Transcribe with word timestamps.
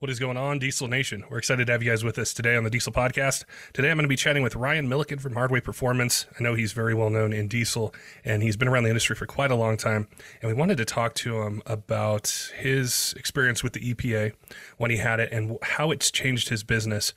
What 0.00 0.08
is 0.08 0.18
going 0.18 0.38
on, 0.38 0.58
Diesel 0.58 0.88
Nation? 0.88 1.24
We're 1.28 1.36
excited 1.36 1.66
to 1.66 1.72
have 1.72 1.82
you 1.82 1.90
guys 1.90 2.02
with 2.02 2.18
us 2.18 2.32
today 2.32 2.56
on 2.56 2.64
the 2.64 2.70
Diesel 2.70 2.90
Podcast. 2.90 3.44
Today 3.74 3.90
I'm 3.90 3.98
going 3.98 4.04
to 4.04 4.08
be 4.08 4.16
chatting 4.16 4.42
with 4.42 4.56
Ryan 4.56 4.88
Milliken 4.88 5.18
from 5.18 5.34
Hardway 5.34 5.62
Performance. 5.62 6.24
I 6.38 6.42
know 6.42 6.54
he's 6.54 6.72
very 6.72 6.94
well 6.94 7.10
known 7.10 7.34
in 7.34 7.48
diesel 7.48 7.94
and 8.24 8.42
he's 8.42 8.56
been 8.56 8.66
around 8.66 8.84
the 8.84 8.88
industry 8.88 9.14
for 9.14 9.26
quite 9.26 9.50
a 9.50 9.54
long 9.54 9.76
time. 9.76 10.08
And 10.40 10.50
we 10.50 10.58
wanted 10.58 10.78
to 10.78 10.86
talk 10.86 11.12
to 11.16 11.42
him 11.42 11.60
about 11.66 12.50
his 12.56 13.12
experience 13.18 13.62
with 13.62 13.74
the 13.74 13.92
EPA 13.92 14.32
when 14.78 14.90
he 14.90 14.96
had 14.96 15.20
it 15.20 15.30
and 15.32 15.58
how 15.60 15.90
it's 15.90 16.10
changed 16.10 16.48
his 16.48 16.64
business 16.64 17.12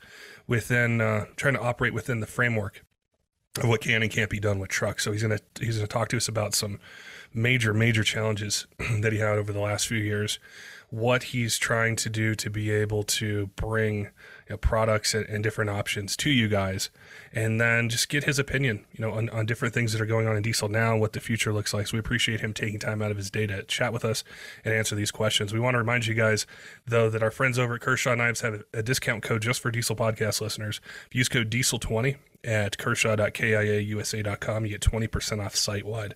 within 0.46 1.00
uh, 1.00 1.24
trying 1.36 1.54
to 1.54 1.62
operate 1.62 1.94
within 1.94 2.20
the 2.20 2.26
framework 2.26 2.84
of 3.62 3.66
what 3.66 3.80
can 3.80 4.02
and 4.02 4.10
can't 4.10 4.28
be 4.28 4.40
done 4.40 4.58
with 4.58 4.68
trucks. 4.68 5.04
So 5.04 5.12
he's 5.12 5.22
going 5.22 5.38
to 5.38 5.64
he's 5.64 5.78
going 5.78 5.88
to 5.88 5.92
talk 5.92 6.08
to 6.08 6.18
us 6.18 6.28
about 6.28 6.54
some 6.54 6.78
major 7.32 7.72
major 7.72 8.04
challenges 8.04 8.66
that 9.00 9.14
he 9.14 9.20
had 9.20 9.38
over 9.38 9.54
the 9.54 9.60
last 9.60 9.88
few 9.88 9.96
years 9.96 10.38
what 10.94 11.24
he's 11.24 11.58
trying 11.58 11.96
to 11.96 12.08
do 12.08 12.36
to 12.36 12.48
be 12.48 12.70
able 12.70 13.02
to 13.02 13.48
bring 13.56 14.04
you 14.04 14.10
know, 14.50 14.56
products 14.56 15.12
and, 15.12 15.26
and, 15.26 15.42
different 15.42 15.68
options 15.68 16.16
to 16.16 16.30
you 16.30 16.46
guys. 16.46 16.88
And 17.32 17.60
then 17.60 17.88
just 17.88 18.08
get 18.08 18.24
his 18.24 18.38
opinion 18.38 18.84
you 18.92 19.04
know 19.04 19.12
on, 19.12 19.28
on, 19.30 19.44
different 19.44 19.74
things 19.74 19.92
that 19.92 20.00
are 20.00 20.06
going 20.06 20.28
on 20.28 20.36
in 20.36 20.42
diesel 20.42 20.68
now 20.68 20.92
and 20.92 21.00
what 21.00 21.12
the 21.12 21.20
future 21.20 21.52
looks 21.52 21.74
like. 21.74 21.88
So 21.88 21.94
we 21.94 21.98
appreciate 21.98 22.40
him 22.40 22.54
taking 22.54 22.78
time 22.78 23.02
out 23.02 23.10
of 23.10 23.16
his 23.16 23.28
day 23.28 23.46
to 23.46 23.64
chat 23.64 23.92
with 23.92 24.04
us 24.04 24.22
and 24.64 24.72
answer 24.72 24.94
these 24.94 25.10
questions. 25.10 25.52
We 25.52 25.58
want 25.58 25.74
to 25.74 25.78
remind 25.78 26.06
you 26.06 26.14
guys 26.14 26.46
though 26.86 27.10
that 27.10 27.22
our 27.22 27.32
friends 27.32 27.58
over 27.58 27.74
at 27.74 27.80
kershaw 27.80 28.14
knives 28.14 28.42
have 28.42 28.62
a, 28.72 28.82
discount 28.82 29.22
code 29.22 29.42
just 29.42 29.60
for 29.60 29.72
diesel 29.72 29.96
podcast 29.96 30.40
listeners. 30.40 30.80
Use 31.10 31.28
code 31.28 31.50
diesel20 31.50 32.16
at 32.44 32.78
kershaw.kaiusa.com 32.78 34.64
you 34.66 34.70
get 34.70 34.80
20% 34.80 35.44
off 35.44 35.56
site 35.56 35.84
wide 35.84 36.14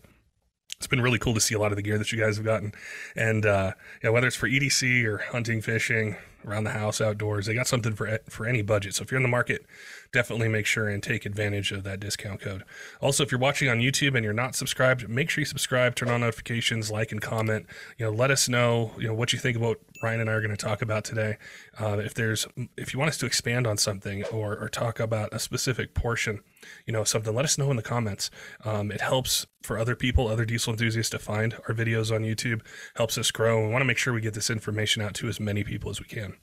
it's 0.78 0.86
been 0.86 1.00
really 1.00 1.18
cool 1.18 1.34
to 1.34 1.40
see 1.40 1.54
a 1.54 1.58
lot 1.58 1.72
of 1.72 1.76
the 1.76 1.82
gear 1.82 1.98
that 1.98 2.12
you 2.12 2.18
guys 2.18 2.36
have 2.36 2.44
gotten. 2.44 2.72
And 3.16 3.44
uh, 3.44 3.72
yeah, 4.02 4.10
whether 4.10 4.26
it's 4.26 4.36
for 4.36 4.48
EDC 4.48 5.04
or 5.04 5.18
hunting, 5.18 5.60
fishing, 5.60 6.16
around 6.46 6.64
the 6.64 6.70
house, 6.70 7.00
outdoors, 7.00 7.46
they 7.46 7.54
got 7.54 7.66
something 7.66 7.94
for 7.94 8.18
for 8.28 8.46
any 8.46 8.62
budget. 8.62 8.94
So 8.94 9.02
if 9.02 9.10
you're 9.10 9.18
in 9.18 9.22
the 9.22 9.28
market, 9.28 9.66
definitely 10.12 10.48
make 10.48 10.66
sure 10.66 10.88
and 10.88 11.02
take 11.02 11.26
advantage 11.26 11.72
of 11.72 11.84
that 11.84 12.00
discount 12.00 12.40
code. 12.40 12.64
Also, 13.00 13.22
if 13.22 13.30
you're 13.30 13.40
watching 13.40 13.68
on 13.68 13.78
YouTube 13.78 14.14
and 14.14 14.24
you're 14.24 14.32
not 14.32 14.54
subscribed, 14.54 15.08
make 15.08 15.30
sure 15.30 15.42
you 15.42 15.46
subscribe, 15.46 15.94
turn 15.94 16.10
on 16.10 16.20
notifications, 16.20 16.90
like 16.90 17.12
and 17.12 17.20
comment. 17.20 17.66
You 17.98 18.06
know, 18.06 18.12
let 18.12 18.30
us 18.30 18.48
know 18.48 18.92
you 18.98 19.08
know 19.08 19.14
what 19.14 19.32
you 19.32 19.38
think 19.38 19.56
about 19.56 19.78
Ryan 20.02 20.20
and 20.20 20.30
I 20.30 20.34
are 20.34 20.40
going 20.40 20.54
to 20.54 20.56
talk 20.56 20.82
about 20.82 21.04
today. 21.04 21.36
Uh, 21.78 21.98
if 21.98 22.14
there's 22.14 22.46
if 22.76 22.92
you 22.92 22.98
want 22.98 23.10
us 23.10 23.18
to 23.18 23.26
expand 23.26 23.66
on 23.66 23.76
something 23.76 24.24
or 24.26 24.56
or 24.56 24.68
talk 24.68 25.00
about 25.00 25.32
a 25.32 25.38
specific 25.38 25.94
portion, 25.94 26.40
you 26.86 26.92
know, 26.92 27.04
something, 27.04 27.34
let 27.34 27.44
us 27.44 27.58
know 27.58 27.70
in 27.70 27.76
the 27.76 27.82
comments. 27.82 28.30
Um, 28.64 28.90
it 28.90 29.00
helps 29.00 29.46
for 29.62 29.78
other 29.78 29.96
people, 29.96 30.28
other 30.28 30.44
diesel 30.44 30.72
enthusiasts 30.72 31.10
to 31.10 31.18
find 31.18 31.54
our 31.68 31.74
videos 31.74 32.14
on 32.14 32.22
YouTube. 32.22 32.62
Helps 32.96 33.18
us 33.18 33.30
grow. 33.30 33.66
We 33.66 33.72
want 33.72 33.82
to 33.82 33.86
make 33.86 33.98
sure 33.98 34.12
we 34.12 34.20
get 34.20 34.34
this 34.34 34.50
information 34.50 35.02
out 35.02 35.14
to 35.14 35.28
as 35.28 35.40
many 35.40 35.64
people 35.64 35.90
as 35.90 36.00
we 36.00 36.06
can. 36.06 36.36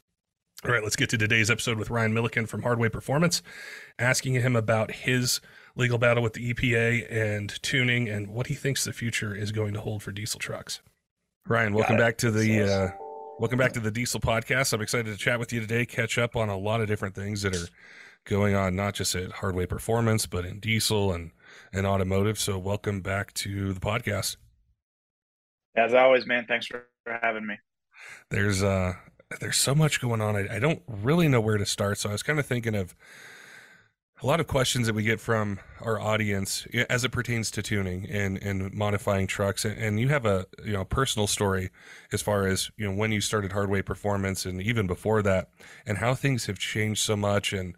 All 0.66 0.72
right, 0.72 0.82
let's 0.82 0.96
get 0.96 1.12
to 1.12 1.18
today's 1.20 1.52
episode 1.52 1.78
with 1.78 1.92
Ryan 1.92 2.12
Milliken 2.12 2.48
from 2.48 2.64
Hardway 2.64 2.92
Performance, 2.92 3.44
asking 4.00 4.34
him 4.34 4.56
about 4.56 4.92
his 4.92 5.40
legal 5.76 6.00
battle 6.00 6.24
with 6.24 6.34
the 6.34 6.56
EPA 6.56 7.06
and 7.08 7.62
tuning 7.62 8.10
and 8.10 8.30
what 8.30 8.48
he 8.48 8.56
thinks 8.56 8.84
the 8.84 8.92
future 8.92 9.36
is 9.36 9.52
going 9.52 9.76
to 9.76 9.82
hold 9.82 10.02
for 10.02 10.12
diesel 10.12 10.40
trucks. 10.40 10.82
Ryan, 11.48 11.76
welcome 11.76 11.98
back 11.98 12.18
to 12.18 12.32
the 12.32 12.64
uh, 12.64 12.98
welcome 13.38 13.60
back 13.60 13.74
to 13.74 13.80
the 13.80 13.92
Diesel 13.92 14.20
Podcast. 14.20 14.74
I'm 14.74 14.82
excited 14.82 15.12
to 15.12 15.18
chat 15.18 15.38
with 15.38 15.54
you 15.54 15.60
today, 15.60 15.86
catch 15.86 16.18
up 16.18 16.36
on 16.36 16.50
a 16.50 16.58
lot 16.58 16.82
of 16.82 16.88
different 16.88 17.14
things 17.14 17.44
that 17.44 17.56
are 17.56 17.68
going 18.24 18.56
on, 18.56 18.76
not 18.76 18.96
just 18.96 19.14
at 19.14 19.34
Hardway 19.34 19.70
Performance, 19.70 20.26
but 20.26 20.46
in 20.46 20.60
diesel 20.60 21.14
and 21.14 21.30
and 21.74 21.86
automotive. 21.86 22.40
So, 22.40 22.58
welcome 22.58 23.02
back 23.02 23.36
to 23.36 23.72
the 23.72 23.80
podcast. 23.80 24.38
As 25.78 25.94
always, 25.94 26.26
man, 26.26 26.46
thanks 26.48 26.66
for 26.66 26.88
having 27.22 27.46
me. 27.46 27.60
There's 28.32 28.64
uh 28.64 28.94
there's 29.40 29.58
so 29.58 29.76
much 29.76 30.02
going 30.02 30.22
on. 30.22 30.36
I, 30.36 30.56
I 30.56 30.60
don't 30.60 30.82
really 30.88 31.28
know 31.28 31.42
where 31.42 31.58
to 31.58 31.66
start. 31.66 31.98
So 31.98 32.10
I 32.10 32.12
was 32.12 32.24
kind 32.24 32.40
of 32.40 32.46
thinking 32.46 32.76
of 32.76 32.96
a 34.22 34.26
lot 34.26 34.40
of 34.40 34.48
questions 34.48 34.88
that 34.88 34.96
we 34.96 35.04
get 35.04 35.20
from 35.20 35.60
our 35.82 36.00
audience 36.00 36.66
as 36.90 37.04
it 37.04 37.12
pertains 37.12 37.52
to 37.52 37.62
tuning 37.62 38.08
and, 38.10 38.42
and 38.42 38.74
modifying 38.74 39.28
trucks. 39.28 39.66
And, 39.66 40.00
you 40.00 40.08
have 40.08 40.26
a 40.26 40.46
you 40.64 40.74
know 40.74 40.86
personal 40.86 41.28
story 41.28 41.70
as 42.12 42.22
far 42.22 42.48
as 42.48 42.72
you 42.78 42.90
know 42.90 42.96
when 42.96 43.12
you 43.12 43.20
started 43.20 43.52
Hardway 43.52 43.82
Performance 43.82 44.46
and 44.46 44.62
even 44.62 44.88
before 44.88 45.22
that, 45.24 45.50
and 45.86 45.98
how 45.98 46.16
things 46.16 46.46
have 46.46 46.58
changed 46.58 47.02
so 47.02 47.16
much, 47.16 47.52
and 47.52 47.76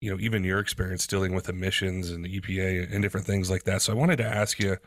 you 0.00 0.10
know 0.10 0.18
even 0.20 0.42
your 0.42 0.58
experience 0.58 1.06
dealing 1.06 1.34
with 1.34 1.48
emissions 1.48 2.10
and 2.10 2.24
the 2.24 2.40
EPA 2.40 2.92
and 2.92 3.02
different 3.02 3.26
things 3.26 3.50
like 3.50 3.64
that. 3.64 3.82
So 3.82 3.92
I 3.92 3.96
wanted 3.96 4.16
to 4.16 4.26
ask 4.26 4.58
you, 4.58 4.78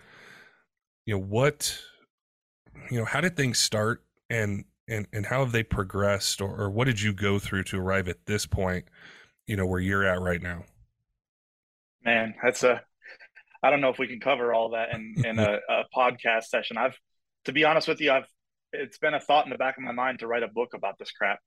you 1.05 1.15
know 1.15 1.21
what, 1.21 1.79
you 2.89 2.97
know 2.97 3.05
how 3.05 3.21
did 3.21 3.37
things 3.37 3.59
start, 3.59 4.03
and 4.29 4.65
and 4.91 5.07
and 5.13 5.25
how 5.25 5.39
have 5.39 5.51
they 5.51 5.63
progressed 5.63 6.41
or, 6.41 6.55
or 6.55 6.69
what 6.69 6.85
did 6.85 7.01
you 7.01 7.13
go 7.13 7.39
through 7.39 7.63
to 7.63 7.79
arrive 7.79 8.07
at 8.07 8.25
this 8.25 8.45
point 8.45 8.85
you 9.47 9.55
know 9.55 9.65
where 9.65 9.79
you're 9.79 10.05
at 10.05 10.21
right 10.21 10.41
now? 10.41 10.63
Man 12.03 12.35
that's 12.43 12.63
a 12.63 12.81
i 13.63 13.69
don't 13.69 13.81
know 13.81 13.89
if 13.89 13.99
we 13.99 14.07
can 14.07 14.19
cover 14.19 14.53
all 14.53 14.69
that 14.69 14.93
in 14.93 15.15
in 15.25 15.39
a, 15.39 15.59
a 15.69 15.83
podcast 15.95 16.45
session. 16.45 16.77
I've 16.77 16.97
to 17.45 17.51
be 17.51 17.63
honest 17.63 17.87
with 17.87 18.01
you 18.01 18.11
i've 18.11 18.27
it's 18.73 18.97
been 18.97 19.13
a 19.13 19.19
thought 19.19 19.45
in 19.45 19.51
the 19.51 19.57
back 19.57 19.77
of 19.77 19.83
my 19.83 19.91
mind 19.91 20.19
to 20.19 20.27
write 20.27 20.43
a 20.43 20.47
book 20.47 20.73
about 20.73 20.97
this 20.97 21.11
crap 21.11 21.39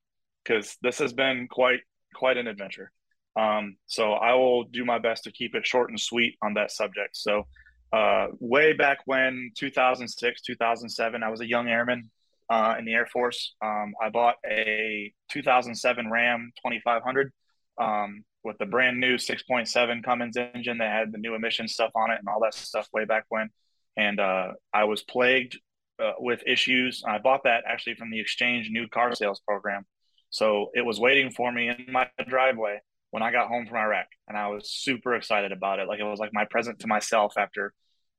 because 0.44 0.76
this 0.82 0.98
has 0.98 1.12
been 1.12 1.48
quite 1.48 1.80
quite 2.14 2.36
an 2.36 2.46
adventure. 2.46 2.90
Um, 3.36 3.76
so 3.86 4.12
i 4.12 4.34
will 4.34 4.64
do 4.64 4.84
my 4.84 4.98
best 4.98 5.24
to 5.24 5.32
keep 5.32 5.54
it 5.54 5.66
short 5.66 5.90
and 5.90 6.00
sweet 6.00 6.36
on 6.42 6.54
that 6.54 6.70
subject. 6.70 7.16
So 7.16 7.46
uh, 7.92 8.26
way 8.40 8.72
back 8.72 8.98
when 9.06 9.52
2006 9.56 10.42
2007 10.42 11.22
i 11.22 11.28
was 11.28 11.40
a 11.40 11.46
young 11.46 11.68
airman 11.68 12.10
uh, 12.50 12.74
in 12.78 12.84
the 12.84 12.92
Air 12.92 13.06
Force. 13.06 13.54
Um, 13.62 13.94
I 14.02 14.10
bought 14.10 14.36
a 14.46 15.12
2007 15.30 16.10
Ram 16.10 16.52
2500 16.64 17.32
um, 17.78 18.24
with 18.42 18.58
the 18.58 18.66
brand 18.66 19.00
new 19.00 19.16
6.7 19.16 20.04
Cummins 20.04 20.36
engine 20.36 20.78
that 20.78 20.92
had 20.92 21.12
the 21.12 21.18
new 21.18 21.34
emission 21.34 21.68
stuff 21.68 21.90
on 21.94 22.10
it 22.10 22.18
and 22.18 22.28
all 22.28 22.40
that 22.42 22.54
stuff 22.54 22.88
way 22.92 23.04
back 23.04 23.24
when. 23.28 23.48
And 23.96 24.20
uh, 24.20 24.52
I 24.72 24.84
was 24.84 25.02
plagued 25.02 25.58
uh, 26.02 26.12
with 26.18 26.42
issues. 26.46 27.02
I 27.06 27.18
bought 27.18 27.44
that 27.44 27.64
actually 27.66 27.94
from 27.94 28.10
the 28.10 28.20
Exchange 28.20 28.68
New 28.70 28.88
Car 28.88 29.14
Sales 29.14 29.40
Program. 29.46 29.86
So 30.30 30.70
it 30.74 30.84
was 30.84 30.98
waiting 30.98 31.30
for 31.30 31.50
me 31.52 31.68
in 31.68 31.86
my 31.92 32.08
driveway 32.28 32.80
when 33.12 33.22
I 33.22 33.30
got 33.30 33.48
home 33.48 33.66
from 33.66 33.76
Iraq. 33.76 34.06
And 34.28 34.36
I 34.36 34.48
was 34.48 34.70
super 34.70 35.14
excited 35.14 35.52
about 35.52 35.78
it. 35.78 35.86
Like 35.86 36.00
it 36.00 36.04
was 36.04 36.18
like 36.18 36.32
my 36.32 36.44
present 36.44 36.80
to 36.80 36.88
myself 36.88 37.34
after 37.38 37.72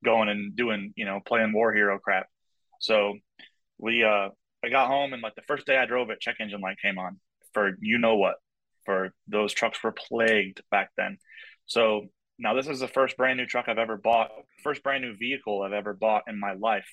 going 0.04 0.28
and 0.28 0.56
doing, 0.56 0.94
you 0.96 1.04
know, 1.04 1.20
playing 1.24 1.52
war 1.52 1.72
hero 1.74 1.98
crap. 1.98 2.26
So 2.80 3.14
we 3.78 4.04
uh 4.04 4.28
I 4.64 4.68
got 4.70 4.88
home 4.88 5.12
and 5.12 5.22
like 5.22 5.34
the 5.34 5.42
first 5.42 5.66
day 5.66 5.76
I 5.76 5.86
drove 5.86 6.10
it, 6.10 6.20
check 6.20 6.36
engine 6.40 6.60
light 6.60 6.78
came 6.82 6.98
on 6.98 7.20
for 7.52 7.72
you 7.80 7.98
know 7.98 8.16
what. 8.16 8.36
For 8.84 9.12
those 9.26 9.52
trucks 9.52 9.82
were 9.82 9.92
plagued 9.92 10.60
back 10.70 10.90
then. 10.96 11.18
So 11.66 12.06
now 12.38 12.54
this 12.54 12.68
is 12.68 12.78
the 12.80 12.88
first 12.88 13.16
brand 13.16 13.38
new 13.38 13.46
truck 13.46 13.66
I've 13.68 13.78
ever 13.78 13.96
bought, 13.96 14.30
first 14.62 14.82
brand 14.82 15.02
new 15.02 15.16
vehicle 15.16 15.62
I've 15.62 15.72
ever 15.72 15.92
bought 15.92 16.24
in 16.28 16.38
my 16.38 16.52
life, 16.52 16.86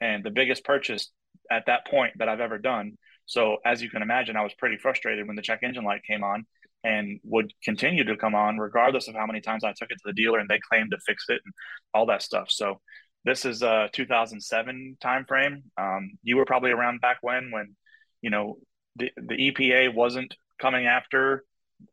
and 0.00 0.22
the 0.22 0.30
biggest 0.30 0.64
purchase 0.64 1.10
at 1.50 1.66
that 1.66 1.86
point 1.86 2.12
that 2.18 2.28
I've 2.28 2.40
ever 2.40 2.58
done. 2.58 2.96
So 3.26 3.58
as 3.64 3.82
you 3.82 3.90
can 3.90 4.02
imagine, 4.02 4.36
I 4.36 4.42
was 4.42 4.54
pretty 4.54 4.76
frustrated 4.76 5.26
when 5.26 5.36
the 5.36 5.42
check 5.42 5.60
engine 5.62 5.84
light 5.84 6.02
came 6.08 6.22
on 6.22 6.46
and 6.84 7.20
would 7.24 7.52
continue 7.62 8.04
to 8.04 8.16
come 8.16 8.34
on 8.34 8.58
regardless 8.58 9.08
of 9.08 9.14
how 9.14 9.26
many 9.26 9.40
times 9.40 9.64
I 9.64 9.72
took 9.76 9.90
it 9.90 9.96
to 9.96 10.06
the 10.06 10.12
dealer 10.12 10.38
and 10.38 10.48
they 10.48 10.60
claimed 10.70 10.90
to 10.92 10.98
fix 11.06 11.24
it 11.28 11.40
and 11.44 11.54
all 11.92 12.06
that 12.06 12.22
stuff. 12.22 12.50
So 12.50 12.80
this 13.24 13.44
is 13.44 13.62
a 13.62 13.88
2007 13.92 14.96
timeframe. 15.02 15.62
Um, 15.76 16.12
you 16.22 16.36
were 16.36 16.44
probably 16.44 16.70
around 16.70 17.00
back 17.00 17.18
when, 17.20 17.50
when 17.50 17.76
you 18.22 18.30
know 18.30 18.58
the 18.96 19.10
the 19.16 19.50
EPA 19.50 19.94
wasn't 19.94 20.34
coming 20.60 20.86
after 20.86 21.44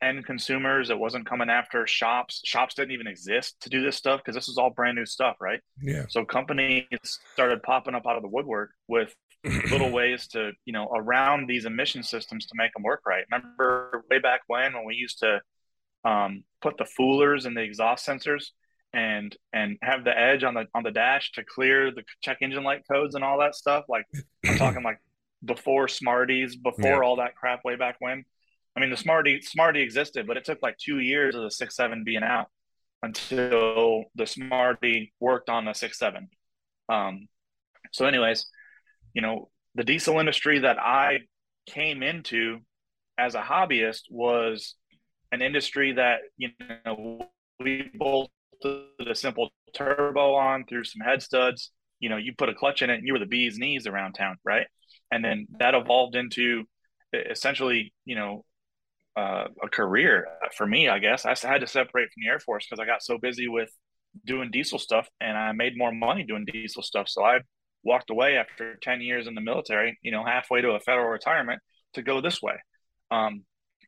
end 0.01 0.25
consumers. 0.25 0.89
It 0.89 0.99
wasn't 0.99 1.27
coming 1.27 1.49
after 1.49 1.85
shops. 1.87 2.41
Shops 2.45 2.75
didn't 2.75 2.91
even 2.91 3.07
exist 3.07 3.59
to 3.61 3.69
do 3.69 3.83
this 3.83 3.95
stuff 3.95 4.21
because 4.21 4.35
this 4.35 4.47
was 4.47 4.57
all 4.57 4.69
brand 4.69 4.95
new 4.95 5.05
stuff, 5.05 5.37
right? 5.39 5.59
Yeah. 5.81 6.05
So 6.09 6.25
companies 6.25 6.85
started 7.33 7.63
popping 7.63 7.95
up 7.95 8.05
out 8.07 8.15
of 8.15 8.21
the 8.21 8.29
woodwork 8.29 8.71
with 8.87 9.13
little 9.43 9.91
ways 9.91 10.27
to 10.27 10.51
you 10.65 10.73
know 10.73 10.89
around 10.95 11.47
these 11.47 11.65
emission 11.65 12.03
systems 12.03 12.45
to 12.47 12.53
make 12.55 12.73
them 12.73 12.83
work 12.83 13.01
right. 13.05 13.25
Remember 13.31 14.05
way 14.09 14.19
back 14.19 14.41
when 14.47 14.73
when 14.73 14.85
we 14.85 14.95
used 14.95 15.19
to 15.19 15.41
um, 16.05 16.43
put 16.61 16.77
the 16.77 16.87
foolers 16.97 17.45
in 17.45 17.53
the 17.53 17.61
exhaust 17.61 18.07
sensors 18.07 18.51
and 18.97 19.37
and 19.53 19.77
have 19.83 20.03
the 20.03 20.19
edge 20.19 20.43
on 20.43 20.55
the 20.55 20.65
on 20.73 20.81
the 20.81 20.89
dash 20.89 21.31
to 21.33 21.43
clear 21.43 21.91
the 21.91 22.03
check 22.21 22.39
engine 22.41 22.63
light 22.63 22.81
codes 22.91 23.13
and 23.13 23.23
all 23.23 23.39
that 23.39 23.53
stuff. 23.53 23.85
Like 23.87 24.05
I'm 24.43 24.57
talking 24.57 24.81
like 24.81 24.99
before 25.45 25.85
Smartys, 25.85 26.53
before 26.61 27.03
yeah. 27.03 27.07
all 27.07 27.17
that 27.17 27.35
crap 27.35 27.63
way 27.63 27.75
back 27.75 27.97
when. 27.99 28.25
I 28.75 28.79
mean, 28.79 28.89
the 28.89 28.97
Smarty 28.97 29.41
Smarty 29.41 29.81
existed, 29.81 30.25
but 30.25 30.35
it 30.35 30.45
took 30.45 30.63
like 30.63 30.77
two 30.77 30.97
years 30.97 31.35
of 31.35 31.43
the 31.43 31.51
six 31.51 31.75
seven 31.75 32.03
being 32.03 32.23
out 32.23 32.47
until 33.03 34.05
the 34.15 34.25
Smarty 34.25 35.13
worked 35.19 35.49
on 35.49 35.65
the 35.65 35.73
six 35.73 35.99
seven. 35.99 36.29
Um, 36.89 37.27
so, 37.91 38.07
anyways, 38.07 38.47
you 39.13 39.21
know, 39.21 39.49
the 39.75 39.83
diesel 39.83 40.19
industry 40.19 40.59
that 40.59 40.79
I 40.79 41.19
came 41.67 42.01
into 42.01 42.61
as 43.19 43.35
a 43.35 43.41
hobbyist 43.41 44.03
was 44.09 44.73
an 45.31 45.43
industry 45.43 45.93
that 45.93 46.21
you 46.37 46.49
know 46.83 47.27
we 47.59 47.91
both 47.93 48.29
a 48.63 49.15
simple 49.15 49.49
turbo 49.73 50.35
on 50.35 50.65
through 50.65 50.83
some 50.83 51.01
head 51.01 51.21
studs. 51.21 51.71
You 51.99 52.09
know, 52.09 52.17
you 52.17 52.33
put 52.37 52.49
a 52.49 52.53
clutch 52.53 52.81
in 52.81 52.89
it 52.89 52.95
and 52.95 53.07
you 53.07 53.13
were 53.13 53.19
the 53.19 53.25
bee's 53.25 53.57
knees 53.57 53.87
around 53.87 54.13
town, 54.13 54.37
right? 54.43 54.67
And 55.11 55.23
then 55.23 55.47
that 55.59 55.73
evolved 55.73 56.15
into 56.15 56.65
essentially, 57.13 57.93
you 58.05 58.15
know, 58.15 58.45
uh, 59.15 59.47
a 59.63 59.67
career 59.69 60.27
for 60.55 60.67
me, 60.67 60.89
I 60.89 60.99
guess. 60.99 61.25
I 61.25 61.35
had 61.41 61.61
to 61.61 61.67
separate 61.67 62.09
from 62.13 62.21
the 62.23 62.29
Air 62.29 62.39
Force 62.39 62.67
because 62.69 62.79
I 62.79 62.85
got 62.85 63.01
so 63.01 63.17
busy 63.17 63.47
with 63.47 63.69
doing 64.25 64.51
diesel 64.51 64.79
stuff 64.79 65.07
and 65.19 65.37
I 65.37 65.51
made 65.53 65.77
more 65.77 65.91
money 65.91 66.23
doing 66.23 66.45
diesel 66.45 66.83
stuff. 66.83 67.09
So 67.09 67.23
I 67.23 67.39
walked 67.83 68.09
away 68.09 68.37
after 68.37 68.75
10 68.81 69.01
years 69.01 69.27
in 69.27 69.33
the 69.33 69.41
military, 69.41 69.97
you 70.01 70.11
know, 70.11 70.23
halfway 70.23 70.61
to 70.61 70.71
a 70.71 70.79
federal 70.79 71.09
retirement 71.09 71.61
to 71.93 72.01
go 72.01 72.21
this 72.21 72.41
way. 72.41 72.55
Um, 73.09 73.43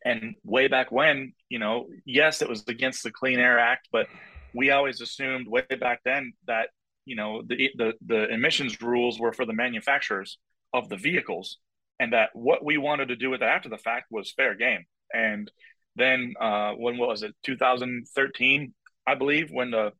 and 0.06 0.36
way 0.44 0.68
back 0.68 0.92
when, 0.92 1.34
you 1.50 1.60
know, 1.60 1.88
yes, 2.06 2.42
it 2.42 2.50
was 2.50 2.64
against 2.68 3.04
the 3.04 3.12
Clean 3.12 3.38
Air 3.38 3.60
Act, 3.60 3.90
but 3.92 4.08
we 4.54 4.72
always 4.72 5.02
assumed 5.02 5.48
way 5.48 5.66
back 5.80 6.02
then 6.04 6.34
that, 6.48 6.70
you 7.06 7.16
know, 7.16 7.42
the, 7.46 7.70
the, 7.76 7.94
the 8.06 8.28
emissions 8.30 8.82
rules 8.82 9.20
were 9.20 9.34
for 9.34 9.46
the 9.46 9.54
manufacturers 9.54 10.38
of 10.74 10.90
the 10.90 10.98
vehicles 10.98 11.58
and 12.00 12.14
that 12.14 12.30
what 12.34 12.64
we 12.64 12.78
wanted 12.78 13.10
to 13.10 13.16
do 13.16 13.30
with 13.30 13.42
it 13.42 13.46
after 13.46 13.70
the 13.70 13.78
fact 13.78 14.06
was 14.12 14.32
fair 14.32 14.56
game. 14.56 14.86
And 15.14 15.52
then 15.96 16.34
uh, 16.40 16.74
when 16.74 16.98
was 16.98 17.24
it 17.24 17.36
2013 17.44 18.74
i 19.08 19.16
believe 19.16 19.50
when 19.52 19.72
the 19.72 19.92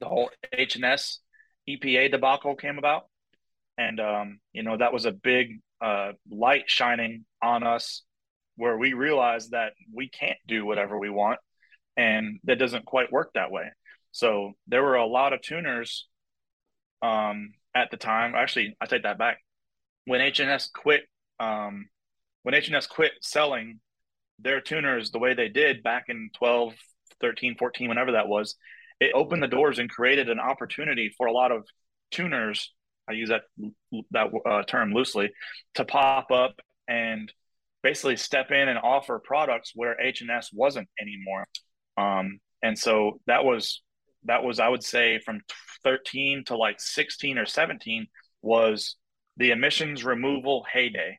the 0.00 0.06
whole 0.06 0.30
H&S 0.52 1.20
EPA 1.68 2.10
debacle 2.10 2.54
came 2.54 2.78
about. 2.78 3.06
And, 3.78 4.00
um, 4.00 4.40
you 4.52 4.62
know, 4.62 4.76
that 4.76 4.92
was 4.92 5.04
a 5.04 5.12
big 5.12 5.60
uh, 5.80 6.12
light 6.30 6.64
shining 6.66 7.24
on 7.42 7.62
us 7.62 8.02
where 8.56 8.76
we 8.78 8.94
realized 8.94 9.50
that 9.50 9.72
we 9.92 10.08
can't 10.08 10.38
do 10.46 10.64
whatever 10.64 10.98
we 10.98 11.10
want. 11.10 11.38
And 11.96 12.40
that 12.44 12.58
doesn't 12.58 12.84
quite 12.84 13.12
work 13.12 13.32
that 13.34 13.50
way. 13.50 13.70
So 14.12 14.52
there 14.66 14.82
were 14.82 14.96
a 14.96 15.06
lot 15.06 15.32
of 15.32 15.40
tuners 15.40 16.06
um, 17.02 17.52
at 17.74 17.90
the 17.90 17.96
time. 17.96 18.34
Actually, 18.34 18.76
I 18.80 18.86
take 18.86 19.02
that 19.04 19.18
back. 19.18 19.38
When 20.04 20.20
H&S 20.20 20.70
quit, 20.74 21.02
um, 21.40 21.88
when 22.42 22.54
H&S 22.54 22.86
quit 22.86 23.12
selling 23.20 23.80
their 24.38 24.60
tuners 24.60 25.10
the 25.10 25.18
way 25.18 25.34
they 25.34 25.48
did 25.48 25.82
back 25.82 26.04
in 26.08 26.30
12, 26.36 26.74
13, 27.20 27.56
14, 27.58 27.88
whenever 27.88 28.12
that 28.12 28.28
was, 28.28 28.56
it 29.00 29.12
opened 29.14 29.42
the 29.42 29.48
doors 29.48 29.78
and 29.78 29.90
created 29.90 30.28
an 30.28 30.40
opportunity 30.40 31.12
for 31.16 31.26
a 31.26 31.32
lot 31.32 31.52
of 31.52 31.66
tuners 32.10 32.72
i 33.08 33.12
use 33.12 33.28
that 33.28 33.42
that 34.10 34.30
uh, 34.46 34.62
term 34.62 34.92
loosely 34.92 35.30
to 35.74 35.84
pop 35.84 36.30
up 36.30 36.54
and 36.88 37.32
basically 37.82 38.16
step 38.16 38.50
in 38.50 38.68
and 38.68 38.78
offer 38.78 39.20
products 39.22 39.72
where 39.74 40.00
h&s 40.00 40.50
wasn't 40.52 40.88
anymore 41.00 41.44
um, 41.96 42.38
and 42.62 42.78
so 42.78 43.20
that 43.26 43.44
was 43.44 43.82
that 44.24 44.42
was 44.42 44.58
i 44.58 44.68
would 44.68 44.82
say 44.82 45.20
from 45.24 45.40
13 45.86 46.42
to 46.46 46.56
like 46.56 46.80
16 46.80 47.38
or 47.38 47.46
17 47.46 48.08
was 48.42 48.96
the 49.36 49.50
emissions 49.52 50.04
removal 50.04 50.66
heyday. 50.70 51.18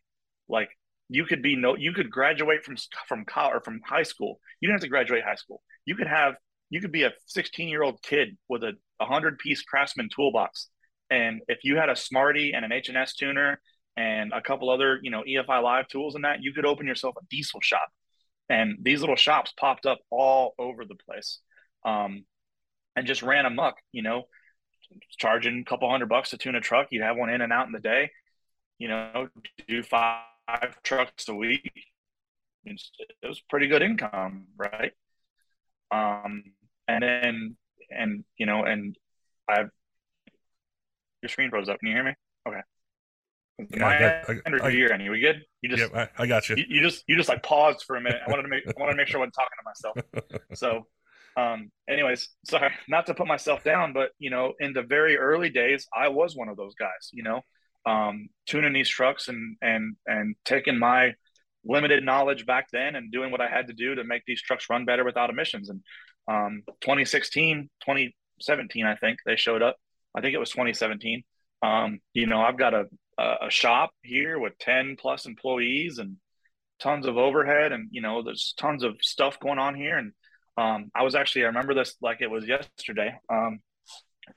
Like 0.50 0.70
you 1.10 1.26
could 1.26 1.42
be 1.42 1.56
no 1.56 1.76
you 1.78 1.94
could 1.94 2.12
graduate 2.12 2.64
from 2.64 2.76
from 3.08 3.26
college 3.26 3.56
or 3.56 3.62
from 3.62 3.82
high 3.86 4.04
school. 4.04 4.40
You 4.60 4.68
didn't 4.68 4.82
have 4.82 4.86
to 4.86 4.90
graduate 4.90 5.24
high 5.24 5.36
school. 5.36 5.62
You 5.86 5.96
could 5.96 6.08
have 6.08 6.36
you 6.70 6.82
could 6.82 6.92
be 6.92 7.04
a 7.04 7.14
16 7.28 7.70
year 7.70 7.84
old 7.84 8.02
kid 8.02 8.38
with 8.50 8.64
a 8.64 8.74
100 8.98 9.40
piece 9.40 9.62
craftsman 9.62 10.10
toolbox. 10.14 10.68
And 11.10 11.42
if 11.48 11.60
you 11.64 11.78
had 11.78 11.90
a 11.90 11.96
smarty 11.96 12.52
and 12.54 12.66
an 12.66 12.74
H&S 12.74 13.14
tuner 13.14 13.62
and 13.96 14.34
a 14.34 14.42
couple 14.42 14.70
other 14.70 15.00
you 15.02 15.12
know 15.12 15.24
efi 15.24 15.64
live 15.64 15.88
tools 15.88 16.16
and 16.16 16.26
that 16.26 16.42
you 16.42 16.54
could 16.54 16.66
open 16.66 16.88
yourself 16.88 17.16
a 17.18 17.26
diesel 17.30 17.62
shop 17.62 17.90
and 18.50 18.78
these 18.82 19.02
little 19.02 19.16
shops 19.16 19.54
popped 19.58 19.86
up 19.86 20.00
all 20.10 20.54
over 20.58 20.86
the 20.86 20.96
place 20.96 21.40
um, 21.86 22.26
and 22.96 23.08
just 23.08 23.24
ran 23.24 23.46
amok 23.46 23.76
you 23.92 24.02
know 24.02 24.24
charging 25.18 25.60
a 25.60 25.70
couple 25.70 25.90
hundred 25.90 26.10
bucks 26.10 26.30
to 26.30 26.38
tune 26.38 26.56
a 26.56 26.62
truck 26.62 26.88
You'd 26.92 27.04
have 27.04 27.18
one 27.18 27.30
in 27.30 27.42
and 27.42 27.52
out 27.52 27.68
in 27.68 27.74
the 27.74 27.80
day 27.80 28.12
you 28.80 28.88
know 28.88 29.28
do 29.68 29.84
five 29.84 30.22
trucks 30.84 31.28
a 31.28 31.34
week 31.34 31.72
it 32.66 32.82
was 33.28 33.42
pretty 33.50 33.68
good 33.68 33.82
income 33.82 34.48
right 34.58 34.92
um, 35.92 36.44
and 36.88 37.04
then 37.04 37.58
and 37.90 38.24
you 38.38 38.46
know 38.46 38.64
and 38.64 38.96
I've 39.48 39.70
your 41.22 41.30
screen 41.30 41.50
froze 41.50 41.70
up. 41.70 41.80
Can 41.80 41.90
you 41.90 41.96
hear 41.96 42.04
me? 42.04 42.14
Okay. 42.48 42.62
Yeah, 43.60 43.80
My 43.80 43.96
I 43.96 44.34
got, 44.36 44.64
I, 44.64 44.70
your 44.70 44.94
end? 44.94 45.10
We 45.10 45.20
good? 45.20 45.44
You 45.62 45.70
just 45.70 45.92
yeah, 45.92 46.08
I, 46.18 46.24
I 46.24 46.28
got 46.28 46.48
you. 46.48 46.58
you. 46.58 46.66
you. 46.70 46.82
just 46.82 47.04
you 47.08 47.16
just 47.16 47.28
like 47.28 47.42
paused 47.42 47.84
for 47.86 47.96
a 47.96 48.02
minute. 48.02 48.22
I 48.26 48.30
wanted 48.30 48.44
to 48.44 48.50
make 48.50 48.68
I 48.68 48.74
wanted 48.80 48.92
to 48.92 48.98
make 48.98 49.08
sure 49.08 49.20
I 49.20 49.22
wasn't 49.22 49.36
talking 49.36 49.58
to 49.58 49.66
myself. 49.66 50.42
So 50.54 50.88
um 51.36 51.72
anyways, 51.90 52.30
sorry, 52.48 52.72
not 52.88 53.08
to 53.08 53.14
put 53.14 53.28
myself 53.28 53.64
down, 53.64 53.94
but 53.94 54.10
you 54.20 54.30
know, 54.30 54.54
in 54.60 54.74
the 54.74 54.84
very 54.84 55.18
early 55.18 55.50
days, 55.50 55.88
I 55.96 56.10
was 56.10 56.36
one 56.36 56.50
of 56.50 56.58
those 56.58 56.76
guys, 56.76 57.10
you 57.12 57.24
know, 57.24 57.42
um, 57.88 58.30
tuning 58.46 58.74
these 58.74 58.90
trucks 58.90 59.28
and 59.28 59.58
and 59.62 59.96
and 60.06 60.36
taking 60.46 60.78
my 60.78 61.14
limited 61.66 62.04
knowledge 62.04 62.46
back 62.46 62.68
then 62.72 62.96
and 62.96 63.12
doing 63.12 63.32
what 63.32 63.42
I 63.42 63.48
had 63.48 63.68
to 63.68 63.74
do 63.74 63.96
to 63.96 64.04
make 64.04 64.24
these 64.26 64.42
trucks 64.42 64.70
run 64.70 64.86
better 64.86 65.04
without 65.04 65.30
emissions. 65.30 65.70
And 65.70 65.82
um, 66.28 66.64
2016, 66.82 67.70
2017, 67.82 68.86
I 68.86 68.96
think 68.96 69.20
they 69.26 69.36
showed 69.36 69.62
up. 69.62 69.78
I 70.16 70.22
think 70.22 70.34
it 70.34 70.40
was 70.40 70.52
2017. 70.52 71.24
Um, 71.62 72.00
you 72.14 72.28
know, 72.28 72.42
I've 72.42 72.58
got 72.58 72.74
a, 72.74 72.86
a 73.18 73.50
shop 73.50 73.92
here 74.04 74.40
with 74.40 74.58
10 74.60 74.96
plus 75.00 75.26
employees 75.26 75.98
and 75.98 76.18
tons 76.80 77.08
of 77.08 77.18
overhead 77.18 77.72
and, 77.72 77.90
you 77.92 78.02
know, 78.02 78.22
there's 78.22 78.54
tons 78.58 78.84
of 78.84 78.96
stuff 79.02 79.40
going 79.40 79.60
on 79.60 79.76
here. 79.76 79.98
And 79.98 80.12
um, 80.58 80.92
I 80.96 81.04
was 81.04 81.16
actually, 81.16 81.44
I 81.44 81.48
remember 81.48 81.74
this 81.74 81.96
like 82.02 82.22
it 82.22 82.30
was 82.30 82.48
yesterday, 82.48 83.16
um, 83.30 83.60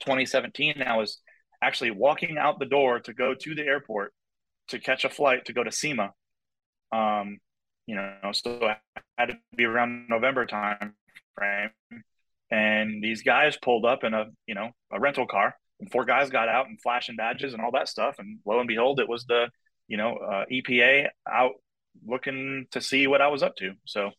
2017. 0.01 0.83
I 0.83 0.97
was 0.97 1.19
actually 1.63 1.91
walking 1.91 2.39
out 2.39 2.59
the 2.59 2.67
door 2.67 3.01
to 3.01 3.13
go 3.13 3.35
to 3.35 3.55
the 3.55 3.63
airport 3.63 4.15
to 4.69 4.79
catch 4.79 5.05
a 5.05 5.11
flight 5.11 5.45
to 5.47 5.53
go 5.53 5.63
to 5.63 5.73
SEMA. 5.73 6.13
Um, 6.93 7.39
you 7.87 7.97
know, 7.97 8.33
so 8.33 8.61
I 8.63 8.77
had 9.19 9.31
to 9.31 9.39
be 9.57 9.65
around 9.65 10.07
November 10.09 10.47
time 10.47 10.95
frame. 11.37 11.71
And 12.51 13.03
these 13.03 13.23
guys 13.23 13.57
pulled 13.57 13.85
up 13.85 14.05
in 14.05 14.15
a, 14.15 14.27
you 14.47 14.55
know, 14.55 14.71
a 14.91 14.99
rental 14.99 15.27
car 15.27 15.55
four 15.89 16.05
guys 16.05 16.31
got 16.31 16.49
out 16.49 16.69
and 16.69 16.81
flashing 16.81 17.17
badges 17.17 17.53
and 17.53 17.63
all 17.63 17.73
that 17.73 17.89
stuff. 17.89 18.17
And 18.19 18.39
lo 18.45 18.59
and 18.59 18.69
behold, 18.69 19.01
it 19.01 19.09
was 19.09 19.25
the, 19.25 19.49
you 19.89 19.97
know, 19.97 20.17
uh, 20.17 20.45
EPA 20.51 21.09
out 21.31 21.53
looking 22.07 22.67
to 22.73 22.81
see 22.81 23.07
what 23.07 23.21
I 23.21 23.29
was 23.29 23.43
up 23.43 23.57
to. 23.57 23.73
So 23.85 24.11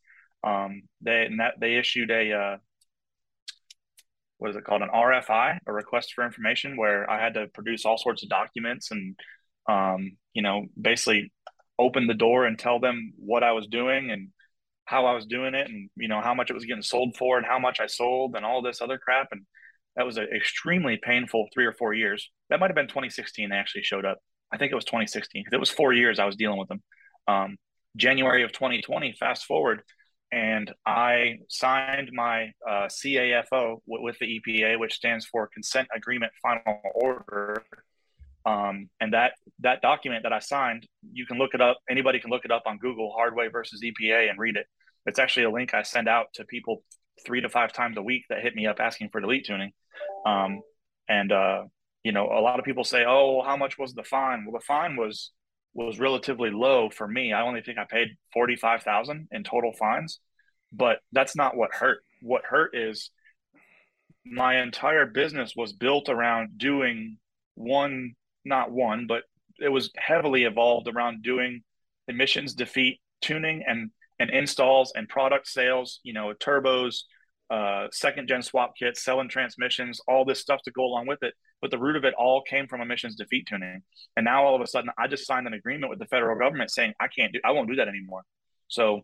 um, 0.44 0.84
they, 1.02 1.26
and 1.26 1.40
that 1.40 1.56
they 1.60 1.76
issued 1.76 2.12
a, 2.12 2.34
uh, 2.34 2.58
what 4.38 4.50
is 4.50 4.56
it 4.56 4.64
called? 4.64 4.82
An 4.82 4.90
RFI, 4.90 5.60
a 5.68 5.74
request 5.74 6.14
for 6.14 6.26
information 6.26 6.78
where 6.78 7.10
I 7.10 7.22
had 7.22 7.36
to 7.36 7.48
produce 7.48 7.86
all 7.86 7.98
sorts 7.98 8.24
of 8.24 8.30
documents 8.30 8.90
and, 8.90 9.16
um, 9.70 10.18
you 10.34 10.42
know, 10.42 10.66
basically 10.80 11.32
open 11.78 12.08
the 12.08 12.14
door 12.14 12.46
and 12.46 12.58
tell 12.58 12.80
them 12.80 13.14
what 13.18 13.44
I 13.44 13.52
was 13.52 13.68
doing 13.68 14.12
and 14.12 14.30
how 14.86 15.06
I 15.06 15.14
was 15.14 15.26
doing 15.26 15.54
it 15.56 15.68
and 15.70 15.90
you 15.96 16.10
know 16.10 16.22
how 16.22 16.34
much 16.34 16.50
it 16.50 16.54
was 16.54 16.66
getting 16.66 16.84
sold 16.84 17.16
for 17.16 17.38
and 17.38 17.46
how 17.46 17.60
much 17.60 17.80
I 17.80 17.88
sold 17.88 18.36
and 18.36 18.46
all 18.46 18.62
this 18.62 18.82
other 18.82 18.98
crap 18.98 19.30
and 19.32 19.46
that 19.96 20.06
was 20.06 20.18
an 20.18 20.28
extremely 20.36 20.98
painful 21.02 21.48
three 21.54 21.66
or 21.66 21.74
four 21.74 21.94
years. 21.94 22.30
That 22.50 22.60
might 22.60 22.68
have 22.68 22.76
been 22.76 22.88
2016. 22.88 23.50
They 23.50 23.56
actually 23.56 23.84
showed 23.84 24.06
up. 24.06 24.20
I 24.52 24.58
think 24.58 24.72
it 24.72 24.76
was 24.76 24.86
2016 24.86 25.42
because 25.42 25.56
it 25.56 25.60
was 25.60 25.70
four 25.70 25.94
years 25.94 26.20
I 26.20 26.26
was 26.26 26.36
dealing 26.36 26.60
with 26.60 26.70
them. 26.70 26.82
Um, 27.28 27.58
January 27.98 28.44
of 28.44 28.52
2020, 28.52 29.16
fast 29.20 29.46
forward, 29.46 29.82
and 30.32 30.72
I 30.86 31.40
signed 31.50 32.10
my 32.14 32.52
uh, 32.68 32.88
CAFO 32.88 33.50
w- 33.52 33.82
with 33.86 34.18
the 34.20 34.40
EPA, 34.40 34.80
which 34.80 34.94
stands 34.94 35.26
for 35.26 35.50
Consent 35.54 35.90
Agreement 35.94 36.32
Final 36.42 36.80
Order. 36.94 37.64
Um, 38.46 38.90
and 39.00 39.14
that 39.14 39.34
that 39.60 39.82
document 39.82 40.24
that 40.24 40.34
I 40.34 40.40
signed, 40.40 40.88
you 41.12 41.26
can 41.26 41.38
look 41.38 41.54
it 41.54 41.62
up. 41.62 41.78
Anybody 41.90 42.20
can 42.20 42.30
look 42.32 42.46
it 42.46 42.52
up 42.52 42.64
on 42.66 42.78
Google, 42.78 43.14
Hardway 43.16 43.50
versus 43.50 43.82
EPA, 43.84 44.30
and 44.30 44.40
read 44.40 44.56
it. 44.56 44.66
It's 45.06 45.20
actually 45.20 45.44
a 45.44 45.52
link 45.52 45.74
I 45.74 45.84
send 45.84 46.08
out 46.08 46.28
to 46.36 46.46
people 46.46 46.84
three 47.26 47.42
to 47.42 47.50
five 47.50 47.74
times 47.74 47.98
a 47.98 48.02
week 48.02 48.24
that 48.30 48.42
hit 48.42 48.56
me 48.56 48.68
up 48.68 48.80
asking 48.80 49.10
for 49.12 49.20
delete 49.20 49.46
tuning. 49.46 49.72
Um, 50.26 50.62
and 51.08 51.32
uh, 51.32 51.64
you 52.04 52.12
know, 52.12 52.26
a 52.26 52.42
lot 52.42 52.60
of 52.60 52.66
people 52.66 52.84
say, 52.84 53.04
"Oh, 53.08 53.42
how 53.42 53.58
much 53.58 53.78
was 53.78 53.94
the 53.94 54.04
fine?" 54.04 54.46
Well, 54.46 54.60
the 54.60 54.66
fine 54.66 54.96
was 54.96 55.32
was 55.74 56.00
relatively 56.00 56.50
low 56.50 56.90
for 56.90 57.08
me. 57.08 57.34
I 57.34 57.42
only 57.44 57.62
think 57.62 57.78
I 57.78 57.86
paid 57.90 58.10
forty 58.34 58.56
five 58.56 58.84
thousand 58.84 59.28
in 59.32 59.44
total 59.44 59.74
fines, 59.74 60.20
but 60.72 61.00
that's 61.12 61.36
not 61.36 61.56
what 61.56 61.74
hurt. 61.74 62.00
What 62.22 62.44
hurt 62.46 62.76
is 62.76 63.12
my 64.26 64.62
entire 64.62 65.06
business 65.06 65.54
was 65.56 65.74
built 65.74 66.10
around 66.10 66.58
doing 66.58 67.18
one, 67.56 68.14
not 68.46 68.72
one, 68.72 69.08
but 69.08 69.24
it 69.60 69.70
was 69.70 69.92
heavily 69.98 70.44
evolved 70.44 70.88
around 70.88 71.24
doing 71.24 71.62
emissions 72.08 72.54
defeat 72.54 73.00
tuning 73.22 73.64
and 73.68 73.92
and 74.20 74.30
installs 74.30 74.94
and 74.96 75.10
product 75.10 75.48
sales, 75.48 76.00
you 76.04 76.14
know, 76.14 76.34
turbos, 76.40 77.04
uh, 77.52 77.88
second 77.92 78.30
gen 78.30 78.42
swap 78.42 78.78
kits, 78.78 79.04
selling 79.04 79.28
transmissions, 79.28 80.00
all 80.08 80.24
this 80.24 80.40
stuff 80.40 80.62
to 80.64 80.72
go 80.72 80.84
along 80.84 81.06
with 81.06 81.22
it. 81.22 81.34
But 81.62 81.70
the 81.70 81.78
root 81.78 81.98
of 81.98 82.06
it 82.06 82.14
all 82.14 82.42
came 82.42 82.68
from 82.68 82.82
emissions 82.82 83.16
defeat 83.16 83.46
tuning. 83.48 83.84
And 84.16 84.24
now 84.24 84.46
all 84.46 84.56
of 84.56 84.62
a 84.62 84.68
sudden, 84.68 84.90
I 84.98 85.08
just 85.08 85.28
signed 85.28 85.48
an 85.48 85.54
agreement 85.54 85.90
with 85.90 86.00
the 86.00 86.06
federal 86.06 86.40
government 86.40 86.72
saying 86.72 86.94
I 87.00 87.08
can't 87.08 87.34
do, 87.34 87.40
I 87.44 87.52
won't 87.52 87.70
do 87.70 87.76
that 87.76 87.90
anymore. 87.90 88.24
So 88.70 89.02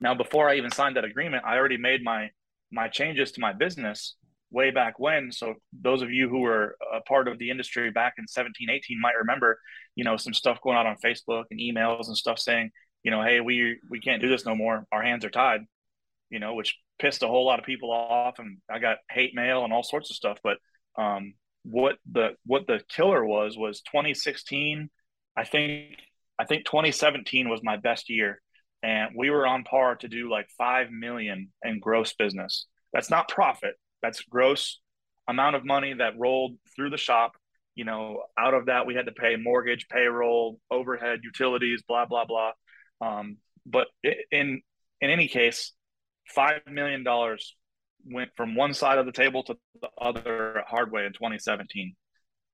now, 0.00 0.14
before 0.14 0.48
I 0.48 0.56
even 0.56 0.72
signed 0.72 0.96
that 0.96 1.04
agreement, 1.04 1.44
I 1.46 1.56
already 1.56 1.76
made 1.76 2.02
my 2.02 2.30
my 2.72 2.88
changes 2.88 3.30
to 3.32 3.40
my 3.40 3.52
business 3.52 4.16
way 4.50 4.70
back 4.70 4.98
when. 4.98 5.30
So 5.30 5.54
those 5.72 6.02
of 6.02 6.10
you 6.10 6.28
who 6.28 6.40
were 6.40 6.76
a 6.92 7.00
part 7.02 7.28
of 7.28 7.38
the 7.38 7.50
industry 7.50 7.90
back 7.90 8.14
in 8.18 8.26
17, 8.26 8.68
18 8.70 9.00
might 9.00 9.16
remember, 9.16 9.58
you 9.94 10.04
know, 10.04 10.16
some 10.16 10.34
stuff 10.34 10.60
going 10.62 10.76
out 10.76 10.86
on 10.86 10.96
Facebook 11.04 11.44
and 11.50 11.60
emails 11.60 12.08
and 12.08 12.16
stuff 12.16 12.38
saying, 12.38 12.70
you 13.04 13.10
know, 13.10 13.22
hey, 13.22 13.40
we 13.40 13.78
we 13.88 14.00
can't 14.00 14.20
do 14.20 14.28
this 14.28 14.44
no 14.44 14.56
more. 14.56 14.84
Our 14.90 15.02
hands 15.02 15.24
are 15.24 15.30
tied, 15.30 15.60
you 16.32 16.40
know, 16.40 16.54
which 16.54 16.78
pissed 16.98 17.22
a 17.22 17.28
whole 17.28 17.44
lot 17.44 17.58
of 17.58 17.66
people 17.66 17.92
off 17.92 18.38
and 18.38 18.56
I 18.68 18.78
got 18.78 18.96
hate 19.10 19.34
mail 19.34 19.64
and 19.64 19.72
all 19.72 19.82
sorts 19.82 20.10
of 20.10 20.16
stuff. 20.16 20.38
But 20.42 20.56
um, 20.96 21.34
what 21.62 21.98
the 22.10 22.30
what 22.46 22.66
the 22.66 22.80
killer 22.88 23.24
was 23.24 23.56
was 23.56 23.82
2016. 23.82 24.88
I 25.36 25.44
think 25.44 25.96
I 26.38 26.46
think 26.46 26.64
2017 26.64 27.50
was 27.50 27.60
my 27.62 27.76
best 27.76 28.08
year, 28.08 28.40
and 28.82 29.10
we 29.14 29.28
were 29.28 29.46
on 29.46 29.62
par 29.62 29.96
to 29.96 30.08
do 30.08 30.30
like 30.30 30.48
five 30.56 30.90
million 30.90 31.50
in 31.62 31.80
gross 31.80 32.14
business. 32.14 32.66
That's 32.94 33.10
not 33.10 33.28
profit. 33.28 33.74
That's 34.02 34.22
gross 34.22 34.80
amount 35.28 35.54
of 35.56 35.66
money 35.66 35.92
that 35.94 36.18
rolled 36.18 36.56
through 36.74 36.90
the 36.90 36.96
shop. 36.96 37.32
You 37.74 37.84
know, 37.84 38.22
out 38.38 38.54
of 38.54 38.66
that 38.66 38.86
we 38.86 38.94
had 38.94 39.06
to 39.06 39.12
pay 39.12 39.36
mortgage, 39.36 39.86
payroll, 39.88 40.58
overhead, 40.70 41.20
utilities, 41.22 41.82
blah 41.86 42.06
blah 42.06 42.24
blah. 42.24 42.52
Um, 43.02 43.36
but 43.66 43.88
in 44.30 44.62
in 45.02 45.10
any 45.10 45.28
case, 45.28 45.72
five 46.34 46.60
million 46.70 47.04
dollars 47.04 47.56
went 48.04 48.30
from 48.36 48.54
one 48.54 48.74
side 48.74 48.98
of 48.98 49.06
the 49.06 49.12
table 49.12 49.44
to 49.44 49.56
the 49.80 49.88
other 50.00 50.58
at 50.58 50.66
Hardway 50.66 51.06
in 51.06 51.12
2017. 51.12 51.94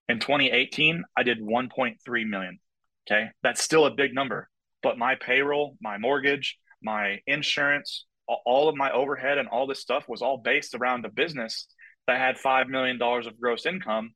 In 0.08 0.20
2018, 0.20 1.04
I 1.16 1.22
did 1.22 1.40
1.3 1.40 2.28
million. 2.28 2.58
Okay, 3.06 3.28
that's 3.42 3.62
still 3.62 3.86
a 3.86 3.90
big 3.90 4.14
number, 4.14 4.48
but 4.82 4.98
my 4.98 5.14
payroll, 5.14 5.76
my 5.80 5.96
mortgage, 5.96 6.58
my 6.82 7.20
insurance, 7.26 8.04
all 8.26 8.68
of 8.68 8.76
my 8.76 8.90
overhead 8.92 9.38
and 9.38 9.48
all 9.48 9.66
this 9.66 9.80
stuff 9.80 10.06
was 10.08 10.20
all 10.20 10.38
based 10.38 10.74
around 10.74 11.04
a 11.04 11.08
business 11.08 11.66
that 12.06 12.18
had 12.18 12.36
$5 12.36 12.68
million 12.68 13.00
of 13.00 13.40
gross 13.40 13.66
income 13.66 14.12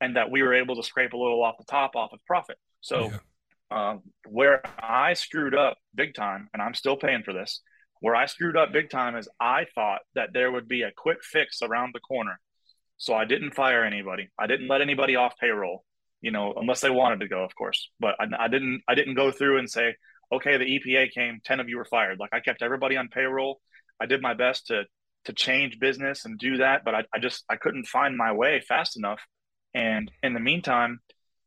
and 0.00 0.16
that 0.16 0.30
we 0.30 0.42
were 0.42 0.54
able 0.54 0.76
to 0.76 0.82
scrape 0.82 1.12
a 1.12 1.16
little 1.16 1.42
off 1.42 1.56
the 1.58 1.64
top 1.64 1.96
off 1.96 2.12
of 2.12 2.24
profit. 2.26 2.56
So, 2.80 3.10
yeah. 3.10 3.76
uh, 3.76 3.96
where 4.28 4.62
I 4.80 5.14
screwed 5.14 5.54
up 5.54 5.78
big 5.94 6.14
time, 6.14 6.48
and 6.52 6.62
I'm 6.62 6.74
still 6.74 6.96
paying 6.96 7.22
for 7.24 7.32
this, 7.32 7.62
where 8.00 8.14
I 8.14 8.26
screwed 8.26 8.56
up 8.56 8.72
big 8.72 8.90
time 8.90 9.16
is 9.16 9.28
I 9.40 9.66
thought 9.74 10.00
that 10.14 10.30
there 10.32 10.50
would 10.50 10.68
be 10.68 10.82
a 10.82 10.92
quick 10.96 11.18
fix 11.22 11.62
around 11.62 11.92
the 11.94 12.00
corner. 12.00 12.38
So 12.98 13.14
I 13.14 13.24
didn't 13.24 13.54
fire 13.54 13.84
anybody. 13.84 14.30
I 14.38 14.46
didn't 14.46 14.68
let 14.68 14.80
anybody 14.80 15.16
off 15.16 15.36
payroll, 15.38 15.84
you 16.20 16.30
know, 16.30 16.54
unless 16.56 16.80
they 16.80 16.90
wanted 16.90 17.20
to 17.20 17.28
go, 17.28 17.44
of 17.44 17.54
course. 17.54 17.90
But 18.00 18.14
I, 18.18 18.44
I 18.44 18.48
didn't 18.48 18.82
I 18.88 18.94
didn't 18.94 19.14
go 19.14 19.30
through 19.30 19.58
and 19.58 19.70
say, 19.70 19.94
okay, 20.32 20.56
the 20.56 20.64
EPA 20.64 21.12
came, 21.12 21.40
10 21.44 21.60
of 21.60 21.68
you 21.68 21.76
were 21.76 21.84
fired. 21.84 22.18
Like 22.18 22.30
I 22.32 22.40
kept 22.40 22.62
everybody 22.62 22.96
on 22.96 23.08
payroll. 23.08 23.60
I 24.00 24.06
did 24.06 24.22
my 24.22 24.34
best 24.34 24.68
to 24.68 24.84
to 25.26 25.32
change 25.32 25.78
business 25.78 26.24
and 26.24 26.38
do 26.38 26.58
that, 26.58 26.84
but 26.84 26.94
I, 26.94 27.04
I 27.12 27.18
just 27.18 27.44
I 27.50 27.56
couldn't 27.56 27.86
find 27.86 28.16
my 28.16 28.32
way 28.32 28.62
fast 28.66 28.96
enough. 28.96 29.20
And 29.74 30.10
in 30.22 30.32
the 30.32 30.40
meantime, 30.40 31.00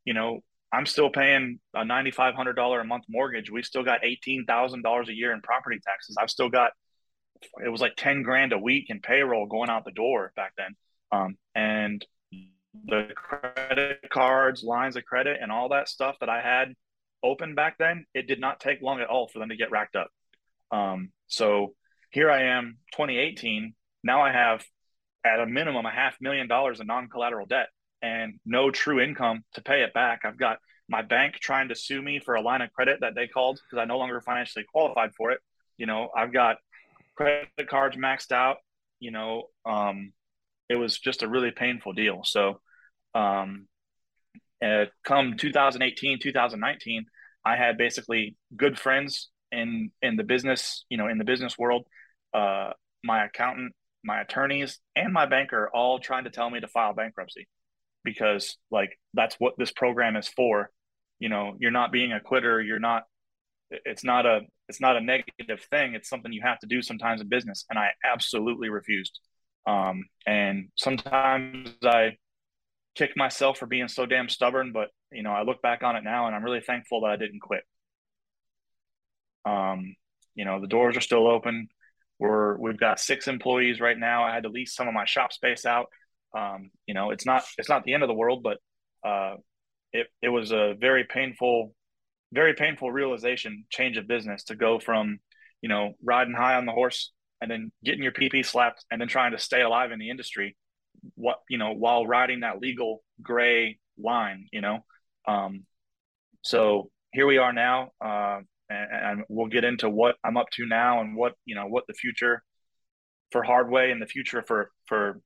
you 0.05 0.13
know, 0.13 0.41
I'm 0.71 0.85
still 0.85 1.09
paying 1.09 1.59
a 1.73 1.83
ninety 1.83 2.11
five 2.11 2.35
hundred 2.35 2.53
dollar 2.53 2.79
a 2.79 2.85
month 2.85 3.05
mortgage. 3.09 3.49
We 3.49 3.63
still 3.63 3.83
got 3.83 4.03
eighteen 4.03 4.45
thousand 4.45 4.83
dollars 4.83 5.09
a 5.09 5.15
year 5.15 5.33
in 5.33 5.41
property 5.41 5.79
taxes. 5.83 6.15
I've 6.19 6.29
still 6.29 6.49
got 6.49 6.71
it 7.63 7.69
was 7.69 7.81
like 7.81 7.95
ten 7.95 8.21
grand 8.21 8.53
a 8.53 8.57
week 8.57 8.85
in 8.89 8.99
payroll 8.99 9.47
going 9.47 9.69
out 9.69 9.85
the 9.85 9.91
door 9.91 10.31
back 10.35 10.53
then. 10.57 10.75
Um, 11.11 11.37
and 11.55 12.05
the 12.85 13.07
credit 13.15 14.09
cards, 14.11 14.63
lines 14.63 14.95
of 14.95 15.05
credit, 15.05 15.39
and 15.41 15.51
all 15.51 15.69
that 15.69 15.89
stuff 15.89 16.17
that 16.19 16.29
I 16.29 16.41
had 16.41 16.73
open 17.23 17.55
back 17.55 17.77
then, 17.77 18.05
it 18.13 18.27
did 18.27 18.39
not 18.39 18.59
take 18.59 18.81
long 18.81 19.01
at 19.01 19.07
all 19.07 19.27
for 19.27 19.39
them 19.39 19.49
to 19.49 19.55
get 19.55 19.71
racked 19.71 19.95
up. 19.95 20.09
Um, 20.71 21.11
so 21.27 21.73
here 22.11 22.29
I 22.29 22.57
am, 22.57 22.77
2018. 22.93 23.73
Now 24.03 24.21
I 24.21 24.31
have, 24.31 24.63
at 25.25 25.39
a 25.39 25.45
minimum, 25.45 25.85
a 25.85 25.91
half 25.91 26.15
million 26.21 26.47
dollars 26.47 26.79
in 26.79 26.87
non-collateral 26.87 27.47
debt 27.47 27.67
and 28.01 28.39
no 28.45 28.71
true 28.71 28.99
income 28.99 29.43
to 29.53 29.61
pay 29.61 29.83
it 29.83 29.93
back. 29.93 30.21
I've 30.23 30.37
got 30.37 30.59
my 30.87 31.01
bank 31.01 31.35
trying 31.35 31.69
to 31.69 31.75
sue 31.75 32.01
me 32.01 32.19
for 32.19 32.35
a 32.35 32.41
line 32.41 32.61
of 32.61 32.71
credit 32.71 32.99
that 33.01 33.15
they 33.15 33.27
called 33.27 33.59
because 33.63 33.81
I 33.81 33.85
no 33.85 33.97
longer 33.97 34.21
financially 34.21 34.65
qualified 34.71 35.13
for 35.15 35.31
it. 35.31 35.39
You 35.77 35.85
know, 35.85 36.09
I've 36.15 36.33
got 36.33 36.57
credit 37.15 37.67
cards 37.69 37.95
maxed 37.95 38.31
out. 38.31 38.57
You 38.99 39.11
know, 39.11 39.43
um, 39.65 40.13
it 40.67 40.75
was 40.75 40.97
just 40.97 41.23
a 41.23 41.29
really 41.29 41.51
painful 41.51 41.93
deal. 41.93 42.21
So, 42.23 42.59
um, 43.13 43.67
uh, 44.63 44.85
come 45.05 45.37
2018, 45.37 46.19
2019, 46.19 47.05
I 47.45 47.55
had 47.55 47.77
basically 47.77 48.35
good 48.55 48.77
friends 48.77 49.29
in 49.51 49.91
in 50.01 50.15
the 50.15 50.23
business, 50.23 50.85
you 50.89 50.97
know, 50.97 51.07
in 51.07 51.17
the 51.17 51.23
business 51.23 51.57
world. 51.57 51.85
Uh, 52.33 52.71
my 53.03 53.25
accountant, 53.25 53.73
my 54.03 54.21
attorneys, 54.21 54.79
and 54.95 55.13
my 55.13 55.25
banker 55.25 55.69
all 55.73 55.99
trying 55.99 56.25
to 56.25 56.29
tell 56.29 56.49
me 56.49 56.59
to 56.59 56.67
file 56.67 56.93
bankruptcy 56.93 57.47
because, 58.03 58.57
like, 58.71 58.97
that's 59.13 59.35
what 59.35 59.53
this 59.57 59.71
program 59.71 60.15
is 60.15 60.27
for. 60.27 60.69
You 61.19 61.29
know, 61.29 61.55
you're 61.59 61.71
not 61.71 61.91
being 61.91 62.11
a 62.13 62.19
quitter. 62.19 62.61
You're 62.61 62.79
not. 62.79 63.03
It's 63.69 64.03
not 64.03 64.25
a. 64.25 64.41
It's 64.67 64.81
not 64.81 64.97
a 64.97 65.01
negative 65.01 65.61
thing. 65.69 65.95
It's 65.95 66.09
something 66.09 66.31
you 66.31 66.41
have 66.43 66.59
to 66.59 66.67
do 66.67 66.81
sometimes 66.81 67.21
in 67.21 67.29
business, 67.29 67.65
and 67.69 67.79
I 67.79 67.89
absolutely 68.03 68.69
refused. 68.69 69.19
Um, 69.67 70.05
and 70.25 70.69
sometimes 70.77 71.71
I 71.83 72.17
kick 72.95 73.15
myself 73.15 73.57
for 73.57 73.65
being 73.65 73.87
so 73.87 74.05
damn 74.05 74.29
stubborn, 74.29 74.71
but 74.73 74.89
you 75.11 75.23
know, 75.23 75.31
I 75.31 75.43
look 75.43 75.61
back 75.61 75.83
on 75.83 75.95
it 75.95 76.03
now 76.03 76.27
and 76.27 76.35
I'm 76.35 76.43
really 76.43 76.61
thankful 76.61 77.01
that 77.01 77.11
I 77.11 77.15
didn't 77.15 77.39
quit. 77.39 77.63
Um, 79.45 79.95
you 80.35 80.45
know, 80.45 80.59
the 80.59 80.67
doors 80.67 80.97
are 80.97 81.01
still 81.01 81.27
open. 81.27 81.69
We're 82.19 82.57
we've 82.57 82.79
got 82.79 82.99
six 82.99 83.27
employees 83.27 83.79
right 83.79 83.97
now. 83.97 84.23
I 84.23 84.33
had 84.33 84.43
to 84.43 84.49
lease 84.49 84.75
some 84.75 84.87
of 84.87 84.93
my 84.93 85.05
shop 85.05 85.31
space 85.31 85.65
out. 85.65 85.87
Um, 86.37 86.71
you 86.85 86.93
know, 86.93 87.11
it's 87.11 87.25
not 87.25 87.43
it's 87.57 87.69
not 87.69 87.83
the 87.83 87.93
end 87.93 88.03
of 88.03 88.07
the 88.07 88.15
world, 88.15 88.43
but 88.43 88.57
uh, 89.07 89.35
it 89.93 90.07
it 90.21 90.29
was 90.29 90.51
a 90.51 90.75
very 90.79 91.03
painful, 91.03 91.73
very 92.31 92.53
painful 92.53 92.91
realization 92.91 93.65
change 93.69 93.97
of 93.97 94.07
business 94.07 94.43
to 94.45 94.55
go 94.55 94.79
from 94.79 95.19
you 95.61 95.69
know 95.69 95.93
riding 96.03 96.33
high 96.33 96.55
on 96.55 96.65
the 96.65 96.71
horse 96.71 97.11
and 97.41 97.49
then 97.49 97.71
getting 97.83 98.03
your 98.03 98.11
PP 98.11 98.45
slapped 98.45 98.85
and 98.91 98.99
then 98.99 99.07
trying 99.07 99.31
to 99.31 99.39
stay 99.39 99.61
alive 99.61 99.91
in 99.91 99.99
the 99.99 100.09
industry 100.09 100.55
what 101.15 101.39
you 101.49 101.57
know 101.57 101.71
while 101.71 102.05
riding 102.05 102.41
that 102.41 102.59
legal 102.59 103.03
gray 103.21 103.79
line 103.97 104.47
you 104.51 104.61
know? 104.61 104.79
Um, 105.27 105.65
so 106.41 106.89
here 107.11 107.27
we 107.27 107.37
are 107.37 107.53
now 107.53 107.89
uh, 108.03 108.39
and, 108.69 108.87
and, 108.91 109.23
we'll 109.29 109.47
get 109.47 109.63
into 109.63 109.89
what 109.89 110.15
i'm 110.23 110.37
up 110.37 110.49
to 110.51 110.65
now 110.65 111.01
and 111.01 111.15
what 111.15 111.33
you 111.45 111.55
know 111.55 111.67
what 111.67 111.85
the 111.87 111.93
future 111.93 112.41
for 113.31 113.43
hardway 113.43 113.91
and 113.91 114.01
the 114.01 114.05
future 114.05 114.41
for 114.41 114.71
for 114.85 115.19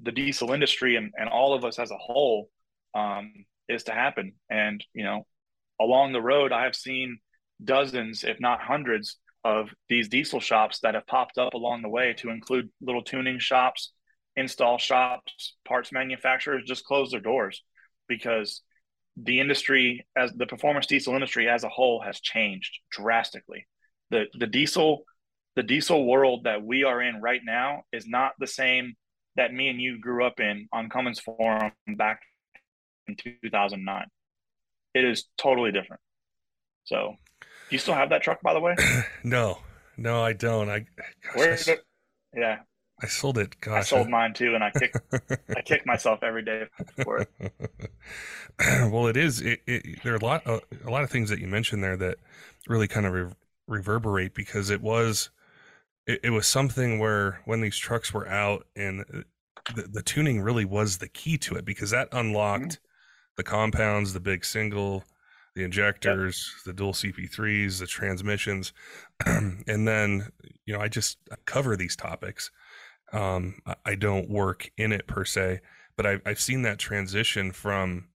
the 0.00 0.12
diesel 0.12 0.52
industry 0.52 0.96
and, 0.96 1.12
and 1.16 1.28
all 1.28 1.54
of 1.54 1.64
us 1.64 1.78
as 1.78 1.90
a 1.90 1.96
whole 1.96 2.48
um, 2.94 3.32
is 3.68 3.84
to 3.84 3.92
happen 3.92 4.32
and 4.50 4.84
you 4.94 5.04
know 5.04 5.26
along 5.80 6.12
the 6.12 6.20
road 6.20 6.52
i 6.52 6.64
have 6.64 6.74
seen 6.74 7.18
dozens 7.64 8.24
if 8.24 8.40
not 8.40 8.60
hundreds 8.60 9.18
of 9.44 9.70
these 9.88 10.08
diesel 10.08 10.40
shops 10.40 10.80
that 10.80 10.94
have 10.94 11.06
popped 11.06 11.38
up 11.38 11.54
along 11.54 11.82
the 11.82 11.88
way 11.88 12.12
to 12.12 12.30
include 12.30 12.68
little 12.80 13.02
tuning 13.02 13.38
shops 13.38 13.92
install 14.36 14.78
shops, 14.78 15.56
parts 15.66 15.92
manufacturers 15.92 16.64
just 16.64 16.84
close 16.84 17.10
their 17.10 17.20
doors 17.20 17.62
because 18.08 18.62
the 19.16 19.40
industry 19.40 20.06
as 20.16 20.32
the 20.32 20.46
performance 20.46 20.86
diesel 20.86 21.14
industry 21.14 21.48
as 21.48 21.64
a 21.64 21.68
whole 21.68 22.00
has 22.00 22.20
changed 22.20 22.78
drastically. 22.90 23.66
The 24.10 24.24
the 24.38 24.46
diesel 24.46 25.04
the 25.54 25.62
diesel 25.62 26.06
world 26.06 26.44
that 26.44 26.62
we 26.62 26.84
are 26.84 27.02
in 27.02 27.20
right 27.20 27.42
now 27.44 27.82
is 27.92 28.06
not 28.06 28.32
the 28.38 28.46
same 28.46 28.94
that 29.36 29.52
me 29.52 29.68
and 29.68 29.80
you 29.80 29.98
grew 29.98 30.24
up 30.24 30.40
in 30.40 30.68
on 30.72 30.88
Cummins 30.88 31.20
Forum 31.20 31.72
back 31.96 32.20
in 33.06 33.16
2009. 33.16 34.06
It 34.94 35.04
is 35.04 35.24
totally 35.38 35.72
different. 35.72 36.00
So, 36.84 37.16
do 37.40 37.46
you 37.70 37.78
still 37.78 37.94
have 37.94 38.10
that 38.10 38.22
truck, 38.22 38.42
by 38.42 38.52
the 38.52 38.60
way? 38.60 38.76
no, 39.24 39.58
no, 39.96 40.22
I 40.22 40.32
don't. 40.32 40.68
I, 40.68 40.80
gosh, 40.80 41.34
Where 41.34 41.58
I, 41.68 42.38
yeah, 42.38 42.58
I 43.02 43.06
sold 43.06 43.38
it. 43.38 43.60
Gosh, 43.60 43.78
I 43.78 43.82
sold 43.82 44.08
mine 44.08 44.34
too, 44.34 44.54
and 44.54 44.62
I 44.62 44.70
kick 44.70 44.94
I 45.56 45.62
kick 45.62 45.86
myself 45.86 46.22
every 46.22 46.44
day 46.44 46.66
for 47.02 47.18
it. 47.18 47.52
well, 48.92 49.06
it 49.06 49.16
is. 49.16 49.40
It, 49.40 49.60
it, 49.66 50.02
there 50.02 50.14
are 50.14 50.16
a 50.16 50.24
lot, 50.24 50.46
a, 50.46 50.60
a, 50.86 50.90
lot 50.90 51.02
of 51.02 51.10
things 51.10 51.30
that 51.30 51.40
you 51.40 51.46
mentioned 51.46 51.82
there 51.82 51.96
that 51.96 52.18
really 52.68 52.88
kind 52.88 53.06
of 53.06 53.12
re- 53.12 53.32
reverberate 53.66 54.34
because 54.34 54.70
it 54.70 54.80
was, 54.80 55.30
it, 56.06 56.20
it, 56.24 56.30
was 56.30 56.46
something 56.46 56.98
where 56.98 57.40
when 57.44 57.60
these 57.60 57.76
trucks 57.76 58.12
were 58.12 58.28
out 58.28 58.66
and 58.76 59.04
uh, 59.12 59.20
the, 59.74 59.82
the 59.82 60.02
tuning 60.02 60.40
really 60.40 60.64
was 60.64 60.98
the 60.98 61.08
key 61.08 61.38
to 61.38 61.54
it 61.54 61.64
because 61.64 61.90
that 61.90 62.08
unlocked 62.12 62.64
mm-hmm. 62.64 63.34
the 63.36 63.44
compounds, 63.44 64.12
the 64.12 64.20
big 64.20 64.44
single, 64.44 65.04
the 65.54 65.64
injectors, 65.64 66.52
yep. 66.58 66.64
the 66.64 66.72
dual 66.72 66.92
CP3s, 66.92 67.78
the 67.78 67.86
transmissions, 67.86 68.72
and 69.26 69.86
then 69.88 70.28
you 70.64 70.74
know 70.74 70.80
I 70.80 70.88
just 70.88 71.18
cover 71.46 71.76
these 71.76 71.96
topics 71.96 72.50
um, 73.12 73.56
I 73.84 73.94
don't 73.94 74.30
work 74.30 74.70
in 74.76 74.92
it 74.92 75.06
per 75.06 75.24
se, 75.24 75.60
but 75.96 76.06
I've, 76.06 76.22
I've 76.24 76.40
seen 76.40 76.62
that 76.62 76.78
transition 76.78 77.52
from 77.52 78.08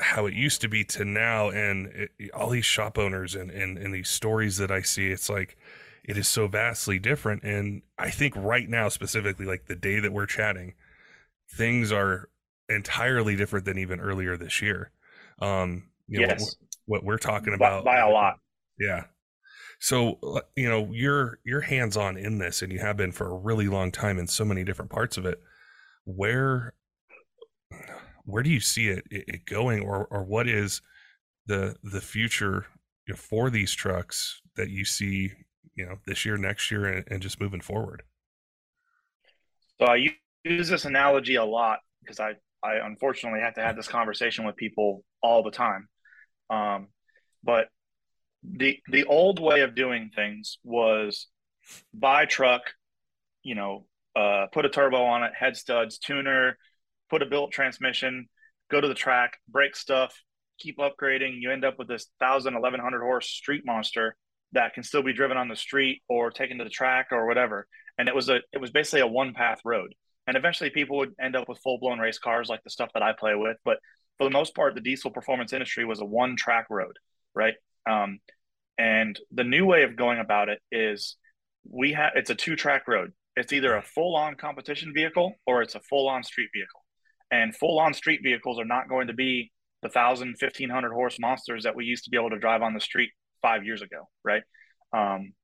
how 0.00 0.26
it 0.26 0.34
used 0.34 0.60
to 0.62 0.68
be 0.68 0.84
to 0.84 1.04
now 1.04 1.50
and 1.50 1.86
it, 1.86 2.10
all 2.34 2.50
these 2.50 2.64
shop 2.64 2.98
owners 2.98 3.36
and, 3.36 3.50
and, 3.50 3.78
and 3.78 3.94
these 3.94 4.08
stories 4.08 4.56
that 4.58 4.72
I 4.72 4.82
see, 4.82 5.10
it's 5.10 5.30
like, 5.30 5.56
it 6.04 6.18
is 6.18 6.28
so 6.28 6.46
vastly 6.46 6.98
different. 6.98 7.42
And 7.42 7.82
I 7.98 8.10
think 8.10 8.34
right 8.36 8.68
now, 8.68 8.88
specifically, 8.88 9.46
like 9.46 9.66
the 9.66 9.76
day 9.76 10.00
that 10.00 10.12
we're 10.12 10.26
chatting, 10.26 10.74
things 11.50 11.90
are 11.90 12.28
entirely 12.68 13.36
different 13.36 13.64
than 13.64 13.78
even 13.78 14.00
earlier 14.00 14.36
this 14.36 14.60
year. 14.60 14.90
Um, 15.40 15.88
you 16.06 16.20
know, 16.20 16.26
yes. 16.28 16.56
what, 16.86 17.02
what 17.02 17.04
we're 17.04 17.18
talking 17.18 17.54
about 17.54 17.84
by, 17.84 17.96
by 17.96 18.00
a 18.00 18.10
lot. 18.10 18.38
Yeah. 18.78 19.04
So 19.80 20.18
you 20.56 20.68
know 20.68 20.88
you're 20.92 21.40
you're 21.44 21.62
hands 21.62 21.96
on 21.96 22.16
in 22.16 22.38
this, 22.38 22.62
and 22.62 22.72
you 22.72 22.78
have 22.78 22.96
been 22.96 23.12
for 23.12 23.28
a 23.28 23.36
really 23.36 23.68
long 23.68 23.90
time 23.90 24.18
in 24.18 24.26
so 24.26 24.44
many 24.44 24.64
different 24.64 24.90
parts 24.90 25.16
of 25.16 25.26
it. 25.26 25.40
Where 26.04 26.74
where 28.24 28.42
do 28.42 28.50
you 28.50 28.60
see 28.60 28.88
it, 28.88 29.04
it 29.10 29.46
going, 29.46 29.80
or 29.80 30.06
or 30.10 30.22
what 30.24 30.48
is 30.48 30.80
the 31.46 31.76
the 31.82 32.00
future 32.00 32.66
for 33.16 33.50
these 33.50 33.72
trucks 33.74 34.40
that 34.56 34.70
you 34.70 34.84
see, 34.84 35.32
you 35.74 35.86
know, 35.86 35.98
this 36.06 36.24
year, 36.24 36.36
next 36.36 36.70
year, 36.70 36.86
and, 36.86 37.04
and 37.08 37.22
just 37.22 37.40
moving 37.40 37.60
forward? 37.60 38.02
So 39.78 39.86
I 39.86 40.08
use 40.44 40.68
this 40.68 40.84
analogy 40.84 41.34
a 41.36 41.44
lot 41.44 41.80
because 42.00 42.20
I 42.20 42.34
I 42.62 42.76
unfortunately 42.76 43.40
have 43.40 43.54
to 43.54 43.62
have 43.62 43.76
this 43.76 43.88
conversation 43.88 44.44
with 44.44 44.56
people 44.56 45.04
all 45.22 45.42
the 45.42 45.50
time. 45.50 45.88
Um, 46.50 46.88
but 47.42 47.68
the 48.42 48.78
the 48.88 49.04
old 49.04 49.40
way 49.40 49.60
of 49.60 49.74
doing 49.74 50.10
things 50.14 50.58
was 50.64 51.26
buy 51.92 52.26
truck, 52.26 52.62
you 53.42 53.54
know, 53.54 53.86
uh, 54.16 54.46
put 54.52 54.64
a 54.64 54.68
turbo 54.68 55.02
on 55.04 55.22
it, 55.22 55.32
head 55.34 55.56
studs, 55.56 55.98
tuner, 55.98 56.58
put 57.10 57.22
a 57.22 57.26
built 57.26 57.52
transmission, 57.52 58.28
go 58.70 58.80
to 58.80 58.88
the 58.88 58.94
track, 58.94 59.38
break 59.48 59.74
stuff, 59.76 60.22
keep 60.58 60.78
upgrading. 60.78 61.40
You 61.40 61.50
end 61.50 61.64
up 61.64 61.78
with 61.78 61.88
this 61.88 62.06
1,000, 62.18 62.54
1,100 62.54 63.00
horse 63.00 63.28
street 63.28 63.62
monster 63.64 64.16
that 64.54 64.72
can 64.72 64.82
still 64.82 65.02
be 65.02 65.12
driven 65.12 65.36
on 65.36 65.48
the 65.48 65.56
street 65.56 66.02
or 66.08 66.30
taken 66.30 66.58
to 66.58 66.64
the 66.64 66.70
track 66.70 67.08
or 67.10 67.26
whatever. 67.26 67.66
And 67.98 68.08
it 68.08 68.14
was 68.14 68.28
a 68.28 68.40
it 68.52 68.60
was 68.60 68.70
basically 68.70 69.00
a 69.00 69.06
one 69.06 69.34
path 69.34 69.60
road. 69.64 69.94
And 70.26 70.36
eventually 70.36 70.70
people 70.70 70.96
would 70.98 71.12
end 71.20 71.36
up 71.36 71.48
with 71.48 71.58
full 71.58 71.78
blown 71.78 71.98
race 71.98 72.18
cars 72.18 72.48
like 72.48 72.62
the 72.64 72.70
stuff 72.70 72.90
that 72.94 73.02
I 73.02 73.12
play 73.12 73.34
with. 73.34 73.58
But 73.64 73.78
for 74.18 74.24
the 74.24 74.30
most 74.30 74.54
part, 74.54 74.74
the 74.74 74.80
diesel 74.80 75.10
performance 75.10 75.52
industry 75.52 75.84
was 75.84 76.00
a 76.00 76.04
one 76.04 76.36
track 76.36 76.66
road, 76.70 76.96
right? 77.34 77.54
Um, 77.88 78.20
and 78.78 79.18
the 79.32 79.44
new 79.44 79.66
way 79.66 79.82
of 79.82 79.96
going 79.96 80.18
about 80.18 80.48
it 80.48 80.60
is 80.72 81.16
we 81.70 81.92
have 81.92 82.12
it's 82.14 82.30
a 82.30 82.34
two 82.34 82.56
track 82.56 82.88
road. 82.88 83.12
It's 83.36 83.52
either 83.52 83.74
a 83.74 83.82
full 83.82 84.16
on 84.16 84.36
competition 84.36 84.92
vehicle 84.94 85.34
or 85.46 85.62
it's 85.62 85.74
a 85.74 85.80
full 85.80 86.08
on 86.08 86.22
street 86.22 86.50
vehicle. 86.54 86.80
And 87.30 87.54
full 87.54 87.80
on 87.80 87.94
street 87.94 88.20
vehicles 88.22 88.60
are 88.60 88.64
not 88.64 88.88
going 88.88 89.08
to 89.08 89.12
be 89.12 89.50
the 89.82 89.88
1,000, 89.88 90.36
1,500 90.40 90.92
horse 90.92 91.18
monsters 91.18 91.64
that 91.64 91.74
we 91.74 91.84
used 91.84 92.04
to 92.04 92.10
be 92.10 92.16
able 92.16 92.30
to 92.30 92.38
drive 92.38 92.62
on 92.62 92.74
the 92.74 92.80
street 92.80 93.10
five 93.44 93.62
years 93.66 93.82
ago, 93.82 94.08
right? 94.24 94.42
Um, 94.96 95.34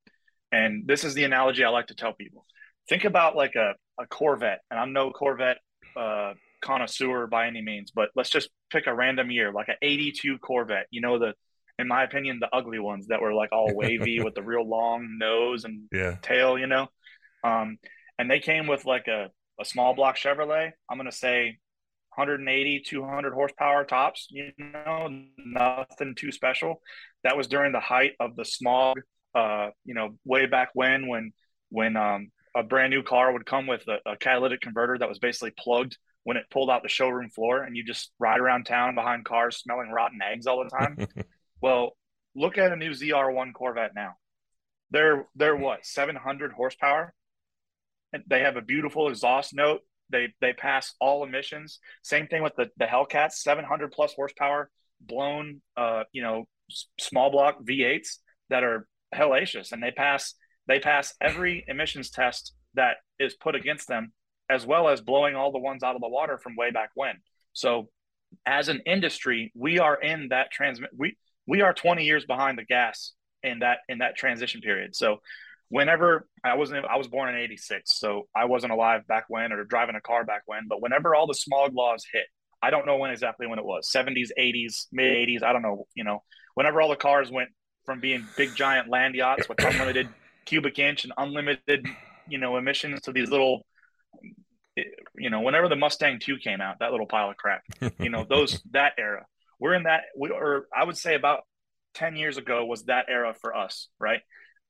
and 0.51 0.87
this 0.87 1.03
is 1.03 1.13
the 1.13 1.23
analogy 1.23 1.63
I 1.63 1.69
like 1.69 1.87
to 1.87 1.95
tell 1.95 2.13
people. 2.13 2.47
Think 2.89 3.05
about 3.05 3.35
like 3.35 3.53
a, 3.53 3.75
a 3.99 4.07
Corvette, 4.07 4.61
and 4.71 4.79
I'm 4.79 4.91
no 4.91 5.11
Corvette 5.11 5.59
uh, 5.95 6.33
connoisseur 6.63 7.27
by 7.27 7.45
any 7.45 7.61
means, 7.61 7.91
but 7.91 8.09
let's 8.15 8.31
just 8.31 8.49
pick 8.71 8.87
a 8.87 8.93
random 8.93 9.29
year, 9.29 9.51
like 9.51 9.67
an 9.67 9.75
82 9.83 10.39
Corvette. 10.39 10.87
You 10.89 11.01
know, 11.01 11.19
the 11.19 11.33
in 11.77 11.87
my 11.87 12.03
opinion, 12.03 12.39
the 12.39 12.49
ugly 12.51 12.79
ones 12.79 13.07
that 13.07 13.21
were 13.21 13.33
like 13.33 13.51
all 13.51 13.71
wavy 13.75 14.19
with 14.23 14.33
the 14.33 14.41
real 14.41 14.67
long 14.67 15.17
nose 15.19 15.63
and 15.63 15.83
yeah. 15.93 16.15
tail, 16.23 16.57
you 16.57 16.67
know. 16.67 16.87
Um, 17.43 17.77
and 18.17 18.29
they 18.29 18.39
came 18.39 18.65
with 18.65 18.83
like 18.85 19.07
a, 19.07 19.29
a 19.59 19.65
small 19.65 19.93
block 19.93 20.17
Chevrolet. 20.17 20.71
I'm 20.89 20.97
gonna 20.97 21.11
say 21.11 21.59
180, 22.15 22.83
200 22.85 23.33
horsepower 23.33 23.85
tops. 23.85 24.27
You 24.29 24.51
know, 24.57 25.09
nothing 25.37 26.15
too 26.15 26.31
special. 26.31 26.81
That 27.23 27.37
was 27.37 27.47
during 27.47 27.71
the 27.71 27.79
height 27.79 28.13
of 28.19 28.35
the 28.35 28.45
smog. 28.45 28.97
Uh, 29.33 29.69
you 29.85 29.93
know, 29.93 30.17
way 30.25 30.45
back 30.45 30.69
when, 30.73 31.07
when 31.07 31.31
when 31.69 31.95
um, 31.95 32.31
a 32.55 32.63
brand 32.63 32.91
new 32.91 33.01
car 33.01 33.31
would 33.31 33.45
come 33.45 33.65
with 33.65 33.87
a, 33.87 34.11
a 34.11 34.17
catalytic 34.17 34.59
converter 34.59 34.97
that 34.97 35.07
was 35.07 35.19
basically 35.19 35.53
plugged 35.57 35.97
when 36.23 36.37
it 36.37 36.43
pulled 36.51 36.69
out 36.69 36.83
the 36.83 36.89
showroom 36.89 37.29
floor, 37.29 37.63
and 37.63 37.75
you 37.75 37.83
just 37.83 38.11
ride 38.19 38.39
around 38.39 38.65
town 38.65 38.93
behind 38.93 39.25
cars 39.25 39.57
smelling 39.57 39.89
rotten 39.89 40.19
eggs 40.21 40.47
all 40.47 40.63
the 40.63 40.69
time. 40.69 40.97
Well, 41.61 41.95
look 42.35 42.57
at 42.57 42.71
a 42.71 42.75
new 42.75 42.91
ZR1 42.91 43.53
Corvette 43.53 43.93
now. 43.95 44.15
They're 44.89 45.27
they're 45.35 45.55
what 45.55 45.85
700 45.85 46.51
horsepower. 46.51 47.13
And 48.13 48.23
they 48.27 48.41
have 48.41 48.57
a 48.57 48.61
beautiful 48.61 49.07
exhaust 49.07 49.53
note. 49.53 49.81
They 50.11 50.33
they 50.41 50.53
pass 50.53 50.93
all 50.99 51.23
emissions. 51.23 51.79
Same 52.03 52.27
thing 52.27 52.43
with 52.43 52.55
the 52.55 52.69
the 52.77 52.85
Hellcats, 52.85 53.33
700 53.33 53.91
plus 53.91 54.13
horsepower, 54.13 54.69
blown 54.99 55.61
uh 55.77 56.03
you 56.11 56.21
know 56.21 56.45
small 56.99 57.31
block 57.31 57.63
V8s 57.63 58.17
that 58.49 58.63
are 58.63 58.87
hellacious, 59.13 59.71
and 59.71 59.81
they 59.81 59.91
pass 59.91 60.35
they 60.67 60.79
pass 60.79 61.13
every 61.21 61.65
emissions 61.67 62.09
test 62.09 62.53
that 62.75 62.97
is 63.19 63.33
put 63.35 63.55
against 63.55 63.87
them, 63.87 64.13
as 64.49 64.65
well 64.65 64.87
as 64.87 65.01
blowing 65.01 65.35
all 65.35 65.51
the 65.51 65.59
ones 65.59 65.83
out 65.83 65.95
of 65.95 66.01
the 66.01 66.09
water 66.09 66.37
from 66.37 66.55
way 66.55 66.71
back 66.71 66.91
when. 66.95 67.15
So, 67.53 67.89
as 68.45 68.69
an 68.69 68.81
industry, 68.85 69.51
we 69.55 69.79
are 69.79 69.99
in 69.99 70.29
that 70.29 70.51
transmit. 70.51 70.91
We 70.95 71.17
we 71.47 71.61
are 71.61 71.73
20 71.73 72.03
years 72.03 72.25
behind 72.25 72.57
the 72.57 72.63
gas 72.63 73.13
in 73.43 73.59
that 73.59 73.79
in 73.89 73.99
that 73.99 74.15
transition 74.15 74.61
period. 74.61 74.95
So 74.95 75.17
whenever 75.71 76.27
I 76.43 76.55
wasn't 76.55 76.85
I 76.85 76.97
was 76.97 77.07
born 77.07 77.33
in 77.33 77.41
86, 77.41 77.97
so 77.99 78.27
I 78.35 78.45
wasn't 78.45 78.73
alive 78.73 79.07
back 79.07 79.25
when 79.29 79.51
or 79.51 79.63
driving 79.63 79.95
a 79.95 80.01
car 80.01 80.23
back 80.25 80.43
when, 80.45 80.67
but 80.67 80.81
whenever 80.81 81.15
all 81.15 81.27
the 81.27 81.33
smog 81.33 81.73
laws 81.73 82.05
hit, 82.11 82.25
I 82.61 82.69
don't 82.69 82.85
know 82.85 82.97
when 82.97 83.11
exactly 83.11 83.47
when 83.47 83.57
it 83.57 83.65
was, 83.65 83.89
70s, 83.93 84.29
80s, 84.37 84.87
mid 84.91 85.11
80s, 85.11 85.43
I 85.43 85.53
don't 85.53 85.61
know, 85.61 85.87
you 85.95 86.03
know, 86.03 86.23
whenever 86.53 86.81
all 86.81 86.89
the 86.89 86.95
cars 86.95 87.31
went 87.31 87.49
from 87.85 87.99
being 87.99 88.27
big 88.37 88.55
giant 88.55 88.89
land 88.89 89.15
yachts 89.15 89.49
with 89.49 89.63
unlimited 89.63 90.09
cubic 90.45 90.77
inch 90.77 91.05
and 91.05 91.13
unlimited, 91.17 91.87
you 92.27 92.37
know, 92.37 92.57
emissions 92.57 93.01
to 93.01 93.11
these 93.11 93.29
little 93.29 93.65
you 95.15 95.29
know, 95.29 95.41
whenever 95.41 95.67
the 95.67 95.75
Mustang 95.75 96.19
2 96.19 96.37
came 96.37 96.61
out, 96.61 96.79
that 96.79 96.91
little 96.91 97.05
pile 97.05 97.29
of 97.29 97.35
crap, 97.35 97.61
you 97.99 98.09
know, 98.09 98.25
those 98.27 98.61
that 98.71 98.93
era 98.97 99.25
we're 99.61 99.75
in 99.75 99.83
that 99.83 100.01
we 100.17 100.29
or 100.31 100.67
I 100.75 100.83
would 100.83 100.97
say 100.97 101.15
about 101.15 101.41
10 101.93 102.17
years 102.17 102.37
ago 102.37 102.65
was 102.65 102.83
that 102.85 103.05
era 103.07 103.33
for 103.39 103.55
us, 103.55 103.87
right? 103.99 104.21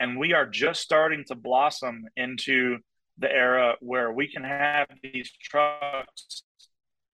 And 0.01 0.17
we 0.17 0.33
are 0.33 0.47
just 0.47 0.81
starting 0.81 1.23
to 1.27 1.35
blossom 1.35 2.05
into 2.17 2.79
the 3.19 3.31
era 3.31 3.75
where 3.81 4.11
we 4.11 4.27
can 4.27 4.43
have 4.43 4.87
these 5.03 5.31
trucks 5.31 6.41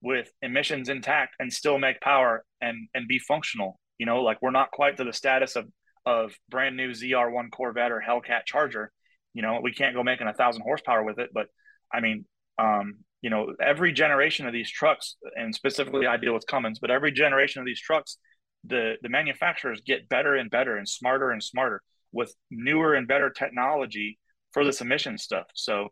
with 0.01 0.31
emissions 0.41 0.87
intact 0.87 1.35
and 1.37 1.51
still 1.51 1.79
make 1.79 1.99
power 1.99 2.45
and 2.61 2.87
and 2.93 3.05
be 3.05 3.19
functional. 3.19 3.77
You 3.97 4.05
know, 4.05 4.23
like 4.23 4.41
we're 4.41 4.51
not 4.51 4.71
quite 4.71 4.95
to 4.97 5.03
the 5.03 5.11
status 5.11 5.57
of 5.57 5.65
of 6.05 6.33
brand 6.49 6.77
new 6.77 6.91
ZR1 6.91 7.51
Corvette 7.51 7.91
or 7.91 8.01
Hellcat 8.01 8.45
Charger. 8.45 8.93
You 9.33 9.41
know, 9.41 9.59
we 9.61 9.73
can't 9.73 9.93
go 9.93 10.01
making 10.01 10.27
a 10.27 10.33
thousand 10.33 10.61
horsepower 10.61 11.03
with 11.03 11.19
it, 11.19 11.31
but 11.33 11.47
I 11.93 11.99
mean, 11.99 12.23
um, 12.57 12.99
you 13.21 13.29
know, 13.29 13.53
every 13.61 13.91
generation 13.91 14.47
of 14.47 14.53
these 14.53 14.71
trucks, 14.71 15.17
and 15.35 15.53
specifically 15.53 16.07
I 16.07 16.15
deal 16.15 16.33
with 16.33 16.47
Cummins, 16.47 16.79
but 16.79 16.89
every 16.89 17.11
generation 17.11 17.59
of 17.59 17.65
these 17.65 17.81
trucks, 17.81 18.17
the 18.63 18.93
the 19.01 19.09
manufacturers 19.09 19.81
get 19.85 20.07
better 20.07 20.35
and 20.35 20.49
better 20.49 20.77
and 20.77 20.87
smarter 20.87 21.31
and 21.31 21.43
smarter 21.43 21.81
with 22.17 22.33
newer 22.49 22.95
and 22.95 23.07
better 23.07 23.29
technology 23.29 24.17
for 24.51 24.65
this 24.65 24.81
emission 24.81 25.19
stuff. 25.19 25.45
So, 25.53 25.89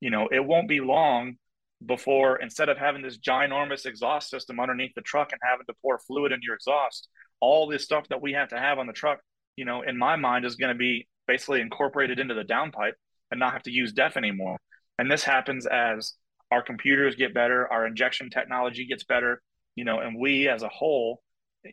you 0.00 0.10
know, 0.10 0.28
it 0.30 0.44
won't 0.44 0.68
be 0.68 0.80
long 0.80 1.36
before 1.84 2.36
instead 2.36 2.68
of 2.68 2.76
having 2.76 3.00
this 3.00 3.18
ginormous 3.18 3.86
exhaust 3.86 4.28
system 4.28 4.60
underneath 4.60 4.92
the 4.94 5.00
truck 5.00 5.32
and 5.32 5.40
having 5.42 5.64
to 5.66 5.74
pour 5.80 5.98
fluid 5.98 6.30
into 6.30 6.44
your 6.44 6.56
exhaust, 6.56 7.08
all 7.40 7.66
this 7.66 7.84
stuff 7.84 8.06
that 8.08 8.20
we 8.20 8.34
have 8.34 8.50
to 8.50 8.58
have 8.58 8.78
on 8.78 8.86
the 8.86 8.92
truck, 8.92 9.20
you 9.56 9.64
know, 9.64 9.80
in 9.80 9.96
my 9.96 10.14
mind 10.14 10.44
is 10.44 10.56
going 10.56 10.74
to 10.74 10.78
be 10.78 11.08
basically 11.26 11.62
incorporated 11.62 12.20
into 12.20 12.34
the 12.34 12.44
downpipe 12.44 12.92
and 13.30 13.40
not 13.40 13.54
have 13.54 13.62
to 13.62 13.72
use 13.72 13.94
DEF 13.94 14.18
anymore. 14.18 14.58
And 14.98 15.10
this 15.10 15.24
happens 15.24 15.64
as 15.64 16.12
our 16.50 16.62
computers 16.62 17.16
get 17.16 17.32
better, 17.32 17.66
our 17.72 17.86
injection 17.86 18.28
technology 18.28 18.84
gets 18.84 19.04
better, 19.04 19.40
you 19.74 19.86
know, 19.86 20.00
and 20.00 20.20
we 20.20 20.48
as 20.48 20.62
a 20.62 20.68
whole, 20.68 21.22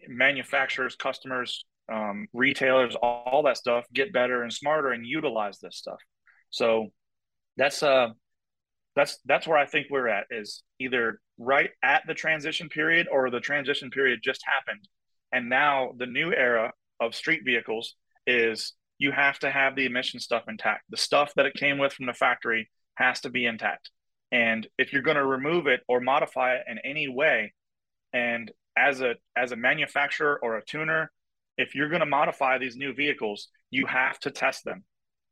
manufacturers, 0.08 0.96
customers, 0.96 1.66
um, 1.92 2.28
retailers, 2.34 2.96
all, 2.96 3.24
all 3.26 3.44
that 3.44 3.58
stuff 3.58 3.86
get 3.94 4.14
better 4.14 4.44
and 4.44 4.54
smarter 4.54 4.90
and 4.90 5.06
utilize 5.06 5.60
this 5.60 5.78
stuff. 5.78 6.00
So 6.50 6.88
that's 7.58 7.84
uh 7.84 8.10
that's 8.96 9.20
that's 9.26 9.48
where 9.48 9.58
I 9.58 9.66
think 9.66 9.88
we're 9.90 10.08
at 10.08 10.26
is 10.32 10.64
either 10.80 11.20
right 11.38 11.70
at 11.84 12.04
the 12.08 12.14
transition 12.14 12.70
period 12.70 13.08
or 13.12 13.30
the 13.30 13.40
transition 13.40 13.92
period 13.92 14.20
just 14.24 14.42
happened. 14.46 14.88
And 15.32 15.50
now 15.50 15.92
the 15.98 16.06
new 16.06 16.34
era 16.34 16.74
of 17.00 17.16
street 17.16 17.42
vehicles 17.46 17.96
is 18.26 18.74
you 18.98 19.12
have 19.12 19.40
to 19.40 19.50
have 19.50 19.76
the 19.76 19.86
emission 19.86 20.20
stuff 20.20 20.44
intact. 20.48 20.84
The 20.90 20.98
stuff 20.98 21.34
that 21.36 21.46
it 21.46 21.54
came 21.54 21.78
with 21.78 21.94
from 21.94 22.08
the 22.08 22.14
factory 22.14 22.70
has 22.96 23.22
to 23.22 23.30
be 23.30 23.46
intact. 23.46 23.90
And 24.32 24.68
if 24.78 24.92
you're 24.92 25.02
going 25.02 25.18
to 25.18 25.26
remove 25.26 25.68
it 25.68 25.82
or 25.88 26.02
modify 26.02 26.56
it 26.56 26.64
in 26.68 26.78
any 26.84 27.08
way, 27.08 27.54
and 28.14 28.52
as 28.78 29.02
a 29.02 29.16
as 29.36 29.52
a 29.52 29.56
manufacturer 29.56 30.40
or 30.42 30.58
a 30.58 30.66
tuner, 30.66 31.12
if 31.60 31.76
you're 31.76 31.90
going 31.90 32.00
to 32.00 32.06
modify 32.06 32.58
these 32.58 32.78
new 32.78 32.94
vehicles, 32.94 33.50
you 33.70 33.86
have 33.86 34.18
to 34.22 34.32
test 34.32 34.64
them. 34.64 34.86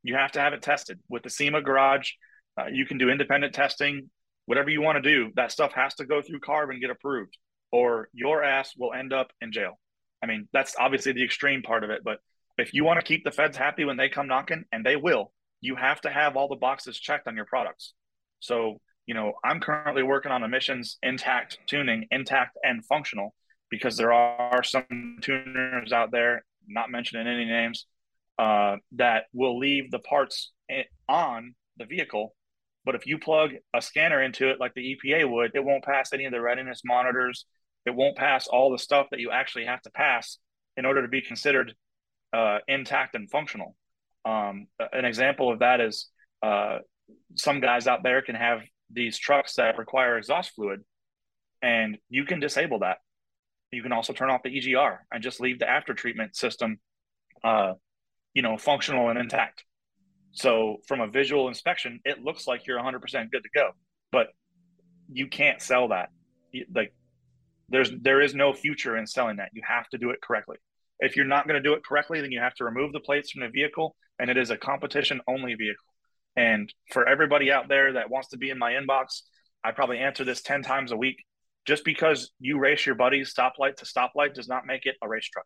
You 0.03 0.15
have 0.15 0.33
to 0.33 0.41
have 0.41 0.51
it 0.51 0.61
tested 0.61 0.99
with 1.09 1.23
the 1.23 1.29
SEMA 1.29 1.61
garage. 1.61 2.11
Uh, 2.59 2.65
you 2.71 2.85
can 2.85 2.97
do 2.97 3.09
independent 3.09 3.53
testing, 3.53 4.09
whatever 4.45 4.69
you 4.69 4.81
want 4.81 5.01
to 5.01 5.09
do. 5.09 5.31
That 5.35 5.53
stuff 5.53 5.71
has 5.73 5.95
to 5.95 6.05
go 6.05 6.21
through 6.21 6.41
CARB 6.41 6.71
and 6.71 6.81
get 6.81 6.89
approved, 6.89 7.37
or 7.71 8.09
your 8.11 8.43
ass 8.43 8.73
will 8.77 8.93
end 8.93 9.13
up 9.13 9.31
in 9.41 9.53
jail. 9.53 9.79
I 10.21 10.25
mean, 10.25 10.49
that's 10.51 10.75
obviously 10.77 11.13
the 11.13 11.23
extreme 11.23 11.61
part 11.61 11.85
of 11.85 11.91
it, 11.91 12.01
but 12.03 12.19
if 12.57 12.73
you 12.73 12.83
want 12.83 12.99
to 12.99 13.05
keep 13.05 13.23
the 13.23 13.31
feds 13.31 13.55
happy 13.55 13.85
when 13.85 13.97
they 13.97 14.09
come 14.09 14.27
knocking, 14.27 14.65
and 14.71 14.85
they 14.85 14.97
will, 14.97 15.31
you 15.61 15.75
have 15.75 16.01
to 16.01 16.09
have 16.09 16.35
all 16.35 16.49
the 16.49 16.55
boxes 16.55 16.99
checked 16.99 17.27
on 17.27 17.35
your 17.35 17.45
products. 17.45 17.93
So, 18.39 18.81
you 19.05 19.13
know, 19.13 19.33
I'm 19.45 19.61
currently 19.61 20.03
working 20.03 20.31
on 20.31 20.43
emissions 20.43 20.97
intact 21.01 21.59
tuning, 21.67 22.07
intact 22.11 22.57
and 22.63 22.83
functional, 22.85 23.33
because 23.69 23.97
there 23.97 24.13
are 24.13 24.63
some 24.63 25.17
tuners 25.21 25.91
out 25.91 26.12
there, 26.12 26.43
not 26.67 26.89
mentioning 26.89 27.27
any 27.27 27.45
names, 27.45 27.86
uh, 28.38 28.77
that 28.93 29.25
will 29.34 29.58
leave 29.58 29.91
the 29.91 29.99
parts 29.99 30.51
on 31.10 31.56
the 31.77 31.86
vehicle. 31.86 32.36
But 32.86 32.95
if 32.95 33.06
you 33.06 33.17
plug 33.17 33.51
a 33.73 33.82
scanner 33.82 34.21
into 34.21 34.49
it 34.49 34.60
like 34.60 34.73
the 34.73 34.95
EPA 34.95 35.30
would, 35.30 35.51
it 35.53 35.63
won't 35.63 35.84
pass 35.84 36.13
any 36.13 36.25
of 36.25 36.32
the 36.32 36.41
readiness 36.41 36.82
monitors. 36.86 37.45
It 37.86 37.95
won't 37.95 38.17
pass 38.17 38.47
all 38.47 38.71
the 38.71 38.77
stuff 38.77 39.08
that 39.12 39.19
you 39.19 39.32
actually 39.32 39.65
have 39.65 39.82
to 39.84 39.89
pass 39.89 40.38
in 40.77 40.86
order 40.86 41.01
to 41.01 41.08
be 41.08 41.21
considered 41.21 41.73
uh, 42.34 42.60
intact 42.67 43.15
and 43.15 43.30
functional. 43.30 43.75
Um, 44.25 44.67
an 44.91 45.06
example 45.06 45.51
of 45.51 45.60
that 45.60 45.82
is 45.82 46.10
uh, 46.43 46.80
some 47.36 47.60
guys 47.60 47.88
out 47.88 48.03
there 48.03 48.21
can 48.21 48.36
have 48.36 48.62
these 48.91 49.17
trucks 49.17 49.56
that 49.56 49.77
require 49.77 50.17
exhaust 50.17 50.51
fluid, 50.56 50.84
and 51.62 51.97
you 52.10 52.25
can 52.25 52.39
disable 52.39 52.80
that. 52.80 52.97
You 53.71 53.84
can 53.84 53.91
also 53.91 54.13
turn 54.13 54.30
off 54.30 54.43
the 54.43 54.58
EGR 54.58 54.99
and 55.12 55.21
just 55.21 55.41
leave 55.41 55.60
the 55.60 55.69
after 55.69 55.93
treatment 55.93 56.36
system, 56.36 56.80
uh, 57.43 57.73
you 58.34 58.41
know, 58.41 58.58
functional 58.58 59.10
and 59.10 59.19
intact. 59.19 59.63
So 60.32 60.77
from 60.88 61.01
a 61.01 61.08
visual 61.08 61.47
inspection, 61.47 61.99
it 62.06 62.23
looks 62.23 62.47
like 62.47 62.65
you're 62.65 62.80
100% 62.80 63.01
good 63.32 63.43
to 63.43 63.49
go, 63.53 63.71
but 64.12 64.27
you 65.12 65.27
can't 65.27 65.62
sell 65.62 65.89
that. 65.89 66.10
Like 66.73 66.93
there's 67.69 67.91
there 68.01 68.21
is 68.21 68.34
no 68.34 68.53
future 68.53 68.95
in 68.97 69.08
selling 69.08 69.38
that. 69.38 69.49
You 69.53 69.62
have 69.67 69.88
to 69.89 69.97
do 69.97 70.12
it 70.12 70.21
correctly. 70.21 70.58
If 70.99 71.15
you're 71.15 71.25
not 71.25 71.47
going 71.47 71.62
to 71.62 71.67
do 71.67 71.73
it 71.73 71.84
correctly, 71.86 72.21
then 72.21 72.32
you 72.32 72.39
have 72.39 72.56
to 72.56 72.65
remove 72.65 72.93
the 72.93 72.99
plates 72.99 73.32
from 73.32 73.41
the 73.41 73.49
vehicle, 73.49 73.95
and 74.19 74.30
it 74.30 74.38
is 74.38 74.49
a 74.49 74.58
competition 74.58 75.21
only 75.27 75.53
vehicle. 75.53 75.86
And 76.36 76.71
for 76.91 77.08
everybody 77.08 77.51
out 77.51 77.67
there 77.67 77.93
that 77.93 78.10
wants 78.10 78.30
to 78.30 78.38
be 78.38 78.49
in 78.49 78.58
my 78.58 78.73
inbox, 78.73 79.21
I 79.63 79.71
probably 79.71 79.97
answer 79.97 80.23
this 80.23 80.41
10 80.41 80.63
times 80.63 80.91
a 80.91 80.97
week. 80.97 81.23
Just 81.67 81.84
because 81.84 82.32
you 82.39 82.58
race 82.58 82.86
your 82.86 82.95
buddies 82.95 83.34
stoplight 83.34 83.75
to 83.75 83.86
stoplight 83.86 84.34
does 84.34 84.47
not 84.47 84.65
make 84.65 84.86
it 84.86 84.95
a 85.01 85.08
race 85.08 85.27
truck. 85.27 85.45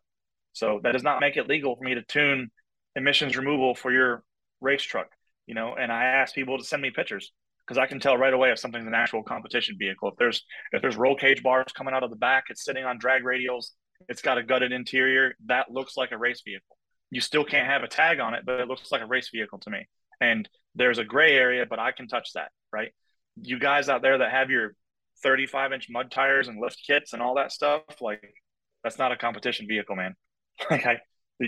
So 0.52 0.80
that 0.82 0.92
does 0.92 1.02
not 1.02 1.20
make 1.20 1.36
it 1.36 1.48
legal 1.48 1.76
for 1.76 1.84
me 1.84 1.94
to 1.94 2.02
tune 2.02 2.50
emissions 2.94 3.36
removal 3.36 3.74
for 3.74 3.92
your 3.92 4.22
race 4.60 4.82
truck, 4.82 5.08
you 5.46 5.54
know, 5.54 5.74
and 5.78 5.90
I 5.90 6.04
ask 6.04 6.34
people 6.34 6.58
to 6.58 6.64
send 6.64 6.82
me 6.82 6.90
pictures 6.90 7.32
because 7.66 7.78
I 7.78 7.86
can 7.86 8.00
tell 8.00 8.16
right 8.16 8.32
away 8.32 8.52
if 8.52 8.58
something's 8.58 8.86
an 8.86 8.94
actual 8.94 9.22
competition 9.22 9.76
vehicle. 9.78 10.08
If 10.10 10.14
there's 10.16 10.44
if 10.72 10.82
there's 10.82 10.96
roll 10.96 11.16
cage 11.16 11.42
bars 11.42 11.72
coming 11.74 11.94
out 11.94 12.02
of 12.02 12.10
the 12.10 12.16
back, 12.16 12.44
it's 12.50 12.64
sitting 12.64 12.84
on 12.84 12.98
drag 12.98 13.22
radials, 13.22 13.70
it's 14.08 14.22
got 14.22 14.38
a 14.38 14.42
gutted 14.42 14.72
interior. 14.72 15.34
That 15.46 15.70
looks 15.70 15.96
like 15.96 16.12
a 16.12 16.18
race 16.18 16.42
vehicle. 16.44 16.76
You 17.10 17.20
still 17.20 17.44
can't 17.44 17.66
have 17.66 17.82
a 17.82 17.88
tag 17.88 18.20
on 18.20 18.34
it, 18.34 18.44
but 18.44 18.60
it 18.60 18.68
looks 18.68 18.92
like 18.92 19.02
a 19.02 19.06
race 19.06 19.30
vehicle 19.32 19.58
to 19.60 19.70
me. 19.70 19.86
And 20.20 20.48
there's 20.74 20.98
a 20.98 21.04
gray 21.04 21.34
area, 21.34 21.66
but 21.68 21.78
I 21.78 21.92
can 21.92 22.08
touch 22.08 22.32
that, 22.34 22.50
right? 22.72 22.92
You 23.40 23.58
guys 23.58 23.88
out 23.88 24.02
there 24.02 24.18
that 24.18 24.30
have 24.30 24.50
your 24.50 24.74
35 25.22 25.72
inch 25.72 25.88
mud 25.90 26.10
tires 26.10 26.48
and 26.48 26.60
lift 26.60 26.80
kits 26.86 27.12
and 27.12 27.22
all 27.22 27.36
that 27.36 27.52
stuff, 27.52 27.82
like 28.00 28.34
that's 28.82 28.98
not 28.98 29.12
a 29.12 29.16
competition 29.16 29.66
vehicle, 29.68 29.96
man. 29.96 30.14
Like 30.70 30.86
I, 30.86 31.00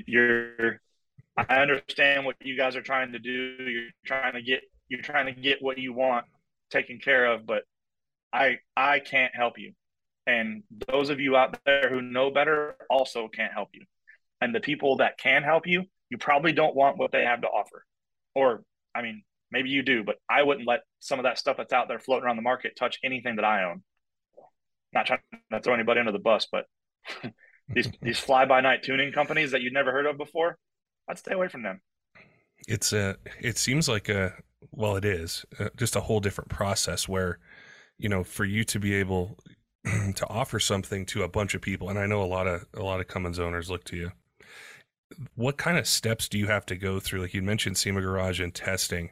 you're, 0.06 0.80
I 1.36 1.58
understand 1.58 2.24
what 2.24 2.36
you 2.40 2.56
guys 2.56 2.74
are 2.74 2.82
trying 2.82 3.12
to 3.12 3.18
do. 3.18 3.56
You're 3.60 3.90
trying 4.04 4.32
to 4.32 4.42
get, 4.42 4.62
you're 4.88 5.02
trying 5.02 5.26
to 5.26 5.40
get 5.40 5.58
what 5.60 5.78
you 5.78 5.92
want 5.92 6.24
taken 6.70 6.98
care 6.98 7.26
of, 7.26 7.46
but 7.46 7.62
I, 8.32 8.58
I 8.76 8.98
can't 8.98 9.34
help 9.34 9.58
you. 9.58 9.72
And 10.26 10.62
those 10.88 11.10
of 11.10 11.20
you 11.20 11.36
out 11.36 11.58
there 11.66 11.88
who 11.90 12.00
know 12.00 12.30
better 12.30 12.76
also 12.88 13.28
can't 13.28 13.52
help 13.52 13.68
you. 13.72 13.82
And 14.40 14.54
the 14.54 14.60
people 14.60 14.96
that 14.96 15.18
can 15.18 15.42
help 15.42 15.66
you, 15.66 15.84
you 16.08 16.18
probably 16.18 16.52
don't 16.52 16.74
want 16.74 16.96
what 16.96 17.12
they 17.12 17.24
have 17.24 17.42
to 17.42 17.48
offer. 17.48 17.84
Or, 18.34 18.64
I 18.94 19.02
mean, 19.02 19.22
maybe 19.50 19.70
you 19.70 19.82
do, 19.82 20.04
but 20.04 20.16
I 20.28 20.42
wouldn't 20.42 20.66
let 20.66 20.80
some 21.00 21.18
of 21.18 21.24
that 21.24 21.38
stuff 21.38 21.56
that's 21.56 21.72
out 21.72 21.88
there 21.88 21.98
floating 21.98 22.24
around 22.24 22.36
the 22.36 22.42
market 22.42 22.76
touch 22.76 22.98
anything 23.02 23.36
that 23.36 23.44
I 23.44 23.64
own. 23.64 23.82
Not 24.92 25.06
trying 25.06 25.20
to 25.52 25.60
throw 25.60 25.74
anybody 25.74 26.00
under 26.00 26.12
the 26.12 26.18
bus, 26.18 26.46
but 26.50 26.66
these 27.68 27.90
these 28.00 28.18
fly 28.18 28.44
by 28.44 28.60
night 28.60 28.82
tuning 28.82 29.12
companies 29.12 29.50
that 29.50 29.62
you'd 29.62 29.72
never 29.72 29.92
heard 29.92 30.06
of 30.06 30.16
before, 30.16 30.58
I'd 31.08 31.18
stay 31.18 31.34
away 31.34 31.48
from 31.48 31.62
them. 31.62 31.80
It's 32.68 32.92
a. 32.92 33.16
It 33.40 33.58
seems 33.58 33.88
like 33.88 34.08
a. 34.08 34.34
Well, 34.70 34.96
it 34.96 35.04
is 35.04 35.44
uh, 35.58 35.68
just 35.76 35.96
a 35.96 36.00
whole 36.00 36.20
different 36.20 36.50
process 36.50 37.08
where, 37.08 37.38
you 37.98 38.08
know, 38.08 38.24
for 38.24 38.44
you 38.44 38.64
to 38.64 38.78
be 38.80 38.94
able, 38.94 39.38
to 40.14 40.26
offer 40.28 40.58
something 40.58 41.04
to 41.06 41.22
a 41.22 41.28
bunch 41.28 41.54
of 41.54 41.60
people 41.60 41.88
and 41.90 41.98
i 41.98 42.06
know 42.06 42.22
a 42.22 42.24
lot 42.24 42.46
of 42.46 42.64
a 42.74 42.82
lot 42.82 43.00
of 43.00 43.06
cummins 43.06 43.38
owners 43.38 43.70
look 43.70 43.84
to 43.84 43.96
you 43.96 44.12
what 45.34 45.56
kind 45.56 45.76
of 45.78 45.86
steps 45.86 46.28
do 46.28 46.38
you 46.38 46.46
have 46.46 46.64
to 46.64 46.76
go 46.76 46.98
through 46.98 47.20
like 47.20 47.34
you 47.34 47.42
mentioned 47.42 47.76
sema 47.76 48.00
garage 48.00 48.40
and 48.40 48.54
testing 48.54 49.10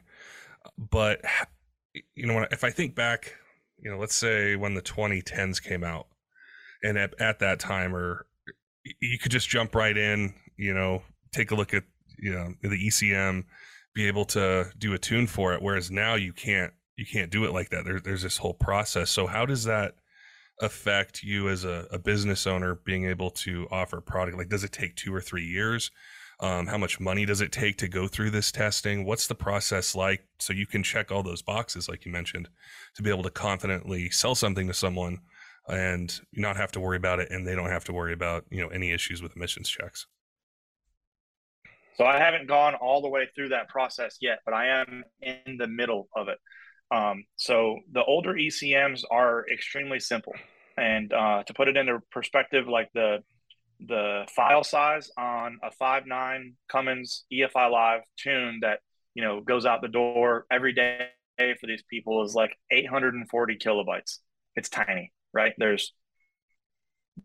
but 0.77 1.21
you 2.15 2.25
know 2.25 2.45
if 2.51 2.63
i 2.63 2.69
think 2.69 2.95
back 2.95 3.35
you 3.79 3.91
know 3.91 3.97
let's 3.97 4.15
say 4.15 4.55
when 4.55 4.73
the 4.73 4.81
2010s 4.81 5.61
came 5.61 5.83
out 5.83 6.07
and 6.83 6.97
at, 6.97 7.19
at 7.19 7.39
that 7.39 7.59
time 7.59 7.95
or 7.95 8.25
you 8.99 9.17
could 9.17 9.31
just 9.31 9.49
jump 9.49 9.75
right 9.75 9.97
in 9.97 10.33
you 10.57 10.73
know 10.73 11.01
take 11.31 11.51
a 11.51 11.55
look 11.55 11.73
at 11.73 11.83
you 12.17 12.31
know 12.31 12.53
the 12.61 12.87
ecm 12.87 13.43
be 13.93 14.07
able 14.07 14.25
to 14.25 14.65
do 14.77 14.93
a 14.93 14.97
tune 14.97 15.27
for 15.27 15.53
it 15.53 15.61
whereas 15.61 15.91
now 15.91 16.15
you 16.15 16.33
can't 16.33 16.73
you 16.95 17.05
can't 17.05 17.31
do 17.31 17.45
it 17.45 17.53
like 17.53 17.69
that 17.69 17.85
there, 17.85 17.99
there's 17.99 18.23
this 18.23 18.37
whole 18.37 18.53
process 18.53 19.09
so 19.09 19.27
how 19.27 19.45
does 19.45 19.63
that 19.63 19.95
affect 20.61 21.23
you 21.23 21.49
as 21.49 21.63
a, 21.63 21.87
a, 21.91 21.99
business 21.99 22.45
owner 22.45 22.75
being 22.75 23.05
able 23.05 23.31
to 23.31 23.67
offer 23.71 23.99
product? 24.01 24.37
Like, 24.37 24.49
does 24.49 24.63
it 24.63 24.71
take 24.71 24.95
two 24.95 25.13
or 25.13 25.21
three 25.21 25.45
years? 25.45 25.91
Um, 26.39 26.67
how 26.67 26.77
much 26.77 26.99
money 26.99 27.25
does 27.25 27.41
it 27.41 27.51
take 27.51 27.77
to 27.77 27.87
go 27.87 28.07
through 28.07 28.31
this 28.31 28.51
testing? 28.51 29.05
What's 29.05 29.27
the 29.27 29.35
process 29.35 29.95
like 29.95 30.25
so 30.39 30.51
you 30.51 30.65
can 30.65 30.83
check 30.83 31.11
all 31.11 31.23
those 31.23 31.41
boxes, 31.41 31.87
like 31.87 32.05
you 32.05 32.11
mentioned, 32.11 32.49
to 32.95 33.03
be 33.03 33.09
able 33.09 33.23
to 33.23 33.29
confidently 33.29 34.09
sell 34.09 34.35
something 34.35 34.67
to 34.67 34.73
someone 34.73 35.19
and 35.67 36.19
not 36.33 36.57
have 36.57 36.71
to 36.73 36.79
worry 36.79 36.97
about 36.97 37.19
it, 37.19 37.29
and 37.31 37.47
they 37.47 37.55
don't 37.55 37.69
have 37.69 37.85
to 37.85 37.93
worry 37.93 38.13
about 38.13 38.45
you 38.49 38.61
know 38.61 38.69
any 38.69 38.91
issues 38.91 39.21
with 39.21 39.35
emissions 39.35 39.69
checks. 39.69 40.07
So 41.95 42.05
I 42.05 42.17
haven't 42.17 42.47
gone 42.47 42.73
all 42.75 43.01
the 43.01 43.09
way 43.09 43.29
through 43.35 43.49
that 43.49 43.69
process 43.69 44.17
yet, 44.19 44.39
but 44.45 44.53
I 44.53 44.81
am 44.81 45.03
in 45.21 45.57
the 45.57 45.67
middle 45.67 46.09
of 46.15 46.27
it. 46.27 46.39
Um, 46.91 47.25
so 47.35 47.79
the 47.91 48.03
older 48.03 48.33
ECMs 48.33 49.03
are 49.09 49.45
extremely 49.51 49.99
simple, 49.99 50.33
and 50.77 51.13
uh, 51.13 51.43
to 51.43 51.53
put 51.53 51.67
it 51.67 51.77
into 51.77 51.99
perspective, 52.11 52.67
like 52.67 52.89
the 52.93 53.23
the 53.85 54.25
file 54.35 54.63
size 54.63 55.11
on 55.17 55.59
a 55.63 55.71
five 55.71 56.05
nine 56.05 56.55
Cummins 56.69 57.25
EFI 57.31 57.71
Live 57.71 58.01
tune 58.17 58.59
that 58.61 58.79
you 59.13 59.23
know 59.23 59.41
goes 59.41 59.65
out 59.65 59.81
the 59.81 59.87
door 59.87 60.45
every 60.51 60.73
day 60.73 61.09
for 61.37 61.67
these 61.67 61.83
people 61.89 62.23
is 62.23 62.35
like 62.35 62.55
840 62.71 63.57
kilobytes. 63.57 64.19
It's 64.55 64.69
tiny, 64.69 65.11
right? 65.33 65.53
There's 65.57 65.93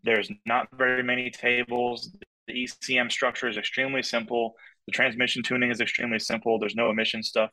there's 0.03 0.31
not 0.45 0.67
very 0.77 1.03
many 1.03 1.31
tables. 1.31 2.15
The 2.47 2.53
ECM 2.53 3.11
structure 3.11 3.47
is 3.47 3.57
extremely 3.57 4.03
simple. 4.03 4.55
The 4.87 4.91
transmission 4.91 5.43
tuning 5.43 5.71
is 5.71 5.81
extremely 5.81 6.19
simple. 6.19 6.59
There's 6.59 6.75
no 6.75 6.89
emission 6.89 7.23
stuff 7.23 7.51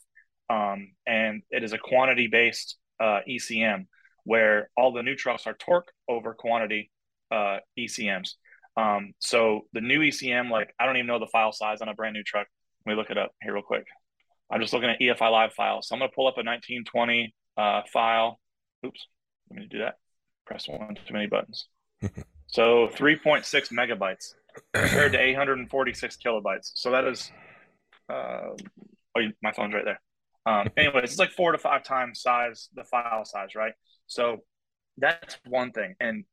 um, 0.49 0.93
and 1.07 1.43
it 1.51 1.65
is 1.65 1.73
a 1.73 1.79
quantity 1.79 2.29
based 2.29 2.77
uh, 3.01 3.21
ECM 3.29 3.87
where 4.25 4.71
all 4.77 4.93
the 4.93 5.03
new 5.03 5.17
trucks 5.17 5.47
are 5.47 5.55
torque 5.55 5.93
over 6.09 6.35
quantity 6.35 6.91
uh, 7.31 7.59
ECMs. 7.79 8.35
Um, 8.77 9.13
so 9.21 9.63
the 9.73 9.81
new 9.81 10.01
ECM, 10.01 10.51
like 10.51 10.75
I 10.79 10.87
don't 10.87 10.97
even 10.97 11.07
know 11.07 11.19
the 11.19 11.27
file 11.27 11.53
size 11.53 11.81
on 11.81 11.89
a 11.89 11.95
brand 11.95 12.15
new 12.15 12.23
truck. 12.23 12.47
Let 12.85 12.93
me 12.93 12.97
look 12.97 13.11
it 13.11 13.19
up 13.19 13.33
here 13.43 13.55
real 13.55 13.63
quick. 13.63 13.87
I'm 14.51 14.61
just 14.61 14.73
looking 14.73 14.91
at 14.91 15.01
EFI 15.01 15.31
Live 15.31 15.53
files. 15.55 15.89
So 15.89 15.95
I'm 15.95 15.99
going 15.99 16.11
to 16.11 16.15
pull 16.15 16.29
up 16.29 16.35
a 16.35 16.45
1920 16.45 17.35
uh, 17.57 17.83
file. 17.93 18.39
Oops, 18.85 19.07
let 19.51 19.61
me 19.61 19.67
do 19.69 19.79
that. 19.79 19.95
Press 20.47 20.69
one 20.69 20.95
too 20.95 21.13
many 21.13 21.27
buttons. 21.27 21.67
so 22.47 22.89
3.6 22.89 23.45
megabytes 23.73 24.35
compared 24.73 25.13
to 25.13 25.19
846 25.19 26.19
kilobytes. 26.25 26.71
So 26.75 26.93
that 26.93 27.05
is, 27.05 27.33
uh, 28.09 28.51
oh, 29.19 29.21
my 29.43 29.53
phone's 29.53 29.75
right 29.75 29.85
there. 29.85 30.01
Um, 30.47 30.69
anyways, 30.77 31.05
it's 31.05 31.19
like 31.19 31.33
four 31.33 31.53
to 31.53 31.59
five 31.59 31.83
times 31.83 32.21
size 32.21 32.69
the 32.75 32.85
file 32.85 33.25
size, 33.25 33.55
right? 33.57 33.73
So 34.07 34.39
that's 34.97 35.39
one 35.47 35.73
thing. 35.73 35.97
And 35.99 36.25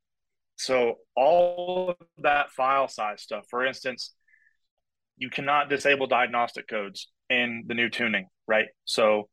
so 0.64 0.96
all 1.18 1.90
of 1.90 2.08
that 2.20 2.52
file 2.52 2.88
size 2.88 3.22
stuff, 3.22 3.46
for 3.50 3.66
instance, 3.66 4.14
you 5.18 5.30
cannot 5.30 5.70
disable 5.70 6.08
diagnostic 6.08 6.70
codes 6.70 7.12
in 7.30 7.66
the 7.68 7.74
new 7.74 7.90
tuning, 7.90 8.28
right? 8.48 8.68
So 8.86 9.28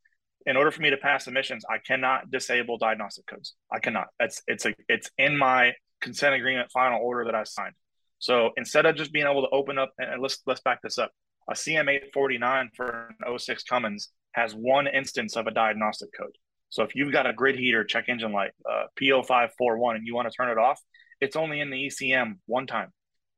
in 0.45 0.57
order 0.57 0.73
for 0.73 0.83
me 0.83 0.91
to 0.91 0.97
pass 0.97 1.29
emissions, 1.29 1.65
I 1.71 1.79
cannot 1.79 2.33
disable 2.33 2.79
diagnostic 2.79 3.27
codes. 3.27 3.55
I 3.73 3.79
cannot. 3.79 4.09
It's 4.19 4.43
it's 4.49 4.67
a 4.67 4.75
it's 4.89 5.09
in 5.19 5.39
my 5.39 5.75
consent 6.01 6.35
agreement 6.35 6.73
final 6.73 7.01
order 7.01 7.25
that 7.27 7.37
I 7.37 7.45
signed. 7.45 7.75
So 8.19 8.51
instead 8.57 8.85
of 8.87 8.97
just 8.97 9.13
being 9.13 9.27
able 9.27 9.43
to 9.43 9.51
open 9.51 9.79
up 9.79 9.93
and 9.99 10.21
let's 10.21 10.39
let's 10.47 10.63
back 10.63 10.83
this 10.83 10.99
up, 10.99 11.13
a 11.49 11.55
CM849 11.55 12.71
for 12.75 13.15
an 13.25 13.39
06 13.39 13.63
Cummins 13.63 14.11
has 14.33 14.53
one 14.53 14.89
instance 14.89 15.37
of 15.37 15.47
a 15.47 15.53
diagnostic 15.53 16.11
code. 16.19 16.35
So 16.71 16.83
if 16.83 16.97
you've 16.97 17.13
got 17.13 17.29
a 17.29 17.33
grid 17.33 17.57
heater 17.57 17.85
check 17.85 18.07
engine 18.09 18.33
light, 18.33 18.51
uh, 18.69 18.85
P0541, 19.01 19.95
and 19.95 20.07
you 20.07 20.15
want 20.15 20.29
to 20.29 20.35
turn 20.37 20.51
it 20.51 20.59
off, 20.59 20.81
it's 21.21 21.37
only 21.37 21.61
in 21.61 21.71
the 21.71 21.87
ECM 21.87 22.39
one 22.47 22.67
time. 22.67 22.93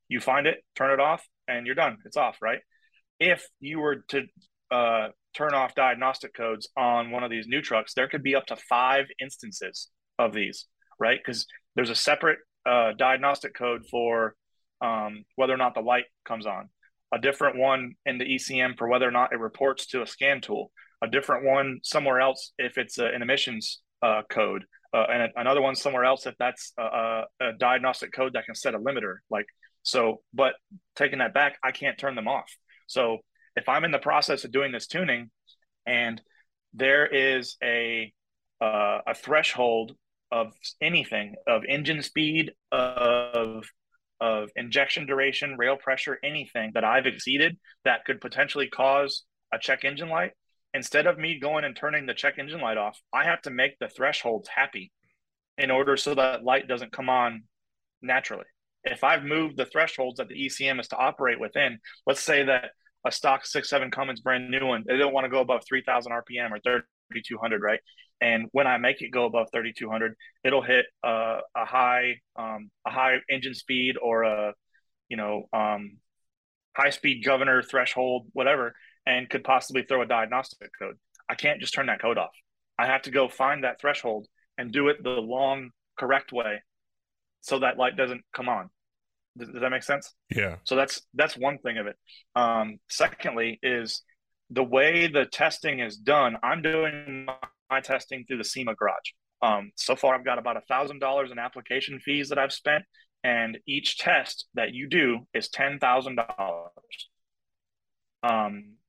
You 0.08 0.20
find 0.20 0.46
it, 0.46 0.62
turn 0.76 0.92
it 0.92 1.00
off, 1.00 1.24
and 1.48 1.66
you're 1.66 1.74
done. 1.74 1.98
It's 2.04 2.16
off, 2.16 2.38
right? 2.42 2.60
If 3.18 3.46
you 3.60 3.80
were 3.80 4.04
to 4.08 4.22
uh, 4.70 5.08
turn 5.34 5.54
off 5.54 5.74
diagnostic 5.74 6.34
codes 6.34 6.68
on 6.76 7.10
one 7.10 7.24
of 7.24 7.30
these 7.30 7.46
new 7.46 7.62
trucks, 7.62 7.94
there 7.94 8.08
could 8.08 8.22
be 8.22 8.34
up 8.34 8.46
to 8.46 8.56
five 8.56 9.06
instances 9.20 9.88
of 10.18 10.32
these, 10.32 10.66
right? 10.98 11.18
Because 11.18 11.46
there's 11.74 11.90
a 11.90 11.94
separate 11.94 12.38
uh, 12.66 12.92
diagnostic 12.96 13.54
code 13.54 13.84
for 13.90 14.34
um, 14.80 15.24
whether 15.36 15.54
or 15.54 15.58
not 15.58 15.74
the 15.74 15.80
light 15.80 16.04
comes 16.24 16.46
on, 16.46 16.68
a 17.12 17.18
different 17.18 17.56
one 17.56 17.94
in 18.04 18.18
the 18.18 18.24
ECM 18.24 18.76
for 18.76 18.88
whether 18.88 19.06
or 19.06 19.12
not 19.12 19.32
it 19.32 19.38
reports 19.38 19.86
to 19.88 20.02
a 20.02 20.06
scan 20.06 20.40
tool, 20.40 20.70
a 21.02 21.08
different 21.08 21.44
one 21.44 21.80
somewhere 21.82 22.20
else 22.20 22.52
if 22.58 22.78
it's 22.78 22.98
a, 22.98 23.06
an 23.06 23.22
emissions 23.22 23.80
uh, 24.02 24.22
code, 24.28 24.64
uh, 24.92 25.06
and 25.10 25.22
a, 25.22 25.28
another 25.36 25.62
one 25.62 25.74
somewhere 25.74 26.04
else 26.04 26.26
if 26.26 26.34
that's 26.38 26.72
a, 26.78 27.22
a, 27.40 27.52
diagnostic 27.58 28.12
code 28.12 28.34
that 28.34 28.44
can 28.44 28.54
set 28.54 28.74
a 28.74 28.78
limiter. 28.78 29.16
Like 29.30 29.46
so, 29.82 30.22
but 30.32 30.54
taking 30.96 31.18
that 31.18 31.34
back, 31.34 31.58
I 31.64 31.72
can't 31.72 31.98
turn 31.98 32.14
them 32.14 32.28
off. 32.28 32.50
So 32.86 33.18
if 33.56 33.68
I'm 33.68 33.84
in 33.84 33.90
the 33.90 33.98
process 33.98 34.44
of 34.44 34.52
doing 34.52 34.72
this 34.72 34.86
tuning, 34.86 35.30
and 35.86 36.20
there 36.74 37.06
is 37.06 37.56
a 37.62 38.12
uh, 38.60 38.98
a 39.06 39.14
threshold 39.14 39.96
of 40.30 40.52
anything 40.80 41.34
of 41.46 41.62
engine 41.68 42.02
speed 42.02 42.52
of 42.70 43.64
of 44.20 44.48
injection 44.54 45.04
duration 45.04 45.56
rail 45.58 45.76
pressure 45.76 46.18
anything 46.24 46.70
that 46.74 46.84
i've 46.84 47.06
exceeded 47.06 47.58
that 47.84 48.04
could 48.04 48.20
potentially 48.20 48.68
cause 48.68 49.24
a 49.52 49.58
check 49.58 49.84
engine 49.84 50.08
light 50.08 50.30
instead 50.74 51.06
of 51.06 51.18
me 51.18 51.38
going 51.38 51.64
and 51.64 51.76
turning 51.76 52.06
the 52.06 52.14
check 52.14 52.38
engine 52.38 52.60
light 52.60 52.76
off 52.76 52.98
i 53.12 53.24
have 53.24 53.40
to 53.42 53.50
make 53.50 53.78
the 53.78 53.88
thresholds 53.88 54.48
happy 54.48 54.92
in 55.58 55.70
order 55.70 55.96
so 55.96 56.14
that 56.14 56.44
light 56.44 56.66
doesn't 56.66 56.92
come 56.92 57.08
on 57.10 57.42
naturally. 58.00 58.46
If 58.84 59.04
i've 59.04 59.24
moved 59.24 59.56
the 59.56 59.66
thresholds 59.66 60.18
that 60.18 60.28
the 60.28 60.46
ecm 60.46 60.80
is 60.80 60.88
to 60.88 60.96
operate 60.96 61.38
within 61.38 61.78
let's 62.06 62.22
say 62.22 62.44
that 62.44 62.70
a 63.06 63.12
stock 63.12 63.46
six 63.46 63.68
seven 63.68 63.90
cummins 63.90 64.20
brand 64.20 64.50
new 64.50 64.66
one 64.66 64.84
they 64.86 64.96
don't 64.96 65.12
want 65.12 65.24
to 65.24 65.30
go 65.30 65.40
above 65.40 65.62
3000 65.68 66.12
rpm 66.12 66.50
or 66.50 66.58
3200 67.12 67.62
right? 67.62 67.80
And 68.20 68.46
when 68.52 68.66
I 68.66 68.78
make 68.78 69.02
it 69.02 69.10
go 69.10 69.24
above 69.24 69.48
3200, 69.52 70.14
it'll 70.44 70.62
hit 70.62 70.86
a, 71.04 71.38
a 71.56 71.64
high 71.64 72.20
um, 72.36 72.70
a 72.86 72.90
high 72.90 73.16
engine 73.28 73.54
speed 73.54 73.96
or 74.00 74.22
a 74.22 74.54
you 75.08 75.16
know 75.16 75.48
um, 75.52 75.98
high 76.76 76.90
speed 76.90 77.24
governor 77.24 77.62
threshold, 77.62 78.28
whatever, 78.32 78.74
and 79.06 79.28
could 79.28 79.44
possibly 79.44 79.82
throw 79.82 80.02
a 80.02 80.06
diagnostic 80.06 80.70
code. 80.78 80.96
I 81.28 81.34
can't 81.34 81.60
just 81.60 81.74
turn 81.74 81.86
that 81.86 82.00
code 82.00 82.18
off. 82.18 82.32
I 82.78 82.86
have 82.86 83.02
to 83.02 83.10
go 83.10 83.28
find 83.28 83.64
that 83.64 83.80
threshold 83.80 84.26
and 84.58 84.72
do 84.72 84.88
it 84.88 85.02
the 85.02 85.10
long 85.10 85.70
correct 85.98 86.32
way, 86.32 86.62
so 87.40 87.58
that 87.60 87.78
light 87.78 87.96
doesn't 87.96 88.22
come 88.34 88.48
on. 88.48 88.70
Does, 89.36 89.48
does 89.48 89.60
that 89.60 89.70
make 89.70 89.82
sense? 89.82 90.14
Yeah. 90.34 90.56
So 90.64 90.76
that's 90.76 91.02
that's 91.14 91.36
one 91.36 91.58
thing 91.58 91.78
of 91.78 91.86
it. 91.86 91.96
Um, 92.34 92.78
secondly, 92.88 93.58
is 93.62 94.02
the 94.50 94.62
way 94.62 95.06
the 95.06 95.24
testing 95.24 95.80
is 95.80 95.96
done. 95.96 96.36
I'm 96.42 96.62
doing 96.62 97.26
my 97.70 97.80
testing 97.80 98.24
through 98.26 98.38
the 98.38 98.44
SEMA 98.44 98.74
garage. 98.74 99.12
Um, 99.40 99.72
so 99.76 99.96
far, 99.96 100.14
I've 100.14 100.24
got 100.24 100.38
about 100.38 100.56
a 100.56 100.62
thousand 100.62 101.00
dollars 101.00 101.30
in 101.32 101.38
application 101.38 101.98
fees 102.00 102.28
that 102.28 102.38
I've 102.38 102.52
spent, 102.52 102.84
and 103.24 103.58
each 103.66 103.98
test 103.98 104.46
that 104.54 104.72
you 104.74 104.88
do 104.88 105.26
is 105.34 105.48
ten 105.48 105.78
thousand 105.78 106.16
dollars. 106.16 107.08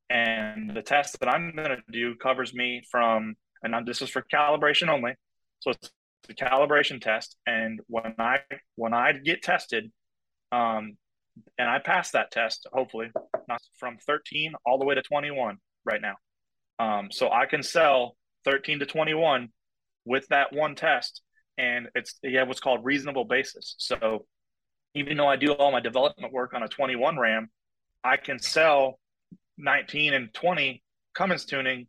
And 0.09 0.75
the 0.75 0.81
test 0.81 1.19
that 1.19 1.29
I'm 1.29 1.53
going 1.55 1.69
to 1.69 1.81
do 1.91 2.15
covers 2.15 2.53
me 2.53 2.83
from, 2.91 3.35
and 3.63 3.87
this 3.87 4.01
is 4.01 4.09
for 4.09 4.23
calibration 4.33 4.89
only. 4.89 5.13
So 5.59 5.71
it's 5.71 5.91
the 6.27 6.33
calibration 6.33 7.01
test, 7.01 7.35
and 7.47 7.79
when 7.87 8.15
I 8.19 8.39
when 8.75 8.93
I 8.93 9.13
get 9.13 9.41
tested, 9.41 9.91
um, 10.51 10.97
and 11.57 11.69
I 11.69 11.79
pass 11.79 12.11
that 12.11 12.31
test, 12.31 12.67
hopefully, 12.71 13.11
from 13.77 13.97
13 14.05 14.53
all 14.65 14.77
the 14.77 14.85
way 14.85 14.95
to 14.95 15.01
21 15.01 15.57
right 15.85 16.01
now. 16.01 16.15
Um, 16.79 17.09
so 17.11 17.31
I 17.31 17.45
can 17.45 17.63
sell 17.63 18.15
13 18.45 18.79
to 18.79 18.85
21 18.85 19.49
with 20.05 20.27
that 20.27 20.53
one 20.53 20.75
test 20.75 21.21
and 21.57 21.87
it's 21.95 22.15
yeah 22.23 22.43
what's 22.43 22.59
called 22.59 22.83
reasonable 22.83 23.25
basis 23.25 23.75
so 23.77 24.25
even 24.95 25.17
though 25.17 25.27
i 25.27 25.35
do 25.35 25.51
all 25.53 25.71
my 25.71 25.79
development 25.79 26.33
work 26.33 26.53
on 26.53 26.63
a 26.63 26.67
21 26.67 27.17
ram 27.17 27.49
i 28.03 28.17
can 28.17 28.39
sell 28.39 28.99
19 29.63 30.13
and 30.13 30.33
20 30.33 30.83
cummins 31.15 31.45
tuning 31.45 31.87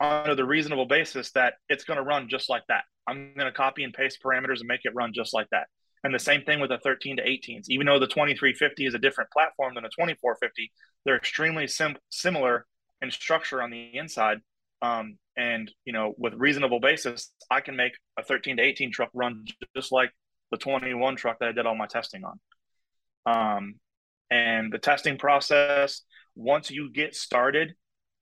under 0.00 0.34
the 0.34 0.44
reasonable 0.44 0.86
basis 0.86 1.30
that 1.32 1.54
it's 1.68 1.84
going 1.84 1.96
to 1.96 2.02
run 2.02 2.28
just 2.28 2.50
like 2.50 2.64
that. 2.68 2.84
I'm 3.06 3.34
going 3.34 3.46
to 3.46 3.52
copy 3.52 3.84
and 3.84 3.94
paste 3.94 4.18
parameters 4.24 4.60
and 4.60 4.68
make 4.68 4.80
it 4.84 4.94
run 4.94 5.12
just 5.14 5.32
like 5.32 5.48
that. 5.50 5.68
And 6.02 6.14
the 6.14 6.18
same 6.18 6.42
thing 6.42 6.60
with 6.60 6.70
the 6.70 6.78
13 6.78 7.16
to 7.16 7.22
18s 7.22 7.64
even 7.68 7.86
though 7.86 7.98
the 7.98 8.06
2350 8.06 8.86
is 8.86 8.94
a 8.94 8.98
different 8.98 9.30
platform 9.30 9.74
than 9.74 9.84
a 9.84 9.88
2450 9.88 10.70
they're 11.04 11.16
extremely 11.16 11.66
sim- 11.66 11.96
similar 12.10 12.66
in 13.00 13.10
structure 13.10 13.62
on 13.62 13.70
the 13.70 13.96
inside. 13.96 14.38
Um, 14.82 15.18
and 15.36 15.70
you 15.84 15.92
know, 15.92 16.14
with 16.18 16.34
reasonable 16.34 16.80
basis, 16.80 17.30
I 17.50 17.60
can 17.60 17.76
make 17.76 17.92
a 18.18 18.22
13 18.22 18.56
to 18.56 18.62
18 18.62 18.92
truck 18.92 19.10
run 19.14 19.44
just 19.76 19.92
like 19.92 20.10
the 20.50 20.56
21 20.58 21.16
truck 21.16 21.38
that 21.40 21.48
I 21.48 21.52
did 21.52 21.66
all 21.66 21.76
my 21.76 21.86
testing 21.86 22.22
on. 22.24 22.40
Um, 23.26 23.74
and 24.30 24.72
the 24.72 24.78
testing 24.78 25.18
process, 25.18 26.02
once 26.34 26.70
you 26.70 26.90
get 26.90 27.14
started, 27.14 27.74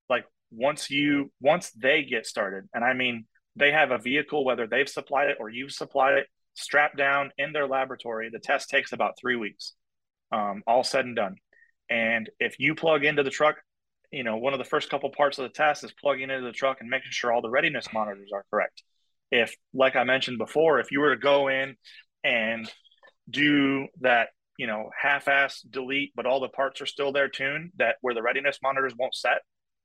like 0.09 0.25
once 0.51 0.91
you 0.91 1.33
once 1.41 1.71
they 1.71 2.03
get 2.03 2.27
started, 2.27 2.69
and 2.75 2.85
I 2.85 2.95
mean 2.95 3.27
they 3.57 3.73
have 3.73 3.91
a 3.91 3.99
vehicle, 3.99 4.45
whether 4.45 4.67
they've 4.67 4.89
supplied 4.89 5.29
it 5.29 5.37
or 5.41 5.51
you've 5.51 5.73
supplied 5.73 6.19
it, 6.19 6.27
strapped 6.55 6.97
down 6.97 7.31
in 7.39 7.53
their 7.53 7.67
laboratory. 7.67 8.31
The 8.31 8.39
test 8.39 8.71
takes 8.71 8.93
about 8.93 9.15
three 9.21 9.37
weeks, 9.37 9.75
um, 10.33 10.63
all 10.67 10.85
said 10.85 11.05
and 11.05 11.17
done. 11.17 11.37
And 11.91 12.31
if 12.39 12.59
you 12.59 12.75
plug 12.75 13.05
into 13.05 13.23
the 13.23 13.31
truck 13.31 13.57
you 14.13 14.23
know, 14.23 14.37
one 14.37 14.53
of 14.53 14.59
the 14.59 14.65
first 14.65 14.91
couple 14.91 15.11
parts 15.11 15.39
of 15.39 15.45
the 15.45 15.49
test 15.49 15.83
is 15.83 15.93
plugging 15.93 16.31
into 16.31 16.45
the 16.45 16.53
truck 16.53 16.79
and 16.81 16.89
making 16.89 17.11
sure 17.11 17.33
all 17.33 17.41
the 17.41 17.51
readiness 17.51 17.89
monitors 17.93 18.31
are 18.33 18.45
correct. 18.51 18.83
If, 19.31 19.57
like 19.73 19.97
I 19.97 20.05
mentioned 20.05 20.37
before, 20.37 20.79
if 20.79 20.93
you 20.93 21.01
were 21.01 21.15
to 21.15 21.21
go 21.21 21.49
in 21.49 21.77
and 22.23 22.71
do 23.29 23.89
that, 24.03 24.29
you 24.63 24.69
know, 24.69 24.91
half-ass 24.97 25.61
delete, 25.63 26.13
but 26.15 26.25
all 26.25 26.39
the 26.39 26.49
parts 26.49 26.81
are 26.81 26.87
still 26.87 27.11
there 27.11 27.29
tuned 27.29 27.73
that 27.79 27.97
where 28.01 28.15
the 28.15 28.23
readiness 28.23 28.61
monitors 28.63 28.95
won't 28.97 29.13
set 29.13 29.39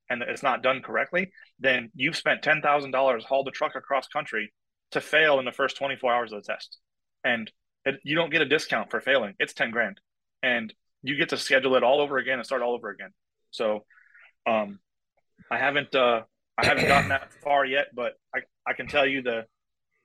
and 0.07 0.21
it's 0.21 0.43
not 0.43 0.61
done 0.61 0.83
correctly, 0.83 1.31
then 1.59 1.89
you've 1.95 2.15
spent 2.15 2.43
ten 2.43 2.61
thousand 2.61 2.91
dollars 2.91 3.23
hauled 3.25 3.47
the 3.47 3.51
truck 3.51 3.73
across 3.73 4.07
country 4.07 4.53
to 4.91 5.01
fail 5.01 5.39
in 5.39 5.45
the 5.45 5.51
first 5.51 5.77
24 5.77 6.13
hours 6.13 6.31
of 6.31 6.43
the 6.43 6.53
test. 6.53 6.77
And 7.23 7.51
it, 7.85 7.95
you 8.03 8.15
don't 8.15 8.31
get 8.31 8.43
a 8.43 8.45
discount 8.45 8.91
for 8.91 9.01
failing. 9.01 9.33
It's 9.39 9.55
10 9.55 9.71
grand. 9.71 9.99
And 10.43 10.71
you 11.01 11.17
get 11.17 11.29
to 11.29 11.37
schedule 11.37 11.75
it 11.75 11.83
all 11.83 11.99
over 11.99 12.19
again 12.19 12.37
and 12.37 12.45
start 12.45 12.61
all 12.61 12.75
over 12.75 12.91
again. 12.91 13.09
So 13.49 13.83
um, 14.45 14.77
I 15.49 15.57
haven't 15.57 15.95
uh, 15.95 16.21
I 16.55 16.65
haven't 16.67 16.87
gotten 16.87 17.09
that 17.09 17.33
far 17.43 17.65
yet, 17.65 17.87
but 17.95 18.13
I, 18.35 18.41
I 18.67 18.73
can 18.73 18.87
tell 18.87 19.07
you 19.07 19.23
the 19.23 19.45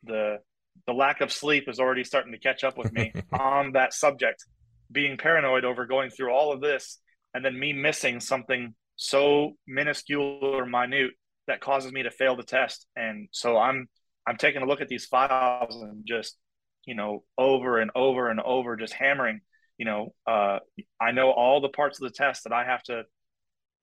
the 0.04 0.38
the 0.86 0.92
lack 0.92 1.20
of 1.20 1.32
sleep 1.32 1.68
is 1.68 1.78
already 1.78 2.04
starting 2.04 2.32
to 2.32 2.38
catch 2.38 2.64
up 2.64 2.76
with 2.78 2.92
me 2.92 3.12
on 3.32 3.72
that 3.72 3.92
subject. 3.92 4.44
Being 4.92 5.16
paranoid 5.16 5.64
over 5.64 5.86
going 5.86 6.10
through 6.10 6.30
all 6.30 6.52
of 6.52 6.60
this 6.60 6.98
and 7.34 7.44
then 7.44 7.58
me 7.58 7.72
missing 7.72 8.20
something 8.20 8.74
so 8.96 9.52
minuscule 9.66 10.40
or 10.42 10.66
minute 10.66 11.12
that 11.46 11.60
causes 11.60 11.92
me 11.92 12.02
to 12.02 12.10
fail 12.10 12.36
the 12.36 12.42
test. 12.42 12.86
And 12.94 13.28
so 13.32 13.56
I'm 13.58 13.88
I'm 14.26 14.36
taking 14.36 14.62
a 14.62 14.66
look 14.66 14.80
at 14.80 14.88
these 14.88 15.06
files 15.06 15.74
and 15.82 16.04
just 16.06 16.36
you 16.84 16.94
know 16.94 17.24
over 17.36 17.78
and 17.78 17.90
over 17.94 18.28
and 18.28 18.40
over 18.40 18.76
just 18.76 18.92
hammering. 18.92 19.40
You 19.78 19.86
know, 19.86 20.14
uh, 20.26 20.58
I 21.00 21.12
know 21.12 21.30
all 21.30 21.60
the 21.60 21.68
parts 21.68 22.00
of 22.00 22.08
the 22.08 22.14
test 22.14 22.44
that 22.44 22.52
I 22.52 22.64
have 22.64 22.82
to 22.84 23.04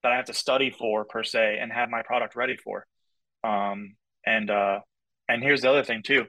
that 0.04 0.12
I 0.12 0.16
have 0.16 0.26
to 0.26 0.34
study 0.34 0.70
for 0.70 1.04
per 1.06 1.24
se 1.24 1.58
and 1.62 1.72
have 1.72 1.90
my 1.90 2.04
product 2.04 2.36
ready 2.36 2.56
for. 2.56 2.86
Um, 3.44 3.96
and 4.26 4.50
uh, 4.50 4.80
and 5.28 5.44
here's 5.44 5.62
the 5.62 5.70
other 5.70 5.84
thing 5.84 6.04
too. 6.04 6.26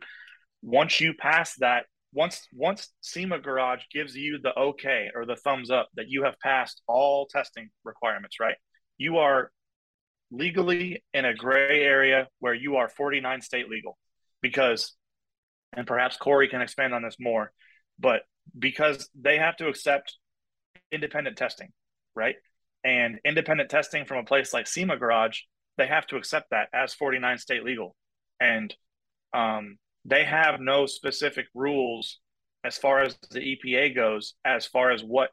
Once 0.63 1.01
you 1.01 1.15
pass 1.15 1.55
that, 1.57 1.87
once 2.13 2.47
once 2.53 2.89
SEMA 3.01 3.39
Garage 3.39 3.83
gives 3.93 4.15
you 4.17 4.39
the 4.43 4.57
okay 4.59 5.09
or 5.15 5.27
the 5.27 5.37
thumbs 5.37 5.71
up 5.71 5.89
that 5.95 6.09
you 6.09 6.25
have 6.25 6.39
passed 6.41 6.83
all 6.87 7.27
testing 7.27 7.71
requirements, 7.85 8.41
right? 8.41 8.57
You 8.99 9.19
are 9.19 9.51
legally 10.31 11.03
in 11.13 11.25
a 11.25 11.35
gray 11.35 11.83
area 11.83 12.29
where 12.39 12.55
you 12.55 12.77
are 12.77 12.89
49 12.89 13.41
state 13.41 13.69
legal 13.69 13.99
because 14.43 14.97
and 15.73 15.87
perhaps 15.87 16.17
Corey 16.17 16.49
can 16.49 16.63
expand 16.63 16.95
on 16.95 17.03
this 17.03 17.17
more, 17.21 17.53
but 17.99 18.23
because 18.59 19.09
they 19.21 19.39
have 19.39 19.57
to 19.57 19.69
accept 19.69 20.17
independent 20.91 21.37
testing, 21.37 21.69
right? 22.17 22.35
and 22.85 23.19
independent 23.25 23.71
testing 23.71 24.05
from 24.05 24.19
a 24.19 24.25
place 24.25 24.53
like 24.53 24.67
SEMA 24.67 24.97
Garage, 24.97 25.41
they 25.77 25.87
have 25.87 26.07
to 26.09 26.17
accept 26.17 26.51
that 26.51 26.69
as 26.73 26.95
49 26.95 27.39
state 27.39 27.65
legal. 27.65 27.95
And 28.41 28.75
um, 29.35 29.77
they 30.05 30.25
have 30.25 30.61
no 30.61 30.87
specific 30.87 31.47
rules 31.55 32.19
as 32.65 32.77
far 32.77 33.01
as 33.01 33.17
the 33.31 33.41
EPA 33.41 33.95
goes, 33.95 34.35
as 34.45 34.67
far 34.67 34.91
as 34.91 35.03
what 35.03 35.31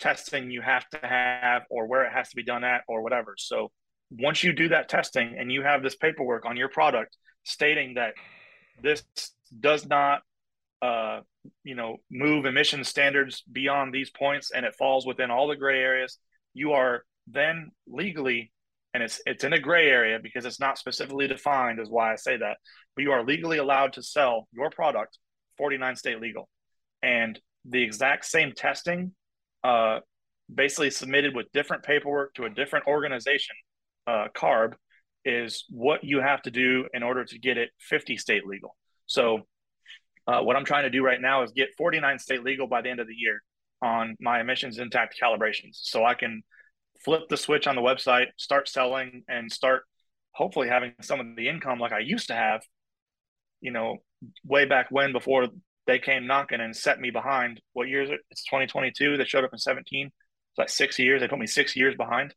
testing 0.00 0.50
you 0.50 0.60
have 0.60 0.88
to 0.90 0.98
have 1.02 1.62
or 1.70 1.86
where 1.86 2.04
it 2.04 2.12
has 2.12 2.28
to 2.30 2.36
be 2.36 2.44
done 2.44 2.64
at 2.64 2.82
or 2.88 3.02
whatever. 3.02 3.34
So 3.38 3.70
once 4.10 4.42
you 4.42 4.52
do 4.52 4.68
that 4.68 4.88
testing 4.88 5.36
and 5.38 5.50
you 5.50 5.62
have 5.62 5.82
this 5.82 5.96
paperwork 5.96 6.44
on 6.46 6.56
your 6.56 6.68
product 6.68 7.16
stating 7.44 7.94
that 7.94 8.14
this 8.82 9.02
does 9.60 9.86
not 9.86 10.22
uh, 10.82 11.20
you 11.62 11.74
know, 11.74 11.96
move 12.10 12.44
emission 12.44 12.84
standards 12.84 13.42
beyond 13.50 13.92
these 13.92 14.10
points 14.10 14.50
and 14.50 14.66
it 14.66 14.74
falls 14.76 15.06
within 15.06 15.30
all 15.30 15.48
the 15.48 15.56
gray 15.56 15.80
areas, 15.80 16.18
you 16.52 16.72
are 16.72 17.04
then 17.26 17.70
legally, 17.86 18.52
and 18.94 19.02
it's 19.02 19.20
it's 19.26 19.44
in 19.44 19.52
a 19.52 19.58
gray 19.58 19.88
area 19.88 20.18
because 20.22 20.44
it's 20.44 20.60
not 20.60 20.78
specifically 20.78 21.26
defined, 21.26 21.80
is 21.80 21.90
why 21.90 22.12
I 22.12 22.16
say 22.16 22.36
that, 22.36 22.56
but 22.94 23.02
you 23.02 23.10
are 23.10 23.24
legally 23.24 23.58
allowed 23.58 23.92
to 23.94 24.02
sell 24.02 24.48
your 24.52 24.70
product 24.70 25.18
49 25.58 25.96
state 25.96 26.20
legal. 26.20 26.48
And 27.02 27.38
the 27.64 27.82
exact 27.82 28.24
same 28.24 28.52
testing, 28.52 29.12
uh, 29.64 30.00
basically 30.52 30.90
submitted 30.90 31.34
with 31.34 31.46
different 31.52 31.82
paperwork 31.82 32.34
to 32.34 32.44
a 32.44 32.50
different 32.50 32.86
organization, 32.86 33.56
uh, 34.06 34.28
CARB, 34.34 34.74
is 35.24 35.64
what 35.70 36.04
you 36.04 36.20
have 36.20 36.42
to 36.42 36.50
do 36.50 36.86
in 36.94 37.02
order 37.02 37.24
to 37.24 37.38
get 37.38 37.58
it 37.58 37.70
50 37.80 38.16
state 38.16 38.46
legal. 38.46 38.76
So, 39.06 39.40
uh, 40.26 40.40
what 40.40 40.56
I'm 40.56 40.64
trying 40.64 40.84
to 40.84 40.90
do 40.90 41.04
right 41.04 41.20
now 41.20 41.42
is 41.42 41.52
get 41.52 41.68
49 41.76 42.18
state 42.18 42.44
legal 42.44 42.66
by 42.66 42.80
the 42.80 42.90
end 42.90 43.00
of 43.00 43.06
the 43.06 43.14
year 43.14 43.42
on 43.82 44.16
my 44.20 44.40
emissions 44.40 44.78
intact 44.78 45.16
calibrations. 45.20 45.72
So 45.82 46.04
I 46.04 46.14
can 46.14 46.42
flip 47.04 47.28
the 47.28 47.36
switch 47.36 47.66
on 47.66 47.76
the 47.76 47.82
website, 47.82 48.28
start 48.36 48.68
selling, 48.68 49.22
and 49.28 49.52
start 49.52 49.82
hopefully 50.32 50.68
having 50.68 50.92
some 51.00 51.20
of 51.20 51.26
the 51.36 51.48
income 51.48 51.78
like 51.78 51.92
I 51.92 52.00
used 52.00 52.28
to 52.28 52.34
have, 52.34 52.62
you 53.60 53.70
know, 53.70 53.98
way 54.44 54.64
back 54.64 54.86
when 54.90 55.12
before 55.12 55.48
they 55.86 55.98
came 55.98 56.26
knocking 56.26 56.60
and 56.60 56.74
set 56.74 57.00
me 57.00 57.10
behind. 57.10 57.60
What 57.72 57.88
year 57.88 58.02
is 58.02 58.10
it? 58.10 58.20
It's 58.30 58.44
2022. 58.44 59.16
They 59.16 59.24
showed 59.24 59.44
up 59.44 59.52
in 59.52 59.58
17. 59.58 60.06
It's 60.06 60.58
like 60.58 60.70
six 60.70 60.98
years. 60.98 61.20
They 61.20 61.28
put 61.28 61.38
me 61.38 61.46
six 61.46 61.76
years 61.76 61.94
behind, 61.94 62.34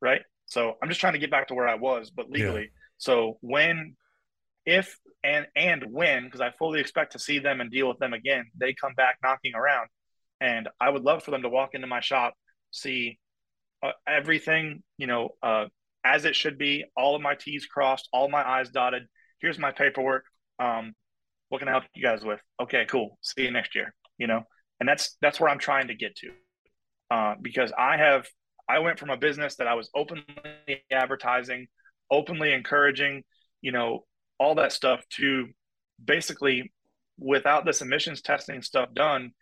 right? 0.00 0.22
So 0.46 0.74
I'm 0.82 0.88
just 0.88 1.00
trying 1.00 1.14
to 1.14 1.18
get 1.18 1.30
back 1.30 1.48
to 1.48 1.54
where 1.54 1.68
I 1.68 1.74
was, 1.74 2.10
but 2.10 2.30
legally. 2.30 2.62
Yeah. 2.62 2.68
So 2.98 3.38
when, 3.40 3.96
if 4.64 4.98
and 5.24 5.46
and 5.56 5.84
when, 5.90 6.24
because 6.24 6.40
I 6.40 6.50
fully 6.50 6.80
expect 6.80 7.12
to 7.12 7.18
see 7.18 7.40
them 7.40 7.60
and 7.60 7.70
deal 7.70 7.88
with 7.88 7.98
them 7.98 8.12
again, 8.12 8.44
they 8.56 8.72
come 8.72 8.94
back 8.94 9.16
knocking 9.22 9.54
around, 9.54 9.88
and 10.40 10.68
I 10.80 10.90
would 10.90 11.02
love 11.02 11.24
for 11.24 11.32
them 11.32 11.42
to 11.42 11.48
walk 11.48 11.70
into 11.74 11.86
my 11.86 12.00
shop, 12.00 12.34
see 12.70 13.18
uh, 13.88 13.92
everything, 14.06 14.82
you 14.98 15.06
know, 15.06 15.30
uh, 15.42 15.66
as 16.04 16.24
it 16.24 16.36
should 16.36 16.58
be, 16.58 16.84
all 16.96 17.16
of 17.16 17.22
my 17.22 17.34
T's 17.34 17.66
crossed, 17.66 18.08
all 18.12 18.28
my 18.28 18.42
I's 18.42 18.70
dotted. 18.70 19.04
Here's 19.40 19.58
my 19.58 19.72
paperwork. 19.72 20.24
Um, 20.58 20.94
what 21.48 21.58
can 21.58 21.68
I 21.68 21.72
help 21.72 21.84
you 21.94 22.02
guys 22.02 22.24
with? 22.24 22.40
Okay, 22.60 22.86
cool. 22.88 23.18
See 23.22 23.42
you 23.42 23.50
next 23.50 23.74
year. 23.74 23.94
You 24.18 24.26
know, 24.26 24.42
and 24.80 24.88
that's 24.88 25.16
that's 25.20 25.38
where 25.40 25.50
I'm 25.50 25.58
trying 25.58 25.88
to 25.88 25.94
get 25.94 26.16
to, 26.16 26.30
uh, 27.10 27.34
because 27.40 27.72
I 27.76 27.96
have 27.98 28.26
I 28.68 28.78
went 28.80 28.98
from 28.98 29.10
a 29.10 29.16
business 29.16 29.56
that 29.56 29.66
I 29.66 29.74
was 29.74 29.90
openly 29.94 30.24
advertising, 30.90 31.66
openly 32.10 32.52
encouraging, 32.52 33.22
you 33.60 33.72
know, 33.72 34.04
all 34.38 34.54
that 34.56 34.72
stuff 34.72 35.04
to 35.18 35.48
basically 36.02 36.72
without 37.18 37.64
this 37.64 37.82
emissions 37.82 38.22
testing 38.22 38.62
stuff 38.62 38.92
done, 38.94 39.32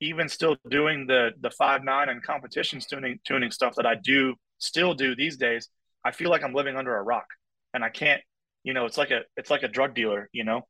even 0.00 0.28
still 0.28 0.56
doing 0.68 1.06
the 1.06 1.30
the 1.40 1.50
five 1.50 1.82
nine 1.84 2.08
and 2.08 2.22
competitions 2.22 2.86
tuning 2.86 3.18
tuning 3.26 3.50
stuff 3.50 3.74
that 3.76 3.86
I 3.86 3.94
do 3.94 4.34
still 4.58 4.94
do 4.94 5.14
these 5.14 5.36
days, 5.36 5.68
I 6.04 6.12
feel 6.12 6.30
like 6.30 6.42
I'm 6.42 6.54
living 6.54 6.76
under 6.76 6.96
a 6.96 7.02
rock, 7.02 7.26
and 7.74 7.84
I 7.84 7.90
can't. 7.90 8.20
You 8.64 8.74
know, 8.74 8.84
it's 8.84 8.98
like 8.98 9.10
a 9.10 9.20
it's 9.36 9.50
like 9.50 9.62
a 9.62 9.68
drug 9.68 9.94
dealer. 9.94 10.28
You 10.32 10.44
know, 10.44 10.62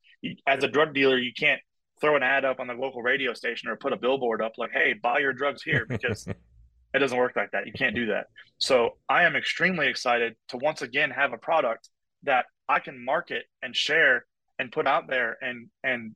as 0.47 0.63
a 0.63 0.69
drug 0.69 0.95
dealer, 0.95 1.19
you 1.19 1.33
can't 1.39 1.61
throw 2.01 2.17
an 2.17 2.23
ad 2.23 2.45
up 2.45 2.61
on 2.61 2.67
the 2.67 2.75
local 2.75 3.03
radio 3.03 3.33
station 3.33 3.69
or 3.69 3.77
put 3.77 3.93
a 3.93 3.97
billboard 3.97 4.43
up 4.43 4.53
like, 4.59 4.71
"Hey, 4.73 4.95
buy 4.95 5.19
your 5.19 5.33
drugs 5.33 5.63
here," 5.63 5.87
because 5.89 6.27
it 6.95 6.99
doesn't 6.99 7.19
work 7.19 7.37
like 7.37 7.51
that. 7.53 7.67
You 7.67 7.73
can't 7.73 7.95
do 7.95 8.07
that. 8.07 8.27
So 8.59 8.99
I 9.09 9.25
am 9.25 9.37
extremely 9.37 9.89
excited 9.89 10.35
to 10.49 10.59
once 10.59 10.83
again 10.83 11.11
have 11.11 11.33
a 11.33 11.39
product 11.39 11.89
that 12.23 12.47
I 12.69 12.81
can 12.81 13.05
market 13.05 13.45
and 13.63 13.75
share 13.75 14.27
and 14.59 14.73
put 14.73 14.87
out 14.87 15.09
there 15.09 15.37
and 15.41 15.69
and 15.83 16.15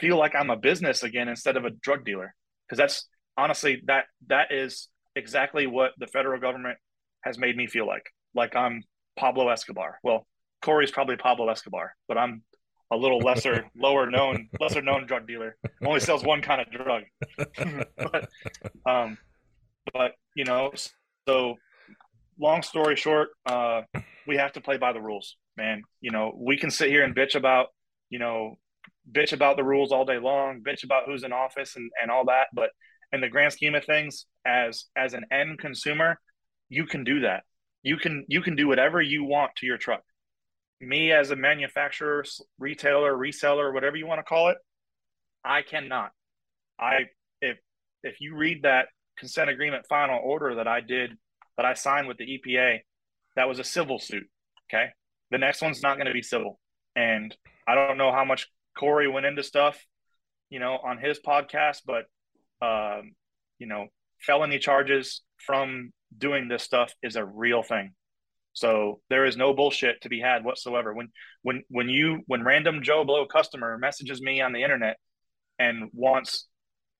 feel 0.00 0.18
like 0.18 0.34
I'm 0.34 0.50
a 0.50 0.56
business 0.56 1.02
again 1.02 1.28
instead 1.28 1.56
of 1.56 1.64
a 1.64 1.70
drug 1.70 2.04
dealer. 2.04 2.34
Because 2.68 2.78
that's 2.78 3.08
honestly 3.36 3.82
that 3.86 4.04
that 4.28 4.52
is 4.52 4.88
exactly 5.16 5.66
what 5.66 5.92
the 5.98 6.06
federal 6.06 6.40
government 6.40 6.78
has 7.22 7.38
made 7.38 7.56
me 7.56 7.66
feel 7.66 7.86
like. 7.86 8.06
Like 8.34 8.56
I'm 8.56 8.82
Pablo 9.16 9.48
Escobar. 9.48 9.98
Well, 10.02 10.26
Corey's 10.62 10.90
probably 10.90 11.16
Pablo 11.16 11.48
Escobar, 11.48 11.94
but 12.08 12.18
I'm 12.18 12.42
a 12.90 12.96
little 12.96 13.18
lesser, 13.18 13.64
lower 13.76 14.08
known, 14.10 14.48
lesser 14.60 14.82
known 14.82 15.06
drug 15.06 15.26
dealer. 15.26 15.56
Only 15.84 16.00
sells 16.00 16.24
one 16.24 16.42
kind 16.42 16.60
of 16.60 16.70
drug. 16.70 17.02
but 17.96 18.28
um, 18.86 19.18
but 19.92 20.12
you 20.34 20.44
know, 20.44 20.72
so 21.28 21.56
long 22.38 22.62
story 22.62 22.96
short, 22.96 23.30
uh, 23.46 23.82
we 24.26 24.36
have 24.36 24.52
to 24.52 24.60
play 24.60 24.76
by 24.76 24.92
the 24.92 25.00
rules, 25.00 25.36
man. 25.56 25.82
You 26.00 26.10
know, 26.10 26.32
we 26.36 26.56
can 26.56 26.70
sit 26.70 26.88
here 26.88 27.04
and 27.04 27.14
bitch 27.14 27.34
about, 27.34 27.68
you 28.10 28.18
know, 28.18 28.56
bitch 29.10 29.32
about 29.32 29.56
the 29.56 29.64
rules 29.64 29.92
all 29.92 30.04
day 30.04 30.18
long, 30.18 30.62
bitch 30.66 30.84
about 30.84 31.04
who's 31.06 31.24
in 31.24 31.32
office 31.32 31.76
and, 31.76 31.90
and 32.00 32.10
all 32.10 32.26
that. 32.26 32.48
But 32.52 32.70
in 33.12 33.20
the 33.20 33.28
grand 33.28 33.52
scheme 33.52 33.74
of 33.74 33.84
things, 33.84 34.26
as 34.46 34.86
as 34.96 35.14
an 35.14 35.24
end 35.30 35.58
consumer, 35.58 36.20
you 36.68 36.86
can 36.86 37.04
do 37.04 37.20
that. 37.20 37.44
You 37.82 37.96
can 37.96 38.24
you 38.28 38.42
can 38.42 38.56
do 38.56 38.66
whatever 38.66 39.00
you 39.00 39.24
want 39.24 39.52
to 39.56 39.66
your 39.66 39.78
truck. 39.78 40.02
Me 40.80 41.12
as 41.12 41.30
a 41.30 41.36
manufacturer, 41.36 42.24
retailer, 42.58 43.14
reseller, 43.14 43.72
whatever 43.72 43.96
you 43.96 44.06
want 44.06 44.18
to 44.18 44.24
call 44.24 44.48
it, 44.48 44.58
I 45.44 45.62
cannot. 45.62 46.10
I 46.78 47.06
if 47.40 47.58
if 48.02 48.20
you 48.20 48.34
read 48.36 48.62
that 48.62 48.88
consent 49.16 49.48
agreement 49.48 49.86
final 49.88 50.20
order 50.22 50.56
that 50.56 50.66
I 50.66 50.80
did 50.80 51.12
that 51.56 51.66
I 51.66 51.74
signed 51.74 52.08
with 52.08 52.16
the 52.16 52.26
EPA, 52.26 52.80
that 53.36 53.48
was 53.48 53.58
a 53.58 53.64
civil 53.64 53.98
suit. 53.98 54.24
Okay. 54.68 54.88
The 55.30 55.38
next 55.38 55.62
one's 55.62 55.82
not 55.82 55.96
going 55.96 56.06
to 56.06 56.12
be 56.12 56.22
civil. 56.22 56.58
And 56.96 57.34
I 57.66 57.74
don't 57.74 57.98
know 57.98 58.12
how 58.12 58.24
much 58.24 58.48
Corey 58.76 59.08
went 59.08 59.26
into 59.26 59.42
stuff, 59.42 59.84
you 60.50 60.58
know, 60.58 60.78
on 60.82 60.98
his 60.98 61.18
podcast, 61.20 61.82
but, 61.86 62.04
um, 62.64 63.12
you 63.58 63.66
know, 63.66 63.86
felony 64.20 64.58
charges 64.58 65.22
from 65.38 65.92
doing 66.16 66.48
this 66.48 66.62
stuff 66.62 66.92
is 67.02 67.16
a 67.16 67.24
real 67.24 67.62
thing. 67.62 67.92
So 68.52 69.00
there 69.10 69.24
is 69.24 69.36
no 69.36 69.52
bullshit 69.52 70.00
to 70.02 70.08
be 70.08 70.20
had 70.20 70.44
whatsoever. 70.44 70.94
When 70.94 71.08
when 71.42 71.62
when 71.68 71.88
you 71.88 72.20
when 72.26 72.44
random 72.44 72.82
Joe 72.82 73.04
Blow 73.04 73.26
customer 73.26 73.76
messages 73.78 74.22
me 74.22 74.40
on 74.40 74.52
the 74.52 74.62
internet 74.62 74.96
and 75.58 75.90
wants 75.92 76.46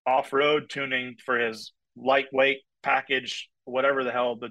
off-road 0.06 0.68
tuning 0.68 1.14
for 1.24 1.38
his 1.38 1.72
lightweight 1.96 2.58
package, 2.82 3.48
whatever 3.64 4.02
the 4.02 4.10
hell 4.10 4.36
the 4.36 4.50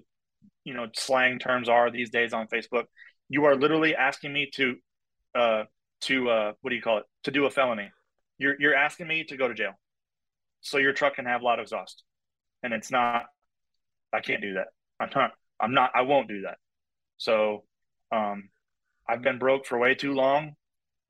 you 0.64 0.74
know 0.74 0.88
slang 0.96 1.40
terms 1.40 1.68
are 1.68 1.92
these 1.92 2.10
days 2.10 2.32
on 2.32 2.48
Facebook. 2.48 2.86
You 3.28 3.46
are 3.46 3.56
literally 3.56 3.96
asking 3.96 4.32
me 4.32 4.50
to 4.56 4.76
uh 5.36 5.64
to 6.06 6.30
uh 6.30 6.54
what 6.62 6.70
do 6.70 6.76
you 6.76 6.82
call 6.82 7.00
it? 7.00 7.06
To 7.24 7.32
do 7.32 7.46
a 7.46 7.50
felony. 7.52 7.92
You're 8.38 8.56
you're 8.60 8.76
asking 8.76 9.08
me 9.08 9.24
to 9.26 9.38
go 9.38 9.48
to 9.48 9.54
jail. 9.54 9.74
So 10.62 10.78
your 10.78 10.94
truck 10.94 11.16
can 11.16 11.26
have 11.26 11.42
loud 11.42 11.60
exhaust. 11.60 12.04
And 12.64 12.74
it's 12.74 12.92
not 12.92 13.26
I 14.14 14.22
can't 14.22 14.42
do 14.42 14.54
that. 14.56 14.68
I'm 15.00 15.10
not 15.16 15.32
I'm 15.60 15.74
not 15.74 15.92
I 15.96 16.02
won't 16.02 16.28
do 16.28 16.42
that. 16.42 16.58
So 17.18 17.64
um 18.12 18.50
I've 19.08 19.22
been 19.22 19.40
broke 19.40 19.66
for 19.66 19.78
way 19.78 19.96
too 19.96 20.14
long. 20.14 20.56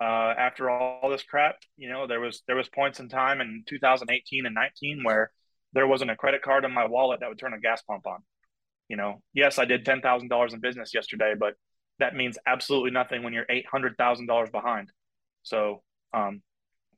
Uh, 0.01 0.33
after 0.37 0.69
all 0.69 1.09
this 1.09 1.23
crap, 1.23 1.55
you 1.77 1.87
know, 1.87 2.07
there 2.07 2.19
was 2.19 2.41
there 2.47 2.55
was 2.55 2.67
points 2.67 2.99
in 2.99 3.07
time 3.07 3.39
in 3.39 3.63
2018 3.67 4.45
and 4.45 4.55
19 4.55 5.03
where 5.03 5.31
there 5.73 5.87
wasn't 5.87 6.11
a 6.11 6.15
credit 6.15 6.41
card 6.41 6.65
in 6.65 6.73
my 6.73 6.85
wallet 6.85 7.19
that 7.19 7.29
would 7.29 7.39
turn 7.39 7.53
a 7.53 7.59
gas 7.59 7.81
pump 7.83 8.05
on. 8.07 8.19
You 8.89 8.97
know, 8.97 9.21
yes, 9.33 9.59
I 9.59 9.65
did 9.65 9.85
ten 9.85 10.01
thousand 10.01 10.27
dollars 10.27 10.53
in 10.53 10.59
business 10.59 10.93
yesterday, 10.93 11.35
but 11.39 11.53
that 11.99 12.15
means 12.15 12.37
absolutely 12.45 12.91
nothing 12.91 13.23
when 13.23 13.33
you're 13.33 13.45
eight 13.49 13.65
hundred 13.65 13.97
thousand 13.97 14.27
dollars 14.27 14.49
behind. 14.49 14.89
So, 15.43 15.81
um, 16.13 16.41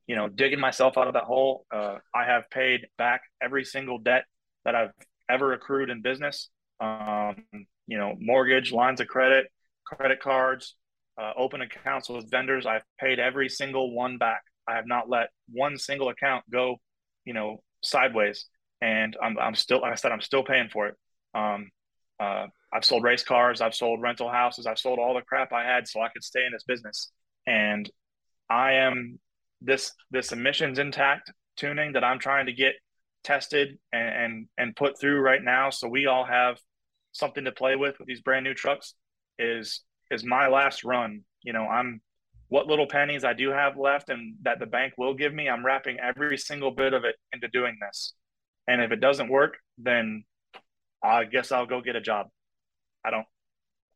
you 0.07 0.15
know, 0.15 0.29
digging 0.29 0.59
myself 0.59 0.97
out 0.97 1.07
of 1.07 1.13
that 1.13 1.23
hole, 1.23 1.65
uh, 1.73 1.97
I 2.13 2.25
have 2.25 2.49
paid 2.49 2.87
back 2.97 3.21
every 3.41 3.65
single 3.65 3.97
debt 3.97 4.25
that 4.63 4.75
I've 4.75 4.91
ever 5.29 5.53
accrued 5.53 5.89
in 5.89 6.01
business. 6.01 6.49
Um, 6.79 7.43
you 7.87 7.97
know, 7.97 8.15
mortgage, 8.19 8.71
lines 8.71 9.01
of 9.01 9.07
credit, 9.07 9.47
credit 9.85 10.19
cards, 10.21 10.75
uh, 11.19 11.31
open 11.37 11.61
accounts 11.61 12.09
with 12.09 12.29
vendors. 12.29 12.65
I've 12.65 12.83
paid 12.99 13.19
every 13.19 13.49
single 13.49 13.93
one 13.93 14.17
back. 14.17 14.41
I 14.67 14.75
have 14.75 14.87
not 14.87 15.09
let 15.09 15.29
one 15.51 15.77
single 15.77 16.09
account 16.09 16.43
go, 16.51 16.77
you 17.23 17.33
know, 17.33 17.61
sideways 17.81 18.45
and 18.81 19.15
I'm, 19.21 19.37
I'm 19.37 19.55
still, 19.55 19.81
like 19.81 19.91
I 19.91 19.95
said, 19.95 20.11
I'm 20.11 20.21
still 20.21 20.43
paying 20.43 20.69
for 20.69 20.87
it. 20.87 20.95
Um, 21.33 21.71
uh, 22.19 22.47
I've 22.75 22.83
sold 22.83 23.03
race 23.03 23.23
cars, 23.23 23.61
I've 23.61 23.73
sold 23.73 24.01
rental 24.01 24.29
houses, 24.29 24.65
I've 24.65 24.79
sold 24.79 24.99
all 24.99 25.13
the 25.13 25.21
crap 25.21 25.53
I 25.53 25.63
had 25.63 25.87
so 25.87 26.01
I 26.01 26.09
could 26.09 26.23
stay 26.25 26.45
in 26.45 26.51
this 26.51 26.63
business. 26.63 27.09
And 27.47 27.89
I 28.49 28.73
am 28.73 29.19
this 29.61 29.93
this 30.11 30.33
emissions 30.33 30.77
intact 30.77 31.31
tuning 31.55 31.93
that 31.93 32.03
I'm 32.03 32.19
trying 32.19 32.47
to 32.47 32.53
get 32.53 32.73
tested 33.23 33.79
and, 33.93 34.09
and 34.09 34.47
and 34.57 34.75
put 34.75 34.99
through 34.99 35.21
right 35.21 35.41
now, 35.41 35.69
so 35.69 35.87
we 35.87 36.05
all 36.05 36.25
have 36.25 36.57
something 37.13 37.45
to 37.45 37.51
play 37.53 37.77
with 37.77 37.97
with 37.97 38.09
these 38.09 38.21
brand 38.21 38.43
new 38.43 38.53
trucks. 38.53 38.93
Is 39.39 39.81
is 40.11 40.25
my 40.25 40.47
last 40.47 40.83
run? 40.83 41.21
You 41.43 41.53
know, 41.53 41.65
I'm 41.65 42.01
what 42.49 42.67
little 42.67 42.87
pennies 42.87 43.23
I 43.23 43.33
do 43.33 43.51
have 43.51 43.77
left 43.77 44.09
and 44.09 44.35
that 44.41 44.59
the 44.59 44.65
bank 44.65 44.95
will 44.97 45.13
give 45.13 45.33
me. 45.33 45.47
I'm 45.47 45.65
wrapping 45.65 45.97
every 45.99 46.37
single 46.37 46.71
bit 46.71 46.93
of 46.93 47.05
it 47.05 47.15
into 47.31 47.47
doing 47.47 47.77
this. 47.79 48.13
And 48.67 48.81
if 48.81 48.91
it 48.91 48.99
doesn't 48.99 49.29
work, 49.29 49.55
then 49.77 50.25
I 51.01 51.23
guess 51.23 51.51
I'll 51.51 51.65
go 51.65 51.81
get 51.81 51.95
a 51.95 52.01
job. 52.01 52.27
I 53.05 53.11
don't. 53.11 53.25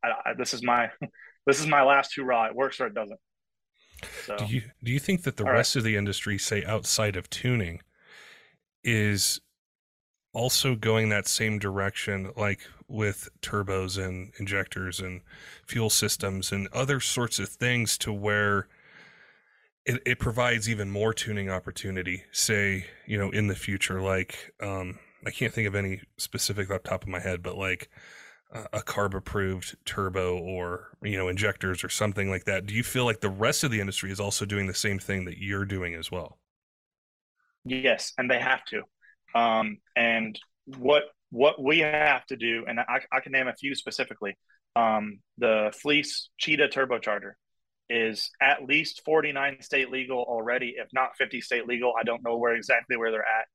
I, 0.04 0.30
I, 0.30 0.34
this 0.34 0.54
is 0.54 0.64
my 0.64 0.90
this 1.46 1.60
is 1.60 1.68
my 1.68 1.84
last 1.84 2.16
hurrah. 2.16 2.48
It 2.48 2.56
works 2.56 2.80
or 2.80 2.88
it 2.88 2.94
doesn't. 2.94 3.20
So, 4.26 4.38
do 4.38 4.46
you 4.46 4.62
do 4.84 4.92
you 4.92 5.00
think 5.00 5.24
that 5.24 5.38
the 5.38 5.44
rest 5.44 5.76
right. 5.76 5.80
of 5.80 5.84
the 5.86 5.96
industry, 5.96 6.38
say 6.38 6.64
outside 6.64 7.16
of 7.16 7.30
tuning, 7.30 7.82
is 8.84 9.42
also 10.34 10.76
going 10.76 11.10
that 11.10 11.28
same 11.28 11.60
direction, 11.60 12.32
like 12.38 12.62
with 12.88 13.30
turbos 13.42 14.04
and 14.04 14.32
injectors 14.40 15.00
and 15.00 15.22
fuel 15.66 15.90
systems 15.90 16.52
and 16.52 16.68
other 16.72 17.00
sorts 17.00 17.40
of 17.40 17.50
things, 17.50 17.98
to 17.98 18.14
where 18.14 18.68
it, 19.86 20.02
it 20.06 20.20
provides 20.20 20.70
even 20.70 20.90
more 20.90 21.14
tuning 21.14 21.50
opportunity, 21.50 22.24
say, 22.32 22.86
you 23.06 23.18
know, 23.18 23.32
in 23.32 23.48
the 23.48 23.56
future. 23.56 24.02
Like, 24.02 24.54
um, 24.62 25.00
I 25.26 25.32
can't 25.32 25.54
think 25.54 25.68
of 25.68 25.76
any 25.76 26.02
specific 26.18 26.70
off 26.70 26.84
the 26.84 26.90
top 26.90 27.04
of 27.04 27.10
my 27.10 27.20
head, 27.20 27.42
but 27.42 27.58
like 27.58 27.90
a 28.52 28.80
carb 28.80 29.14
approved 29.14 29.76
turbo 29.86 30.38
or, 30.38 30.88
you 31.04 31.18
know, 31.18 31.28
injectors 31.28 31.84
or 31.84 31.90
something 31.90 32.30
like 32.30 32.46
that. 32.46 32.66
Do 32.66 32.74
you 32.74 32.84
feel 32.84 33.06
like 33.06 33.22
the 33.22 33.30
rest 33.30 33.64
of 33.64 33.72
the 33.72 33.80
industry 33.80 34.12
is 34.12 34.20
also 34.20 34.46
doing 34.46 34.66
the 34.66 34.74
same 34.74 34.98
thing 34.98 35.26
that 35.26 35.38
you're 35.38 35.66
doing 35.66 35.94
as 35.94 36.12
well? 36.12 36.40
Yes, 37.64 38.14
and 38.18 38.30
they 38.30 38.40
have 38.40 38.64
to. 38.66 38.82
Um, 39.36 39.78
and 39.96 40.40
what 40.78 41.04
what 41.32 41.62
we 41.62 41.80
have 41.80 42.26
to 42.28 42.36
do, 42.36 42.66
and 42.68 42.80
I, 42.80 43.02
I 43.12 43.20
can 43.20 43.32
name 43.32 43.48
a 43.48 43.54
few 43.54 43.76
specifically. 43.76 44.36
Um, 44.76 45.20
the 45.38 45.72
Fleece 45.80 46.30
Cheetah 46.40 46.70
turbocharger 46.70 47.34
is 47.90 48.32
at 48.42 48.64
least 48.64 49.04
49 49.06 49.62
state 49.62 49.92
legal 49.92 50.24
already, 50.24 50.76
if 50.78 50.88
not 50.94 51.16
50 51.18 51.42
state 51.42 51.68
legal. 51.68 51.94
I 52.00 52.04
don't 52.04 52.24
know 52.24 52.38
where 52.38 52.56
exactly 52.56 52.98
where 52.98 53.12
they're 53.12 53.26
at. 53.26 53.48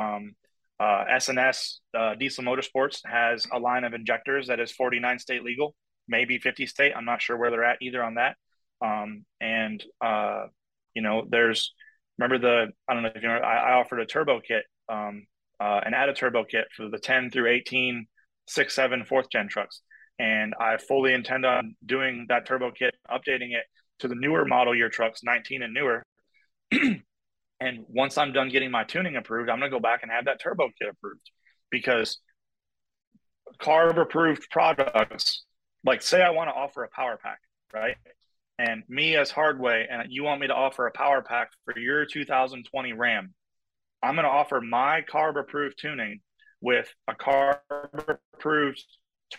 Um, 0.00 0.34
uh, 0.82 1.04
SNS 1.12 1.78
uh, 1.96 2.14
Diesel 2.16 2.44
Motorsports 2.44 3.00
has 3.04 3.46
a 3.52 3.58
line 3.58 3.84
of 3.84 3.94
injectors 3.94 4.48
that 4.48 4.60
is 4.60 4.72
49 4.72 5.18
state 5.18 5.44
legal, 5.44 5.74
maybe 6.08 6.38
50 6.38 6.66
state. 6.66 6.92
I'm 6.96 7.04
not 7.04 7.22
sure 7.22 7.36
where 7.36 7.50
they're 7.50 7.64
at 7.64 7.80
either 7.80 8.02
on 8.02 8.14
that. 8.14 8.36
Um, 8.84 9.24
and 9.40 9.82
uh, 10.04 10.46
you 10.94 11.02
know, 11.02 11.24
there's 11.28 11.72
remember 12.18 12.38
the 12.38 12.72
I 12.88 12.94
don't 12.94 13.02
know 13.04 13.10
if 13.14 13.22
you 13.22 13.28
know 13.28 13.34
I, 13.34 13.70
I 13.70 13.72
offered 13.74 14.00
a 14.00 14.06
turbo 14.06 14.40
kit, 14.40 14.64
um, 14.88 15.26
uh, 15.60 15.80
an 15.84 15.94
added 15.94 16.16
turbo 16.16 16.44
kit 16.44 16.66
for 16.76 16.88
the 16.88 16.98
10 16.98 17.30
through 17.30 17.50
18, 17.50 18.06
six, 18.48 18.74
seven, 18.74 19.04
fourth 19.04 19.30
gen 19.30 19.48
trucks 19.48 19.82
and 20.18 20.54
I 20.60 20.76
fully 20.76 21.14
intend 21.14 21.44
on 21.44 21.74
doing 21.84 22.26
that 22.28 22.46
turbo 22.46 22.70
kit, 22.70 22.94
updating 23.10 23.54
it 23.54 23.64
to 24.00 24.08
the 24.08 24.14
newer 24.14 24.44
model 24.44 24.74
year 24.74 24.88
trucks, 24.88 25.22
19 25.24 25.62
and 25.62 25.74
newer. 25.74 26.02
and 27.62 27.84
once 27.88 28.18
I'm 28.18 28.32
done 28.32 28.48
getting 28.48 28.72
my 28.72 28.82
tuning 28.82 29.14
approved, 29.14 29.48
I'm 29.48 29.60
going 29.60 29.70
to 29.70 29.76
go 29.76 29.80
back 29.80 30.02
and 30.02 30.10
have 30.10 30.24
that 30.24 30.40
turbo 30.40 30.68
kit 30.76 30.88
approved 30.88 31.30
because 31.70 32.18
carb 33.60 33.98
approved 33.98 34.48
products, 34.50 35.44
like 35.84 36.02
say 36.02 36.22
I 36.22 36.30
want 36.30 36.50
to 36.50 36.54
offer 36.54 36.82
a 36.82 36.88
power 36.88 37.18
pack, 37.22 37.38
right? 37.72 37.96
And 38.58 38.82
me 38.88 39.16
as 39.16 39.30
Hardway, 39.30 39.86
and 39.88 40.10
you 40.10 40.24
want 40.24 40.40
me 40.40 40.48
to 40.48 40.54
offer 40.54 40.88
a 40.88 40.92
power 40.92 41.22
pack 41.22 41.50
for 41.64 41.78
your 41.78 42.04
2020 42.04 42.92
Ram, 42.94 43.32
I'm 44.02 44.16
going 44.16 44.24
to 44.24 44.30
offer 44.30 44.60
my 44.60 45.02
carb 45.02 45.38
approved 45.38 45.78
tuning 45.80 46.20
with 46.60 46.92
a 47.06 47.14
carb 47.14 47.58
approved 48.34 48.84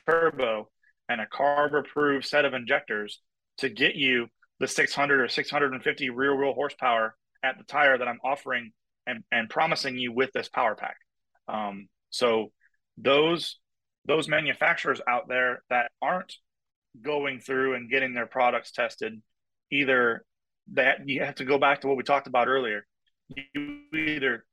turbo 0.07 0.69
and 1.09 1.19
a 1.19 1.25
carb 1.25 1.77
approved 1.77 2.25
set 2.25 2.45
of 2.45 2.53
injectors 2.53 3.19
to 3.57 3.67
get 3.67 3.95
you 3.95 4.27
the 4.61 4.67
600 4.67 5.19
or 5.19 5.27
650 5.27 6.09
real 6.09 6.37
wheel 6.37 6.53
horsepower 6.53 7.15
at 7.43 7.57
the 7.57 7.63
tire 7.65 7.97
that 7.97 8.07
I'm 8.07 8.19
offering 8.23 8.71
and, 9.05 9.23
and 9.31 9.49
promising 9.49 9.97
you 9.97 10.11
with 10.11 10.31
this 10.33 10.49
power 10.49 10.75
pack. 10.75 10.95
Um, 11.47 11.87
so 12.09 12.51
those 12.97 13.59
those 14.05 14.27
manufacturers 14.27 15.01
out 15.07 15.29
there 15.29 15.63
that 15.69 15.91
aren't 16.01 16.33
going 17.01 17.39
through 17.39 17.75
and 17.75 17.89
getting 17.89 18.13
their 18.13 18.25
products 18.25 18.71
tested, 18.71 19.21
either 19.71 20.25
that 20.73 21.07
you 21.07 21.23
have 21.23 21.35
to 21.35 21.45
go 21.45 21.57
back 21.57 21.81
to 21.81 21.87
what 21.87 21.97
we 21.97 22.03
talked 22.03 22.27
about 22.27 22.47
earlier. 22.47 22.85
You 23.29 23.79
either 23.93 24.45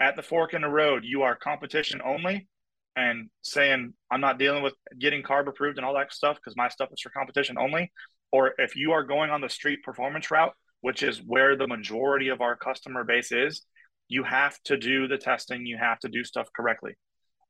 at 0.00 0.14
the 0.14 0.22
fork 0.22 0.54
in 0.54 0.62
the 0.62 0.68
road, 0.68 1.04
you 1.04 1.22
are 1.22 1.34
competition 1.34 2.00
only, 2.04 2.48
and 2.96 3.30
saying 3.42 3.94
I'm 4.10 4.20
not 4.20 4.38
dealing 4.38 4.62
with 4.62 4.74
getting 4.98 5.22
carb 5.22 5.48
approved 5.48 5.78
and 5.78 5.86
all 5.86 5.94
that 5.94 6.12
stuff 6.12 6.36
because 6.36 6.56
my 6.56 6.68
stuff 6.68 6.90
is 6.92 7.00
for 7.00 7.10
competition 7.10 7.56
only. 7.58 7.90
Or 8.30 8.52
if 8.58 8.76
you 8.76 8.92
are 8.92 9.04
going 9.04 9.30
on 9.30 9.40
the 9.40 9.48
street 9.48 9.82
performance 9.82 10.30
route, 10.30 10.52
which 10.80 11.02
is 11.02 11.18
where 11.18 11.56
the 11.56 11.66
majority 11.66 12.28
of 12.28 12.40
our 12.40 12.56
customer 12.56 13.04
base 13.04 13.32
is, 13.32 13.62
you 14.08 14.22
have 14.24 14.58
to 14.64 14.76
do 14.76 15.06
the 15.06 15.18
testing. 15.18 15.66
You 15.66 15.76
have 15.78 15.98
to 16.00 16.08
do 16.08 16.24
stuff 16.24 16.48
correctly. 16.54 16.96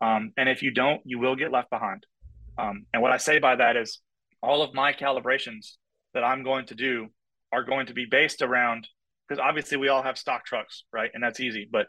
Um, 0.00 0.32
and 0.36 0.48
if 0.48 0.62
you 0.62 0.70
don't, 0.70 1.00
you 1.04 1.18
will 1.18 1.36
get 1.36 1.52
left 1.52 1.70
behind. 1.70 2.04
Um, 2.58 2.86
and 2.92 3.02
what 3.02 3.12
I 3.12 3.16
say 3.16 3.38
by 3.38 3.56
that 3.56 3.76
is 3.76 4.00
all 4.42 4.62
of 4.62 4.74
my 4.74 4.92
calibrations 4.92 5.76
that 6.14 6.24
I'm 6.24 6.42
going 6.42 6.66
to 6.66 6.74
do 6.74 7.08
are 7.52 7.64
going 7.64 7.86
to 7.86 7.94
be 7.94 8.06
based 8.10 8.42
around 8.42 8.88
because 9.28 9.40
obviously 9.40 9.76
we 9.76 9.88
all 9.88 10.02
have 10.02 10.18
stock 10.18 10.44
trucks, 10.44 10.84
right? 10.92 11.10
And 11.12 11.22
that's 11.22 11.40
easy. 11.40 11.68
But 11.70 11.86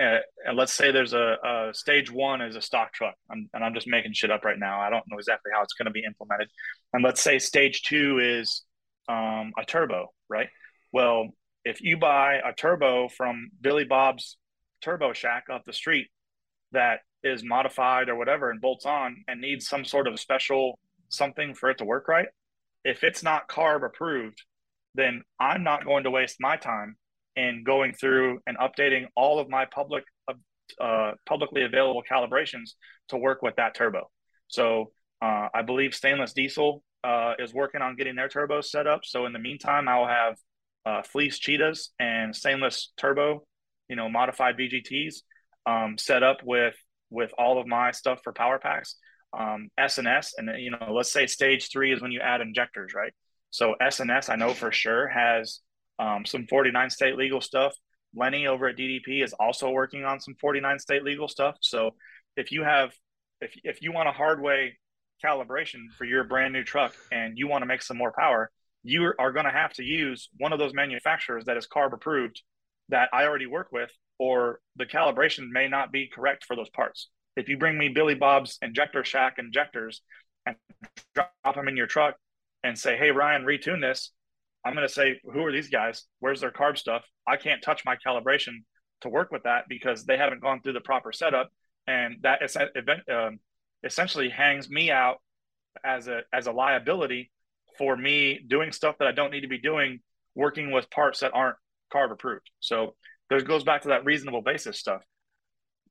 uh, 0.00 0.18
and 0.46 0.56
let's 0.56 0.72
say 0.72 0.92
there's 0.92 1.12
a, 1.12 1.36
a, 1.44 1.74
stage 1.74 2.08
one 2.08 2.40
is 2.40 2.54
a 2.54 2.62
stock 2.62 2.92
truck, 2.92 3.14
I'm, 3.32 3.50
and 3.52 3.64
I'm 3.64 3.74
just 3.74 3.88
making 3.88 4.12
shit 4.12 4.30
up 4.30 4.44
right 4.44 4.58
now. 4.58 4.80
I 4.80 4.90
don't 4.90 5.02
know 5.08 5.18
exactly 5.18 5.50
how 5.52 5.62
it's 5.62 5.72
going 5.72 5.86
to 5.86 5.90
be 5.90 6.04
implemented. 6.04 6.48
And 6.92 7.02
let's 7.02 7.20
say 7.20 7.40
stage 7.40 7.82
two 7.82 8.20
is 8.20 8.62
um, 9.08 9.52
a 9.58 9.64
turbo, 9.66 10.06
right? 10.28 10.48
Well, 10.92 11.28
if 11.64 11.80
you 11.80 11.98
buy 11.98 12.36
a 12.36 12.52
turbo 12.52 13.08
from 13.08 13.50
Billy 13.60 13.84
Bob's 13.84 14.38
Turbo 14.80 15.12
Shack 15.12 15.44
off 15.50 15.64
the 15.66 15.72
street 15.72 16.08
that 16.72 17.00
is 17.22 17.42
modified 17.44 18.08
or 18.08 18.16
whatever 18.16 18.50
and 18.50 18.60
bolts 18.60 18.86
on 18.86 19.24
and 19.26 19.40
needs 19.40 19.68
some 19.68 19.84
sort 19.84 20.06
of 20.06 20.20
special 20.20 20.78
something 21.08 21.54
for 21.54 21.70
it 21.70 21.78
to 21.78 21.84
work 21.84 22.08
right, 22.08 22.28
if 22.84 23.02
it's 23.02 23.22
not 23.22 23.48
carb 23.48 23.84
approved, 23.84 24.42
then 24.94 25.22
I'm 25.40 25.64
not 25.64 25.84
going 25.84 26.04
to 26.04 26.10
waste 26.10 26.36
my 26.40 26.56
time 26.56 26.96
in 27.36 27.62
going 27.64 27.92
through 27.92 28.40
and 28.46 28.56
updating 28.58 29.06
all 29.14 29.38
of 29.38 29.48
my 29.48 29.64
public 29.64 30.04
uh, 30.80 31.12
publicly 31.26 31.62
available 31.64 32.02
calibrations 32.10 32.70
to 33.08 33.16
work 33.16 33.42
with 33.42 33.56
that 33.56 33.74
turbo. 33.74 34.10
So 34.48 34.92
uh, 35.22 35.48
I 35.54 35.62
believe 35.62 35.94
Stainless 35.94 36.34
Diesel 36.34 36.82
uh, 37.02 37.34
is 37.38 37.54
working 37.54 37.80
on 37.80 37.96
getting 37.96 38.16
their 38.16 38.28
turbos 38.28 38.66
set 38.66 38.86
up. 38.86 39.00
So 39.04 39.26
in 39.26 39.32
the 39.32 39.38
meantime, 39.38 39.88
I'll 39.88 40.06
have 40.06 40.36
uh, 40.88 41.02
Fleece 41.02 41.38
Cheetahs 41.38 41.90
and 42.00 42.34
Stainless 42.34 42.92
Turbo, 42.96 43.44
you 43.88 43.96
know, 43.96 44.08
modified 44.08 44.56
VGTs 44.56 45.16
um, 45.66 45.98
set 45.98 46.22
up 46.22 46.38
with 46.44 46.74
with 47.10 47.32
all 47.38 47.60
of 47.60 47.66
my 47.66 47.90
stuff 47.90 48.20
for 48.22 48.32
power 48.32 48.58
packs. 48.58 48.96
Um, 49.38 49.68
SNS 49.78 50.32
and 50.38 50.50
you 50.58 50.70
know, 50.70 50.92
let's 50.92 51.12
say 51.12 51.26
stage 51.26 51.70
three 51.70 51.92
is 51.92 52.00
when 52.00 52.12
you 52.12 52.20
add 52.20 52.40
injectors, 52.40 52.94
right? 52.94 53.12
So 53.50 53.74
SNS, 53.82 54.30
I 54.30 54.36
know 54.36 54.54
for 54.54 54.72
sure 54.72 55.08
has 55.08 55.60
um, 55.98 56.24
some 56.24 56.46
49 56.46 56.90
state 56.90 57.16
legal 57.16 57.40
stuff. 57.40 57.74
Lenny 58.14 58.46
over 58.46 58.68
at 58.68 58.76
DDP 58.76 59.22
is 59.22 59.34
also 59.34 59.70
working 59.70 60.04
on 60.04 60.20
some 60.20 60.34
49 60.40 60.78
state 60.78 61.02
legal 61.02 61.28
stuff. 61.28 61.56
So 61.60 61.90
if 62.36 62.52
you 62.52 62.62
have, 62.62 62.92
if, 63.40 63.52
if 63.64 63.82
you 63.82 63.92
want 63.92 64.08
a 64.08 64.12
Hardway 64.12 64.70
calibration 65.24 65.90
for 65.96 66.04
your 66.04 66.24
brand 66.24 66.52
new 66.52 66.64
truck 66.64 66.94
and 67.12 67.36
you 67.36 67.48
want 67.48 67.62
to 67.62 67.66
make 67.66 67.82
some 67.82 67.98
more 67.98 68.12
power, 68.16 68.50
you 68.88 69.12
are 69.18 69.32
going 69.32 69.44
to 69.44 69.50
have 69.50 69.72
to 69.74 69.82
use 69.82 70.28
one 70.38 70.52
of 70.52 70.58
those 70.58 70.74
manufacturers 70.74 71.44
that 71.44 71.56
is 71.56 71.66
carb 71.66 71.92
approved 71.92 72.42
that 72.88 73.08
I 73.12 73.24
already 73.24 73.46
work 73.46 73.68
with, 73.70 73.90
or 74.18 74.60
the 74.76 74.86
calibration 74.86 75.50
may 75.50 75.68
not 75.68 75.92
be 75.92 76.08
correct 76.12 76.44
for 76.44 76.56
those 76.56 76.70
parts. 76.70 77.08
If 77.36 77.48
you 77.48 77.58
bring 77.58 77.78
me 77.78 77.88
Billy 77.88 78.14
Bob's 78.14 78.58
injector 78.62 79.04
shack 79.04 79.34
injectors 79.38 80.02
and 80.46 80.56
drop 81.14 81.54
them 81.54 81.68
in 81.68 81.76
your 81.76 81.86
truck 81.86 82.16
and 82.64 82.78
say, 82.78 82.96
"Hey 82.96 83.10
Ryan, 83.10 83.44
retune 83.44 83.80
this," 83.80 84.12
I'm 84.64 84.74
going 84.74 84.86
to 84.86 84.92
say, 84.92 85.20
who 85.24 85.44
are 85.44 85.52
these 85.52 85.68
guys? 85.68 86.04
Where's 86.20 86.40
their 86.40 86.50
carb 86.50 86.76
stuff? 86.76 87.04
I 87.26 87.36
can't 87.36 87.62
touch 87.62 87.84
my 87.84 87.96
calibration 87.96 88.64
to 89.02 89.08
work 89.08 89.30
with 89.30 89.44
that 89.44 89.64
because 89.68 90.04
they 90.04 90.16
haven't 90.16 90.42
gone 90.42 90.60
through 90.60 90.72
the 90.72 90.80
proper 90.80 91.12
setup, 91.12 91.50
and 91.86 92.16
that 92.22 92.40
event 92.74 93.00
um, 93.10 93.38
essentially 93.84 94.28
hangs 94.28 94.68
me 94.68 94.90
out 94.90 95.18
as 95.84 96.08
a 96.08 96.22
as 96.32 96.48
a 96.48 96.52
liability 96.52 97.30
for 97.78 97.96
me 97.96 98.40
doing 98.46 98.72
stuff 98.72 98.96
that 98.98 99.08
I 99.08 99.12
don't 99.12 99.30
need 99.30 99.42
to 99.42 99.48
be 99.48 99.58
doing, 99.58 100.00
working 100.34 100.70
with 100.72 100.90
parts 100.90 101.20
that 101.20 101.32
aren't 101.34 101.56
carb 101.92 102.12
approved. 102.12 102.50
So 102.60 102.94
there 103.30 103.40
goes 103.40 103.64
back 103.64 103.82
to 103.82 103.88
that 103.88 104.04
reasonable 104.04 104.42
basis 104.42 104.78
stuff. 104.78 105.02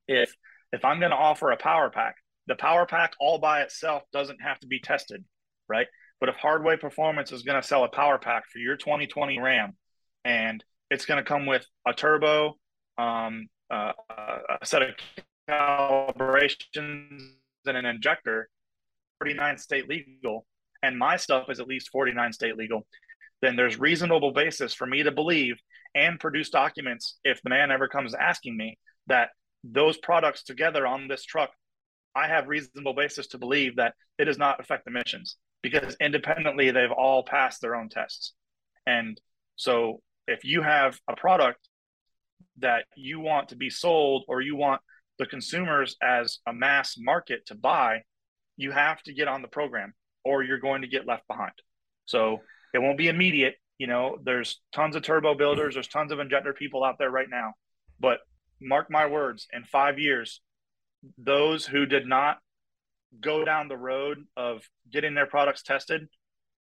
If 0.06 0.34
if 0.72 0.84
I'm 0.84 1.00
going 1.00 1.10
to 1.10 1.16
offer 1.16 1.50
a 1.50 1.56
power 1.56 1.90
pack, 1.90 2.16
the 2.46 2.54
power 2.54 2.86
pack 2.86 3.14
all 3.18 3.38
by 3.38 3.62
itself 3.62 4.02
doesn't 4.12 4.42
have 4.42 4.58
to 4.60 4.66
be 4.66 4.80
tested, 4.80 5.24
right? 5.68 5.86
But 6.20 6.28
if 6.28 6.36
Hardway 6.36 6.76
Performance 6.76 7.32
is 7.32 7.42
going 7.42 7.60
to 7.60 7.66
sell 7.66 7.84
a 7.84 7.88
power 7.88 8.18
pack 8.18 8.44
for 8.50 8.58
your 8.58 8.76
2020 8.76 9.38
Ram, 9.38 9.76
and 10.24 10.62
it's 10.90 11.06
going 11.06 11.22
to 11.22 11.28
come 11.28 11.46
with 11.46 11.64
a 11.86 11.94
turbo, 11.94 12.58
um, 12.98 13.46
uh, 13.70 13.92
a 14.60 14.66
set 14.66 14.82
of 14.82 14.90
calibrations, 15.48 17.20
and 17.66 17.76
an 17.76 17.84
injector, 17.84 18.48
49 19.20 19.58
state 19.58 19.88
legal, 19.88 20.46
and 20.82 20.98
my 20.98 21.16
stuff 21.16 21.50
is 21.50 21.60
at 21.60 21.68
least 21.68 21.90
49 21.90 22.32
state 22.32 22.56
legal, 22.56 22.86
then 23.42 23.56
there's 23.56 23.78
reasonable 23.78 24.32
basis 24.32 24.74
for 24.74 24.86
me 24.86 25.02
to 25.02 25.12
believe 25.12 25.56
and 25.94 26.20
produce 26.20 26.50
documents 26.50 27.18
if 27.24 27.40
the 27.42 27.50
man 27.50 27.70
ever 27.70 27.88
comes 27.88 28.14
asking 28.14 28.56
me 28.56 28.78
that 29.06 29.30
those 29.64 29.96
products 29.98 30.42
together 30.42 30.86
on 30.86 31.08
this 31.08 31.24
truck, 31.24 31.50
I 32.14 32.28
have 32.28 32.48
reasonable 32.48 32.94
basis 32.94 33.28
to 33.28 33.38
believe 33.38 33.76
that 33.76 33.94
it 34.18 34.24
does 34.24 34.38
not 34.38 34.60
affect 34.60 34.86
emissions 34.86 35.36
because 35.62 35.96
independently 36.00 36.70
they've 36.70 36.92
all 36.92 37.22
passed 37.22 37.60
their 37.60 37.74
own 37.74 37.88
tests. 37.88 38.34
And 38.86 39.20
So 39.56 40.02
if 40.26 40.44
you 40.44 40.62
have 40.62 40.98
a 41.08 41.16
product 41.16 41.68
that 42.58 42.84
you 42.96 43.20
want 43.20 43.48
to 43.48 43.56
be 43.56 43.70
sold 43.70 44.24
or 44.28 44.40
you 44.40 44.56
want 44.56 44.80
the 45.18 45.26
consumers 45.26 45.96
as 46.02 46.38
a 46.46 46.52
mass 46.52 46.96
market 46.96 47.46
to 47.46 47.54
buy, 47.54 48.02
you 48.56 48.70
have 48.70 49.02
to 49.02 49.12
get 49.12 49.28
on 49.28 49.42
the 49.42 49.48
program 49.48 49.94
or 50.24 50.42
you're 50.42 50.58
going 50.58 50.82
to 50.82 50.88
get 50.88 51.06
left 51.06 51.26
behind. 51.28 51.52
So 52.06 52.40
it 52.74 52.78
won't 52.78 52.98
be 52.98 53.08
immediate. 53.08 53.56
You 53.78 53.86
know, 53.86 54.18
there's 54.22 54.60
tons 54.72 54.96
of 54.96 55.02
turbo 55.02 55.34
builders, 55.34 55.74
there's 55.74 55.88
tons 55.88 56.12
of 56.12 56.18
injector 56.18 56.52
people 56.52 56.84
out 56.84 56.96
there 56.98 57.10
right 57.10 57.28
now. 57.30 57.54
But 58.00 58.18
mark 58.60 58.90
my 58.90 59.06
words, 59.06 59.46
in 59.52 59.64
five 59.64 59.98
years, 59.98 60.40
those 61.16 61.64
who 61.64 61.86
did 61.86 62.06
not 62.06 62.38
go 63.20 63.44
down 63.44 63.68
the 63.68 63.76
road 63.76 64.18
of 64.36 64.62
getting 64.92 65.14
their 65.14 65.26
products 65.26 65.62
tested 65.62 66.08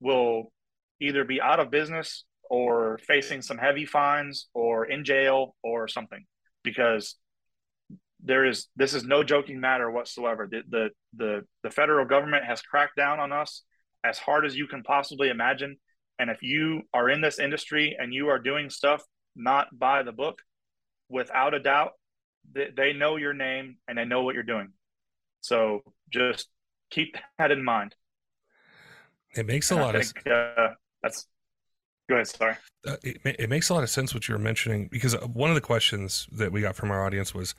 will 0.01 0.53
either 1.01 1.25
be 1.25 1.41
out 1.41 1.61
of 1.61 1.71
business 1.71 2.25
or 2.49 2.99
facing 3.07 3.43
some 3.43 3.59
heavy 3.59 3.85
fines 3.85 4.49
or 4.55 4.85
in 4.85 5.05
jail 5.05 5.57
or 5.63 5.89
something 5.89 6.25
because 6.63 7.17
there 8.27 8.45
is 8.45 8.67
this 8.77 8.93
is 8.93 9.05
no 9.05 9.23
joking 9.23 9.59
matter 9.59 9.91
whatsoever 9.91 10.47
the, 10.51 10.63
the 10.69 10.89
the 11.17 11.45
the 11.63 11.71
federal 11.71 12.05
government 12.05 12.45
has 12.45 12.61
cracked 12.61 12.97
down 12.97 13.21
on 13.21 13.33
us 13.33 13.63
as 14.05 14.19
hard 14.19 14.45
as 14.45 14.57
you 14.57 14.67
can 14.67 14.83
possibly 14.83 15.29
imagine 15.31 15.77
and 16.19 16.29
if 16.29 16.43
you 16.43 16.83
are 16.93 17.09
in 17.09 17.21
this 17.21 17.39
industry 17.39 17.97
and 17.99 18.13
you 18.13 18.29
are 18.29 18.39
doing 18.39 18.69
stuff 18.69 19.03
not 19.35 19.67
by 19.79 20.03
the 20.03 20.13
book 20.13 20.43
without 21.09 21.55
a 21.55 21.61
doubt 21.61 21.93
they, 22.53 22.69
they 22.77 22.93
know 22.93 23.17
your 23.17 23.33
name 23.33 23.77
and 23.89 23.97
they 23.97 24.05
know 24.05 24.23
what 24.23 24.35
you're 24.35 24.43
doing 24.43 24.69
so 25.41 25.81
just 26.13 26.49
keep 26.91 27.17
that 27.39 27.51
in 27.51 27.65
mind 27.65 27.95
it 29.35 29.47
makes 29.47 29.71
a 29.71 29.77
lot 29.77 29.95
think, 29.95 30.27
of 30.27 30.33
uh, 30.33 30.69
that's 31.03 31.27
Go 32.09 32.15
ahead. 32.15 32.29
Sorry. 32.29 32.55
Uh, 32.87 32.97
it, 33.03 33.21
it 33.25 33.51
makes 33.51 33.69
a 33.69 33.75
lot 33.75 33.83
of 33.83 33.91
sense 33.91 34.15
what 34.15 34.29
you're 34.29 34.39
mentioning 34.39 34.89
because 34.93 35.15
one 35.27 35.51
of 35.51 35.57
the 35.57 35.61
questions 35.61 36.29
that 36.31 36.53
we 36.53 36.61
got 36.61 36.77
from 36.77 36.93
our 36.93 37.05
audience 37.05 37.35
was, 37.35 37.57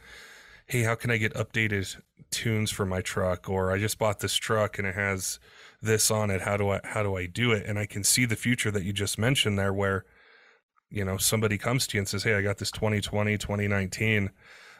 "Hey, 0.67 0.83
how 0.83 0.95
can 0.95 1.11
I 1.11 1.17
get 1.17 1.33
updated 1.33 1.99
tunes 2.31 2.71
for 2.71 2.85
my 2.85 3.01
truck?" 3.01 3.49
Or 3.49 3.71
I 3.71 3.79
just 3.79 3.97
bought 3.97 4.19
this 4.19 4.35
truck 4.35 4.77
and 4.77 4.87
it 4.87 4.95
has 4.95 5.39
this 5.81 6.11
on 6.11 6.29
it. 6.29 6.41
How 6.41 6.57
do 6.57 6.69
I 6.69 6.81
how 6.83 7.03
do 7.03 7.15
I 7.15 7.25
do 7.25 7.51
it? 7.51 7.65
And 7.65 7.79
I 7.79 7.85
can 7.85 8.03
see 8.03 8.25
the 8.25 8.35
future 8.35 8.71
that 8.71 8.83
you 8.83 8.93
just 8.93 9.17
mentioned 9.17 9.57
there, 9.57 9.73
where 9.73 10.05
you 10.89 11.03
know 11.05 11.17
somebody 11.17 11.57
comes 11.57 11.87
to 11.87 11.97
you 11.97 12.01
and 12.01 12.07
says, 12.07 12.23
"Hey, 12.23 12.35
I 12.35 12.41
got 12.41 12.57
this 12.57 12.71
2020 12.71 13.37
2019. 13.37 14.29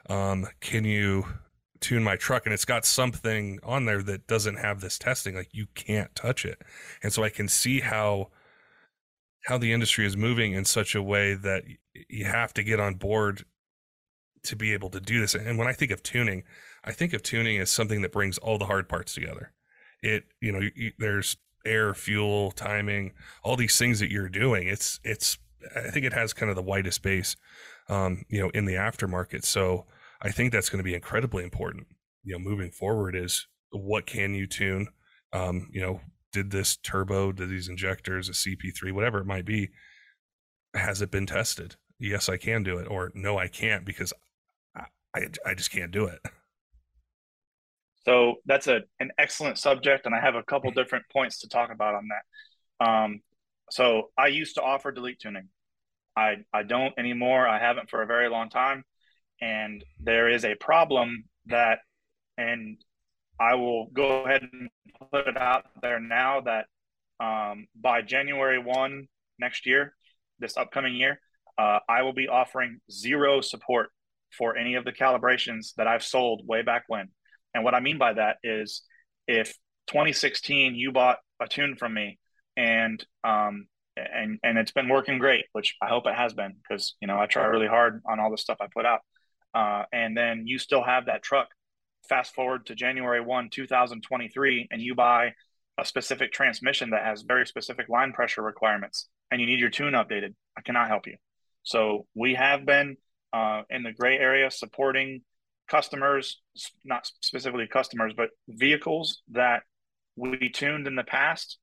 Um, 0.09 0.47
can 0.61 0.85
you 0.85 1.25
tune 1.79 2.03
my 2.03 2.15
truck 2.15 2.45
and 2.45 2.53
it's 2.53 2.65
got 2.65 2.85
something 2.85 3.59
on 3.63 3.85
there 3.85 4.01
that 4.01 4.27
doesn't 4.27 4.57
have 4.57 4.81
this 4.81 4.97
testing 4.97 5.35
like 5.35 5.49
you 5.51 5.67
can't 5.75 6.13
touch 6.15 6.45
it 6.45 6.61
and 7.03 7.13
so 7.13 7.23
i 7.23 7.29
can 7.29 7.47
see 7.47 7.79
how 7.81 8.29
how 9.45 9.57
the 9.57 9.71
industry 9.71 10.05
is 10.05 10.17
moving 10.17 10.53
in 10.53 10.65
such 10.65 10.95
a 10.95 11.01
way 11.01 11.33
that 11.33 11.63
you 12.09 12.25
have 12.25 12.53
to 12.53 12.63
get 12.63 12.79
on 12.79 12.95
board 12.95 13.45
to 14.43 14.55
be 14.55 14.73
able 14.73 14.89
to 14.89 14.99
do 14.99 15.19
this. 15.19 15.35
And 15.35 15.57
when 15.57 15.67
I 15.67 15.73
think 15.73 15.91
of 15.91 16.03
tuning, 16.03 16.43
I 16.83 16.91
think 16.91 17.13
of 17.13 17.23
tuning 17.23 17.59
as 17.59 17.69
something 17.69 18.01
that 18.01 18.11
brings 18.11 18.37
all 18.37 18.57
the 18.57 18.65
hard 18.65 18.87
parts 18.87 19.13
together. 19.13 19.53
It, 20.01 20.25
you 20.41 20.51
know, 20.51 20.61
you, 20.75 20.91
there's 20.97 21.37
air, 21.65 21.93
fuel, 21.93 22.51
timing, 22.51 23.13
all 23.43 23.55
these 23.55 23.77
things 23.77 23.99
that 23.99 24.11
you're 24.11 24.29
doing. 24.29 24.67
It's, 24.67 24.99
it's, 25.03 25.37
I 25.75 25.89
think 25.89 26.05
it 26.05 26.13
has 26.13 26.33
kind 26.33 26.49
of 26.49 26.55
the 26.55 26.61
widest 26.61 27.01
base, 27.01 27.35
um, 27.89 28.23
you 28.29 28.39
know, 28.39 28.49
in 28.51 28.65
the 28.65 28.75
aftermarket. 28.75 29.43
So 29.43 29.85
I 30.21 30.31
think 30.31 30.51
that's 30.51 30.69
going 30.69 30.79
to 30.79 30.83
be 30.83 30.95
incredibly 30.95 31.43
important, 31.43 31.87
you 32.23 32.33
know, 32.33 32.39
moving 32.39 32.71
forward 32.71 33.15
is 33.15 33.47
what 33.71 34.05
can 34.05 34.33
you 34.33 34.47
tune? 34.47 34.87
Um, 35.33 35.69
you 35.71 35.81
know, 35.81 36.01
did 36.31 36.51
this 36.51 36.77
turbo, 36.77 37.31
did 37.31 37.49
these 37.49 37.69
injectors, 37.69 38.29
a 38.29 38.33
CP3, 38.33 38.91
whatever 38.91 39.19
it 39.19 39.25
might 39.25 39.45
be, 39.45 39.69
has 40.73 41.01
it 41.01 41.11
been 41.11 41.25
tested? 41.25 41.75
Yes, 41.99 42.29
I 42.29 42.37
can 42.37 42.63
do 42.63 42.77
it, 42.77 42.87
or 42.89 43.11
no, 43.15 43.37
I 43.37 43.47
can't 43.47 43.85
because 43.85 44.13
I, 45.17 45.49
I, 45.49 45.53
just 45.53 45.71
can't 45.71 45.91
do 45.91 46.05
it. 46.05 46.19
So 48.05 48.35
that's 48.45 48.67
a 48.67 48.83
an 49.01 49.11
excellent 49.17 49.57
subject, 49.57 50.05
and 50.05 50.15
I 50.15 50.21
have 50.21 50.35
a 50.35 50.43
couple 50.43 50.71
different 50.71 51.03
points 51.11 51.39
to 51.39 51.49
talk 51.49 51.73
about 51.73 51.93
on 51.93 52.07
that. 52.07 52.87
Um, 52.87 53.19
so 53.69 54.11
I 54.17 54.27
used 54.27 54.55
to 54.55 54.61
offer 54.61 54.93
delete 54.93 55.19
tuning. 55.19 55.49
I 56.15 56.37
I 56.53 56.63
don't 56.63 56.97
anymore. 56.97 57.45
I 57.45 57.59
haven't 57.59 57.89
for 57.89 58.01
a 58.01 58.05
very 58.05 58.29
long 58.29 58.49
time, 58.49 58.85
and 59.41 59.83
there 59.99 60.29
is 60.29 60.45
a 60.45 60.55
problem 60.55 61.25
that, 61.47 61.79
and 62.37 62.77
I 63.37 63.55
will 63.55 63.87
go 63.87 64.23
ahead 64.23 64.47
and 64.53 64.69
put 65.11 65.27
it 65.27 65.35
out 65.35 65.65
there 65.81 65.99
now 65.99 66.39
that 66.39 66.67
um, 67.19 67.67
by 67.75 68.03
January 68.03 68.57
1 68.57 69.05
next 69.37 69.65
year, 69.65 69.95
this 70.39 70.55
upcoming 70.55 70.95
year, 70.95 71.19
uh, 71.57 71.79
I 71.89 72.03
will 72.03 72.13
be 72.13 72.29
offering 72.29 72.79
zero 72.89 73.41
support 73.41 73.89
for 74.37 74.57
any 74.57 74.75
of 74.75 74.85
the 74.85 74.91
calibrations 74.91 75.73
that 75.77 75.87
I've 75.87 76.03
sold 76.03 76.41
way 76.45 76.61
back 76.61 76.83
when. 76.87 77.09
And 77.53 77.63
what 77.63 77.73
I 77.73 77.79
mean 77.79 77.97
by 77.97 78.13
that 78.13 78.37
is 78.43 78.83
if 79.27 79.49
2016 79.87 80.75
you 80.75 80.91
bought 80.91 81.17
a 81.39 81.47
tune 81.47 81.75
from 81.75 81.93
me 81.93 82.19
and 82.55 83.03
um, 83.23 83.67
and 83.95 84.39
and 84.43 84.57
it's 84.57 84.71
been 84.71 84.89
working 84.89 85.17
great, 85.17 85.45
which 85.53 85.75
I 85.81 85.87
hope 85.87 86.05
it 86.05 86.15
has 86.15 86.33
been 86.33 86.55
because 86.61 86.95
you 87.01 87.07
know 87.07 87.19
I 87.19 87.25
try 87.25 87.45
really 87.45 87.67
hard 87.67 88.01
on 88.09 88.19
all 88.19 88.31
the 88.31 88.37
stuff 88.37 88.57
I 88.61 88.67
put 88.73 88.85
out. 88.85 89.01
Uh, 89.53 89.83
and 89.91 90.15
then 90.15 90.43
you 90.45 90.59
still 90.59 90.83
have 90.83 91.07
that 91.07 91.23
truck 91.23 91.47
fast 92.07 92.33
forward 92.35 92.65
to 92.67 92.75
January 92.75 93.21
1, 93.21 93.49
2023, 93.51 94.67
and 94.71 94.81
you 94.81 94.95
buy 94.95 95.33
a 95.77 95.85
specific 95.85 96.31
transmission 96.31 96.91
that 96.91 97.03
has 97.03 97.21
very 97.21 97.45
specific 97.45 97.89
line 97.89 98.11
pressure 98.13 98.41
requirements 98.41 99.09
and 99.31 99.39
you 99.41 99.47
need 99.47 99.59
your 99.59 99.69
tune 99.69 99.93
updated, 99.93 100.33
I 100.57 100.61
cannot 100.61 100.87
help 100.87 101.07
you. 101.07 101.17
So 101.63 102.05
we 102.15 102.35
have 102.35 102.65
been 102.65 102.97
uh, 103.33 103.61
in 103.69 103.83
the 103.83 103.91
gray 103.91 104.17
area 104.17 104.49
supporting 104.49 105.21
customers, 105.69 106.41
not 106.85 107.09
specifically 107.21 107.67
customers, 107.67 108.13
but 108.15 108.29
vehicles 108.47 109.21
that 109.31 109.63
we 110.15 110.49
tuned 110.49 110.87
in 110.87 110.95
the 110.95 111.03
past. 111.03 111.57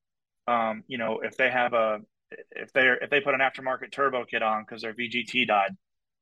Um, 0.47 0.85
you 0.87 0.99
know, 0.99 1.21
if 1.23 1.37
they 1.37 1.51
have 1.51 1.73
a 1.73 1.99
if 2.51 2.73
they're 2.73 2.97
if 3.03 3.11
they 3.11 3.21
put 3.21 3.35
an 3.35 3.41
aftermarket 3.41 3.93
turbo 3.93 4.25
kit 4.25 4.43
on 4.43 4.63
because 4.63 4.83
their 4.83 4.95
VGT 4.95 5.47
died, 5.47 5.77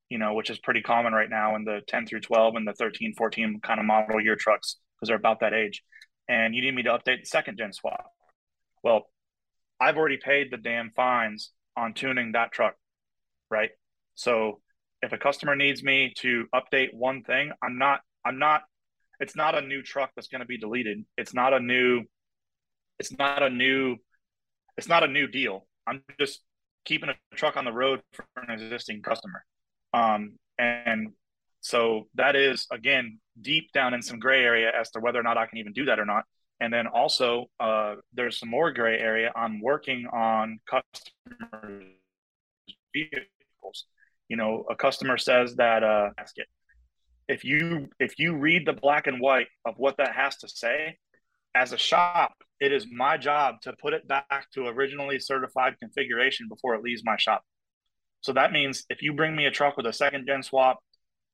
you 0.09 0.17
know, 0.17 0.33
which 0.33 0.49
is 0.49 0.59
pretty 0.59 0.81
common 0.81 1.13
right 1.13 1.29
now 1.29 1.55
in 1.55 1.65
the 1.65 1.81
10 1.87 2.07
through 2.07 2.21
12 2.21 2.55
and 2.55 2.67
the 2.67 2.73
13, 2.73 3.13
14 3.17 3.59
kind 3.61 3.79
of 3.79 3.85
model 3.85 4.21
year 4.21 4.35
trucks 4.35 4.77
because 4.95 5.07
they're 5.07 5.17
about 5.17 5.41
that 5.41 5.53
age. 5.53 5.83
And 6.29 6.55
you 6.55 6.61
need 6.61 6.75
me 6.75 6.83
to 6.83 6.91
update 6.91 7.21
the 7.21 7.25
second 7.25 7.57
gen 7.57 7.73
swap. 7.73 8.05
Well, 8.83 9.03
I've 9.79 9.97
already 9.97 10.17
paid 10.17 10.51
the 10.51 10.57
damn 10.57 10.91
fines 10.91 11.51
on 11.75 11.93
tuning 11.93 12.33
that 12.33 12.51
truck, 12.51 12.75
right? 13.49 13.71
So 14.15 14.61
if 15.03 15.11
a 15.11 15.17
customer 15.17 15.55
needs 15.55 15.83
me 15.83 16.13
to 16.17 16.47
update 16.55 16.93
one 16.93 17.23
thing, 17.23 17.51
I'm 17.61 17.77
not, 17.77 17.99
I'm 18.25 18.39
not, 18.39 18.61
it's 19.19 19.35
not 19.35 19.53
a 19.53 19.61
new 19.61 19.83
truck 19.83 20.11
that's 20.15 20.29
going 20.29 20.39
to 20.39 20.47
be 20.47 20.57
deleted. 20.57 21.03
It's 21.17 21.33
not 21.33 21.53
a 21.53 21.59
new, 21.59 22.03
it's 22.99 23.15
not 23.17 23.43
a 23.43 23.49
new, 23.49 23.97
it's 24.77 24.87
not 24.87 25.03
a 25.03 25.07
new 25.07 25.27
deal. 25.27 25.67
I'm 25.85 26.01
just 26.17 26.39
keeping 26.85 27.09
a 27.09 27.35
truck 27.35 27.57
on 27.57 27.65
the 27.65 27.73
road 27.73 28.01
for 28.13 28.25
an 28.37 28.49
existing 28.49 29.01
customer. 29.01 29.43
Um, 29.93 30.37
and 30.57 31.09
so 31.59 32.07
that 32.15 32.37
is 32.37 32.65
again 32.71 33.19
deep 33.41 33.71
down 33.73 33.93
in 33.93 34.01
some 34.01 34.19
gray 34.19 34.43
area 34.43 34.71
as 34.73 34.89
to 34.91 35.01
whether 35.01 35.19
or 35.19 35.23
not 35.23 35.37
I 35.37 35.47
can 35.47 35.57
even 35.57 35.73
do 35.73 35.85
that 35.85 35.99
or 35.99 36.05
not. 36.05 36.23
And 36.61 36.73
then 36.73 36.87
also 36.87 37.47
uh, 37.59 37.95
there's 38.13 38.39
some 38.39 38.49
more 38.49 38.71
gray 38.71 38.97
area. 38.97 39.33
I'm 39.35 39.59
working 39.61 40.07
on 40.13 40.59
customers' 40.65 41.83
vehicles. 42.93 43.85
You 44.33 44.37
know, 44.37 44.65
a 44.67 44.75
customer 44.75 45.19
says 45.19 45.53
that 45.57 45.83
uh, 45.83 46.09
if 47.27 47.43
you 47.43 47.89
if 47.99 48.17
you 48.17 48.35
read 48.35 48.65
the 48.65 48.73
black 48.73 49.05
and 49.05 49.21
white 49.21 49.45
of 49.63 49.75
what 49.77 49.97
that 49.97 50.15
has 50.15 50.37
to 50.37 50.49
say, 50.49 50.97
as 51.53 51.71
a 51.71 51.77
shop, 51.77 52.33
it 52.59 52.71
is 52.71 52.87
my 52.91 53.15
job 53.15 53.61
to 53.61 53.73
put 53.79 53.93
it 53.93 54.07
back 54.07 54.47
to 54.55 54.65
originally 54.65 55.19
certified 55.19 55.75
configuration 55.79 56.47
before 56.49 56.73
it 56.73 56.81
leaves 56.81 57.03
my 57.05 57.15
shop. 57.15 57.43
So 58.21 58.33
that 58.33 58.51
means 58.51 58.85
if 58.89 59.03
you 59.03 59.13
bring 59.13 59.35
me 59.35 59.45
a 59.45 59.51
truck 59.51 59.77
with 59.77 59.85
a 59.85 59.93
second 59.93 60.25
gen 60.25 60.41
swap 60.41 60.79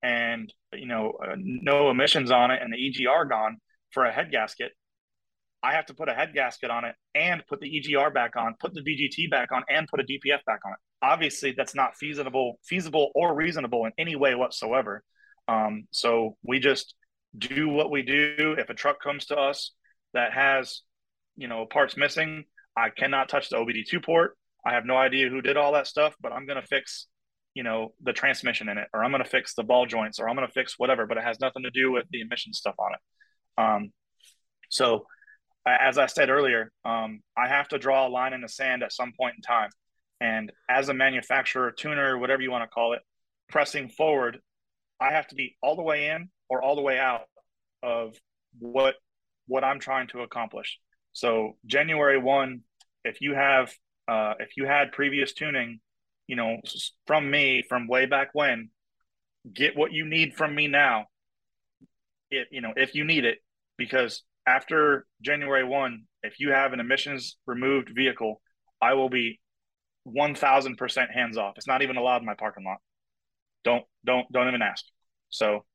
and 0.03 0.53
you 0.73 0.85
know 0.85 1.13
uh, 1.25 1.35
no 1.37 1.91
emissions 1.91 2.31
on 2.31 2.51
it 2.51 2.61
and 2.61 2.73
the 2.73 2.77
EGR 2.77 3.29
gone 3.29 3.59
for 3.91 4.03
a 4.03 4.11
head 4.11 4.29
gasket, 4.29 4.73
I 5.63 5.71
have 5.71 5.85
to 5.85 5.93
put 5.93 6.09
a 6.09 6.13
head 6.13 6.33
gasket 6.33 6.69
on 6.69 6.83
it 6.83 6.95
and 7.15 7.47
put 7.47 7.61
the 7.61 7.71
EGR 7.79 8.13
back 8.13 8.35
on, 8.35 8.55
put 8.59 8.73
the 8.73 8.81
VGT 8.81 9.31
back 9.31 9.53
on, 9.53 9.63
and 9.69 9.87
put 9.87 10.01
a 10.01 10.03
DPF 10.03 10.43
back 10.45 10.59
on 10.65 10.73
it. 10.73 10.79
Obviously, 11.01 11.53
that's 11.55 11.75
not 11.75 11.95
feasible, 11.95 12.59
feasible 12.65 13.11
or 13.15 13.33
reasonable 13.33 13.85
in 13.85 13.91
any 13.97 14.15
way 14.15 14.35
whatsoever. 14.35 15.03
Um, 15.47 15.87
so 15.91 16.37
we 16.43 16.59
just 16.59 16.93
do 17.37 17.69
what 17.69 17.91
we 17.91 18.01
do. 18.01 18.55
If 18.57 18.69
a 18.69 18.73
truck 18.73 19.01
comes 19.01 19.25
to 19.27 19.35
us 19.35 19.71
that 20.13 20.33
has, 20.33 20.81
you 21.37 21.47
know, 21.47 21.65
parts 21.65 21.95
missing, 21.95 22.45
I 22.75 22.89
cannot 22.89 23.29
touch 23.29 23.49
the 23.49 23.57
OBD2 23.57 24.03
port. 24.03 24.37
I 24.65 24.73
have 24.73 24.85
no 24.85 24.97
idea 24.97 25.29
who 25.29 25.41
did 25.41 25.57
all 25.57 25.73
that 25.73 25.87
stuff, 25.87 26.15
but 26.21 26.31
I'm 26.31 26.45
going 26.45 26.61
to 26.61 26.67
fix, 26.67 27.07
you 27.53 27.63
know, 27.63 27.93
the 28.03 28.13
transmission 28.13 28.69
in 28.69 28.77
it, 28.77 28.87
or 28.93 29.03
I'm 29.03 29.11
going 29.11 29.23
to 29.23 29.29
fix 29.29 29.53
the 29.55 29.63
ball 29.63 29.85
joints, 29.85 30.19
or 30.19 30.27
I'm 30.27 30.35
going 30.35 30.47
to 30.47 30.53
fix 30.53 30.77
whatever, 30.77 31.05
but 31.05 31.17
it 31.17 31.23
has 31.23 31.39
nothing 31.39 31.63
to 31.63 31.71
do 31.71 31.91
with 31.91 32.05
the 32.11 32.21
emission 32.21 32.53
stuff 32.53 32.75
on 32.77 32.91
it. 32.93 33.61
Um, 33.61 33.91
so, 34.69 35.05
as 35.65 35.97
I 35.97 36.07
said 36.07 36.29
earlier, 36.29 36.71
um, 36.85 37.21
I 37.37 37.47
have 37.47 37.67
to 37.69 37.77
draw 37.77 38.07
a 38.07 38.09
line 38.09 38.33
in 38.33 38.41
the 38.41 38.49
sand 38.49 38.83
at 38.83 38.93
some 38.93 39.13
point 39.17 39.35
in 39.35 39.41
time. 39.41 39.69
And 40.21 40.51
as 40.69 40.89
a 40.89 40.93
manufacturer, 40.93 41.71
tuner, 41.71 42.17
whatever 42.17 42.41
you 42.41 42.51
want 42.51 42.63
to 42.63 42.73
call 42.73 42.93
it, 42.93 43.01
pressing 43.47 43.89
forward, 43.89 44.39
I 44.99 45.13
have 45.13 45.27
to 45.27 45.35
be 45.35 45.55
all 45.61 45.75
the 45.75 45.81
way 45.81 46.07
in 46.07 46.29
or 46.49 46.61
all 46.61 46.75
the 46.75 46.81
way 46.81 46.99
out 46.99 47.23
of 47.81 48.15
what 48.59 48.95
what 49.47 49.63
I'm 49.63 49.79
trying 49.79 50.07
to 50.09 50.21
accomplish. 50.21 50.77
So 51.13 51.57
January 51.65 52.19
one, 52.19 52.61
if 53.03 53.21
you 53.21 53.33
have 53.33 53.73
uh, 54.07 54.33
if 54.39 54.57
you 54.57 54.65
had 54.65 54.91
previous 54.91 55.33
tuning, 55.33 55.79
you 56.27 56.35
know, 56.35 56.57
from 57.07 57.29
me 57.29 57.63
from 57.67 57.87
way 57.87 58.05
back 58.05 58.29
when, 58.33 58.69
get 59.51 59.77
what 59.77 59.91
you 59.91 60.05
need 60.05 60.35
from 60.35 60.53
me 60.53 60.67
now. 60.67 61.05
If 62.29 62.47
you 62.51 62.61
know 62.61 62.73
if 62.75 62.93
you 62.93 63.05
need 63.05 63.25
it, 63.25 63.39
because 63.77 64.23
after 64.45 65.05
January 65.21 65.63
one, 65.63 66.03
if 66.23 66.39
you 66.39 66.51
have 66.51 66.73
an 66.73 66.79
emissions 66.79 67.37
removed 67.45 67.91
vehicle, 67.95 68.41
I 68.81 68.93
will 68.93 69.09
be 69.09 69.39
one 70.11 70.35
thousand 70.35 70.77
percent 70.77 71.11
hands 71.11 71.37
off. 71.37 71.53
It's 71.57 71.67
not 71.67 71.81
even 71.81 71.97
allowed 71.97 72.21
in 72.21 72.25
my 72.25 72.35
parking 72.35 72.63
lot. 72.63 72.77
Don't 73.63 73.83
don't 74.05 74.31
don't 74.31 74.47
even 74.47 74.61
ask. 74.61 74.85
So 75.29 75.65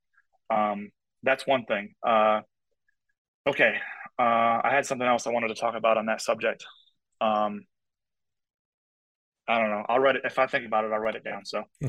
um, 0.50 0.90
that's 1.22 1.46
one 1.46 1.64
thing. 1.64 1.94
Uh, 2.06 2.40
okay, 3.46 3.76
uh, 4.18 4.60
I 4.64 4.70
had 4.70 4.86
something 4.86 5.06
else 5.06 5.26
I 5.26 5.30
wanted 5.30 5.48
to 5.48 5.54
talk 5.54 5.74
about 5.74 5.96
on 5.96 6.06
that 6.06 6.20
subject. 6.20 6.64
Um, 7.20 7.66
I 9.46 9.58
don't 9.58 9.70
know. 9.70 9.84
I'll 9.88 9.98
write 9.98 10.16
it 10.16 10.22
if 10.24 10.38
I 10.38 10.46
think 10.46 10.66
about 10.66 10.84
it. 10.84 10.92
I'll 10.92 10.98
write 10.98 11.16
it 11.16 11.24
down. 11.24 11.44
So 11.44 11.64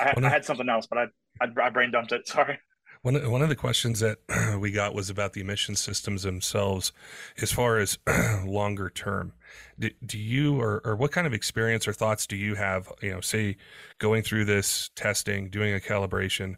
I, 0.00 0.14
I, 0.16 0.28
had 0.28 0.44
something 0.44 0.68
else, 0.68 0.86
but 0.86 0.98
I, 0.98 1.04
I, 1.40 1.66
I 1.66 1.70
brain 1.70 1.90
dumped 1.90 2.12
it. 2.12 2.26
Sorry. 2.28 2.58
One 3.02 3.30
one 3.30 3.42
of 3.42 3.48
the 3.48 3.56
questions 3.56 4.00
that 4.00 4.18
we 4.60 4.70
got 4.70 4.94
was 4.94 5.10
about 5.10 5.32
the 5.32 5.40
emission 5.40 5.76
systems 5.76 6.22
themselves, 6.22 6.92
as 7.40 7.52
far 7.52 7.78
as 7.78 7.98
longer 8.44 8.90
term. 8.90 9.32
Do, 9.78 9.90
do 10.04 10.18
you 10.18 10.60
or, 10.60 10.80
or 10.84 10.96
what 10.96 11.12
kind 11.12 11.26
of 11.26 11.32
experience 11.32 11.86
or 11.86 11.92
thoughts 11.92 12.26
do 12.26 12.36
you 12.36 12.54
have? 12.54 12.92
You 13.02 13.12
know, 13.12 13.20
say 13.20 13.56
going 13.98 14.22
through 14.22 14.46
this 14.46 14.90
testing, 14.96 15.50
doing 15.50 15.74
a 15.74 15.78
calibration, 15.78 16.56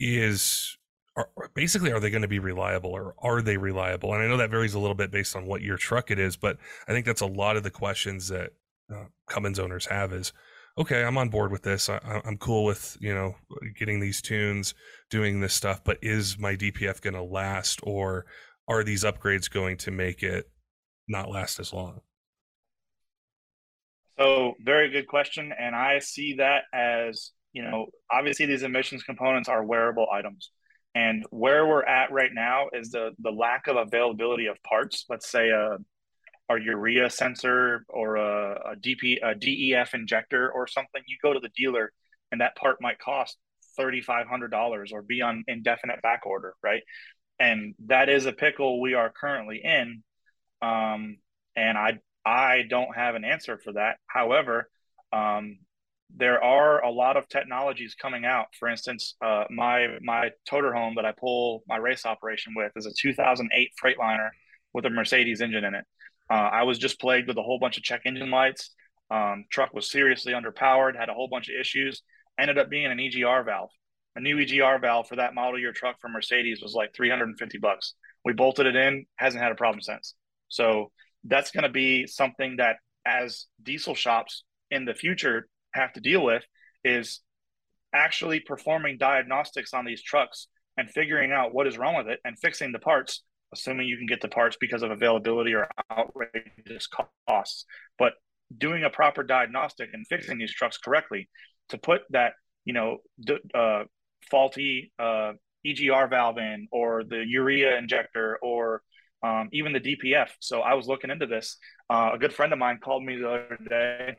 is 0.00 0.76
are, 1.16 1.28
basically 1.54 1.92
are 1.92 2.00
they 2.00 2.10
going 2.10 2.22
to 2.22 2.28
be 2.28 2.38
reliable 2.38 2.90
or 2.90 3.14
are 3.18 3.42
they 3.42 3.56
reliable? 3.56 4.14
And 4.14 4.22
I 4.22 4.28
know 4.28 4.38
that 4.38 4.50
varies 4.50 4.74
a 4.74 4.78
little 4.78 4.94
bit 4.94 5.10
based 5.10 5.36
on 5.36 5.46
what 5.46 5.62
your 5.62 5.76
truck 5.76 6.10
it 6.10 6.18
is, 6.18 6.36
but 6.36 6.56
I 6.88 6.92
think 6.92 7.06
that's 7.06 7.20
a 7.20 7.26
lot 7.26 7.56
of 7.56 7.62
the 7.62 7.70
questions 7.70 8.28
that 8.28 8.52
uh, 8.92 9.04
Cummins 9.28 9.58
owners 9.58 9.86
have 9.86 10.12
is 10.12 10.32
okay, 10.78 11.04
I'm 11.04 11.18
on 11.18 11.28
board 11.28 11.52
with 11.52 11.62
this. 11.62 11.88
I, 11.88 12.22
am 12.24 12.38
cool 12.38 12.64
with 12.64 12.96
you 13.00 13.14
know 13.14 13.34
getting 13.78 14.00
these 14.00 14.22
tunes, 14.22 14.74
doing 15.10 15.40
this 15.40 15.54
stuff. 15.54 15.82
But 15.84 15.98
is 16.02 16.38
my 16.38 16.56
DPF 16.56 17.00
going 17.00 17.14
to 17.14 17.22
last, 17.22 17.80
or 17.82 18.26
are 18.68 18.84
these 18.84 19.04
upgrades 19.04 19.50
going 19.50 19.76
to 19.78 19.90
make 19.90 20.22
it 20.22 20.50
not 21.08 21.30
last 21.30 21.58
as 21.58 21.72
long? 21.72 22.00
So, 24.18 24.54
very 24.60 24.90
good 24.90 25.08
question, 25.08 25.52
and 25.58 25.74
I 25.74 25.98
see 25.98 26.36
that 26.38 26.64
as 26.72 27.32
you 27.52 27.62
know, 27.62 27.86
obviously 28.10 28.46
these 28.46 28.62
emissions 28.62 29.02
components 29.02 29.48
are 29.48 29.64
wearable 29.64 30.06
items. 30.12 30.50
And 30.94 31.24
where 31.30 31.66
we're 31.66 31.84
at 31.84 32.12
right 32.12 32.30
now 32.32 32.66
is 32.72 32.90
the 32.90 33.12
the 33.18 33.30
lack 33.30 33.66
of 33.66 33.76
availability 33.76 34.46
of 34.46 34.62
parts. 34.62 35.06
Let's 35.08 35.30
say 35.30 35.48
a 35.50 35.78
a 36.56 36.62
urea 36.62 37.10
sensor 37.10 37.84
or 37.88 38.16
a, 38.16 38.72
a 38.72 38.76
DP 38.76 39.18
a 39.22 39.34
DEF 39.34 39.94
injector 39.94 40.50
or 40.50 40.66
something. 40.66 41.02
You 41.06 41.16
go 41.22 41.32
to 41.32 41.40
the 41.40 41.50
dealer, 41.56 41.92
and 42.30 42.40
that 42.40 42.56
part 42.56 42.78
might 42.80 42.98
cost 42.98 43.36
thirty 43.76 44.00
five 44.00 44.26
hundred 44.26 44.50
dollars 44.50 44.92
or 44.92 45.02
be 45.02 45.22
on 45.22 45.44
indefinite 45.48 46.02
back 46.02 46.26
order, 46.26 46.54
right? 46.62 46.82
And 47.38 47.74
that 47.86 48.08
is 48.08 48.26
a 48.26 48.32
pickle 48.32 48.80
we 48.80 48.94
are 48.94 49.10
currently 49.10 49.60
in. 49.62 50.02
Um, 50.60 51.18
and 51.56 51.76
I 51.76 51.98
I 52.24 52.62
don't 52.68 52.94
have 52.94 53.14
an 53.14 53.24
answer 53.24 53.58
for 53.58 53.72
that. 53.72 53.96
However, 54.06 54.70
um, 55.12 55.58
there 56.14 56.42
are 56.42 56.84
a 56.84 56.90
lot 56.90 57.16
of 57.16 57.28
technologies 57.28 57.94
coming 57.94 58.24
out. 58.24 58.46
For 58.58 58.68
instance, 58.68 59.14
uh, 59.24 59.44
my 59.50 59.98
my 60.02 60.30
toter 60.48 60.72
home 60.72 60.94
that 60.96 61.04
I 61.04 61.12
pull 61.12 61.62
my 61.66 61.76
race 61.76 62.04
operation 62.04 62.54
with 62.54 62.72
is 62.76 62.86
a 62.86 62.92
2008 62.92 63.70
Freightliner 63.82 64.30
with 64.72 64.86
a 64.86 64.90
Mercedes 64.90 65.40
engine 65.40 65.64
in 65.64 65.74
it. 65.74 65.84
Uh, 66.30 66.34
I 66.34 66.62
was 66.62 66.78
just 66.78 67.00
plagued 67.00 67.28
with 67.28 67.36
a 67.36 67.42
whole 67.42 67.58
bunch 67.58 67.76
of 67.76 67.82
check 67.82 68.02
engine 68.04 68.30
lights. 68.30 68.70
Um, 69.10 69.44
truck 69.50 69.74
was 69.74 69.90
seriously 69.90 70.32
underpowered, 70.32 70.96
had 70.96 71.08
a 71.08 71.14
whole 71.14 71.28
bunch 71.28 71.48
of 71.48 71.56
issues. 71.60 72.02
Ended 72.38 72.58
up 72.58 72.70
being 72.70 72.86
an 72.86 72.98
EGR 72.98 73.44
valve. 73.44 73.70
A 74.16 74.20
new 74.20 74.36
EGR 74.38 74.80
valve 74.80 75.08
for 75.08 75.16
that 75.16 75.34
model 75.34 75.58
year 75.58 75.72
truck 75.72 76.00
from 76.00 76.12
Mercedes 76.12 76.62
was 76.62 76.74
like 76.74 76.94
350 76.94 77.58
bucks. 77.58 77.94
We 78.24 78.32
bolted 78.32 78.66
it 78.66 78.76
in, 78.76 79.06
hasn't 79.16 79.42
had 79.42 79.52
a 79.52 79.56
problem 79.56 79.80
since. 79.82 80.14
So 80.48 80.90
that's 81.24 81.50
going 81.50 81.64
to 81.64 81.70
be 81.70 82.06
something 82.06 82.56
that 82.56 82.76
as 83.06 83.46
diesel 83.62 83.94
shops 83.94 84.44
in 84.70 84.84
the 84.84 84.94
future 84.94 85.48
have 85.74 85.92
to 85.94 86.00
deal 86.00 86.24
with 86.24 86.42
is 86.84 87.20
actually 87.94 88.40
performing 88.40 88.98
diagnostics 88.98 89.74
on 89.74 89.84
these 89.84 90.02
trucks 90.02 90.48
and 90.76 90.90
figuring 90.90 91.32
out 91.32 91.54
what 91.54 91.66
is 91.66 91.76
wrong 91.76 91.96
with 91.96 92.08
it 92.08 92.20
and 92.24 92.38
fixing 92.38 92.72
the 92.72 92.78
parts 92.78 93.22
assuming 93.52 93.86
you 93.86 93.96
can 93.96 94.06
get 94.06 94.20
the 94.20 94.28
parts 94.28 94.56
because 94.60 94.82
of 94.82 94.90
availability 94.90 95.54
or 95.54 95.68
outrageous 95.90 96.88
costs. 97.28 97.64
But 97.98 98.12
doing 98.56 98.84
a 98.84 98.90
proper 98.90 99.22
diagnostic 99.22 99.90
and 99.92 100.06
fixing 100.08 100.38
these 100.38 100.52
trucks 100.52 100.76
correctly 100.78 101.28
to 101.70 101.78
put 101.78 102.02
that 102.10 102.32
you 102.64 102.72
know 102.72 102.98
uh, 103.54 103.84
faulty 104.30 104.92
uh, 104.98 105.32
egr 105.66 106.10
valve 106.10 106.38
in 106.38 106.68
or 106.70 107.02
the 107.04 107.24
urea 107.26 107.76
injector 107.78 108.38
or 108.42 108.82
um, 109.22 109.48
even 109.52 109.72
the 109.72 109.80
dpf 109.80 110.28
so 110.40 110.60
i 110.60 110.74
was 110.74 110.86
looking 110.86 111.10
into 111.10 111.26
this. 111.26 111.56
Uh, 111.88 112.10
a 112.14 112.18
good 112.18 112.32
friend 112.32 112.52
of 112.52 112.58
mine 112.58 112.78
called 112.82 113.02
me 113.02 113.16
the 113.16 113.28
other 113.28 113.58
day 113.68 114.16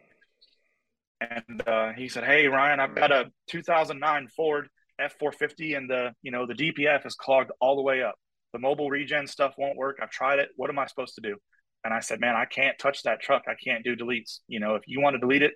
and 1.21 1.67
uh, 1.67 1.93
he 1.93 2.07
said, 2.07 2.23
"Hey 2.23 2.47
Ryan, 2.47 2.79
I've 2.79 2.95
got 2.95 3.11
a 3.11 3.31
2009 3.49 4.27
Ford 4.35 4.67
F450, 4.99 5.77
and 5.77 5.89
the 5.89 6.11
you 6.21 6.31
know 6.31 6.45
the 6.45 6.53
DPF 6.53 7.05
is 7.05 7.15
clogged 7.15 7.51
all 7.59 7.75
the 7.75 7.81
way 7.81 8.03
up. 8.03 8.15
The 8.53 8.59
mobile 8.59 8.89
regen 8.89 9.27
stuff 9.27 9.55
won't 9.57 9.77
work. 9.77 9.97
I've 10.01 10.11
tried 10.11 10.39
it. 10.39 10.49
What 10.55 10.69
am 10.69 10.79
I 10.79 10.85
supposed 10.85 11.15
to 11.15 11.21
do?" 11.21 11.37
And 11.83 11.93
I 11.93 11.99
said, 11.99 12.19
"Man, 12.19 12.35
I 12.35 12.45
can't 12.45 12.77
touch 12.79 13.03
that 13.03 13.21
truck. 13.21 13.43
I 13.47 13.55
can't 13.63 13.83
do 13.83 13.95
deletes. 13.95 14.39
You 14.47 14.59
know, 14.59 14.75
if 14.75 14.83
you 14.87 15.01
want 15.01 15.15
to 15.15 15.19
delete 15.19 15.43
it, 15.43 15.53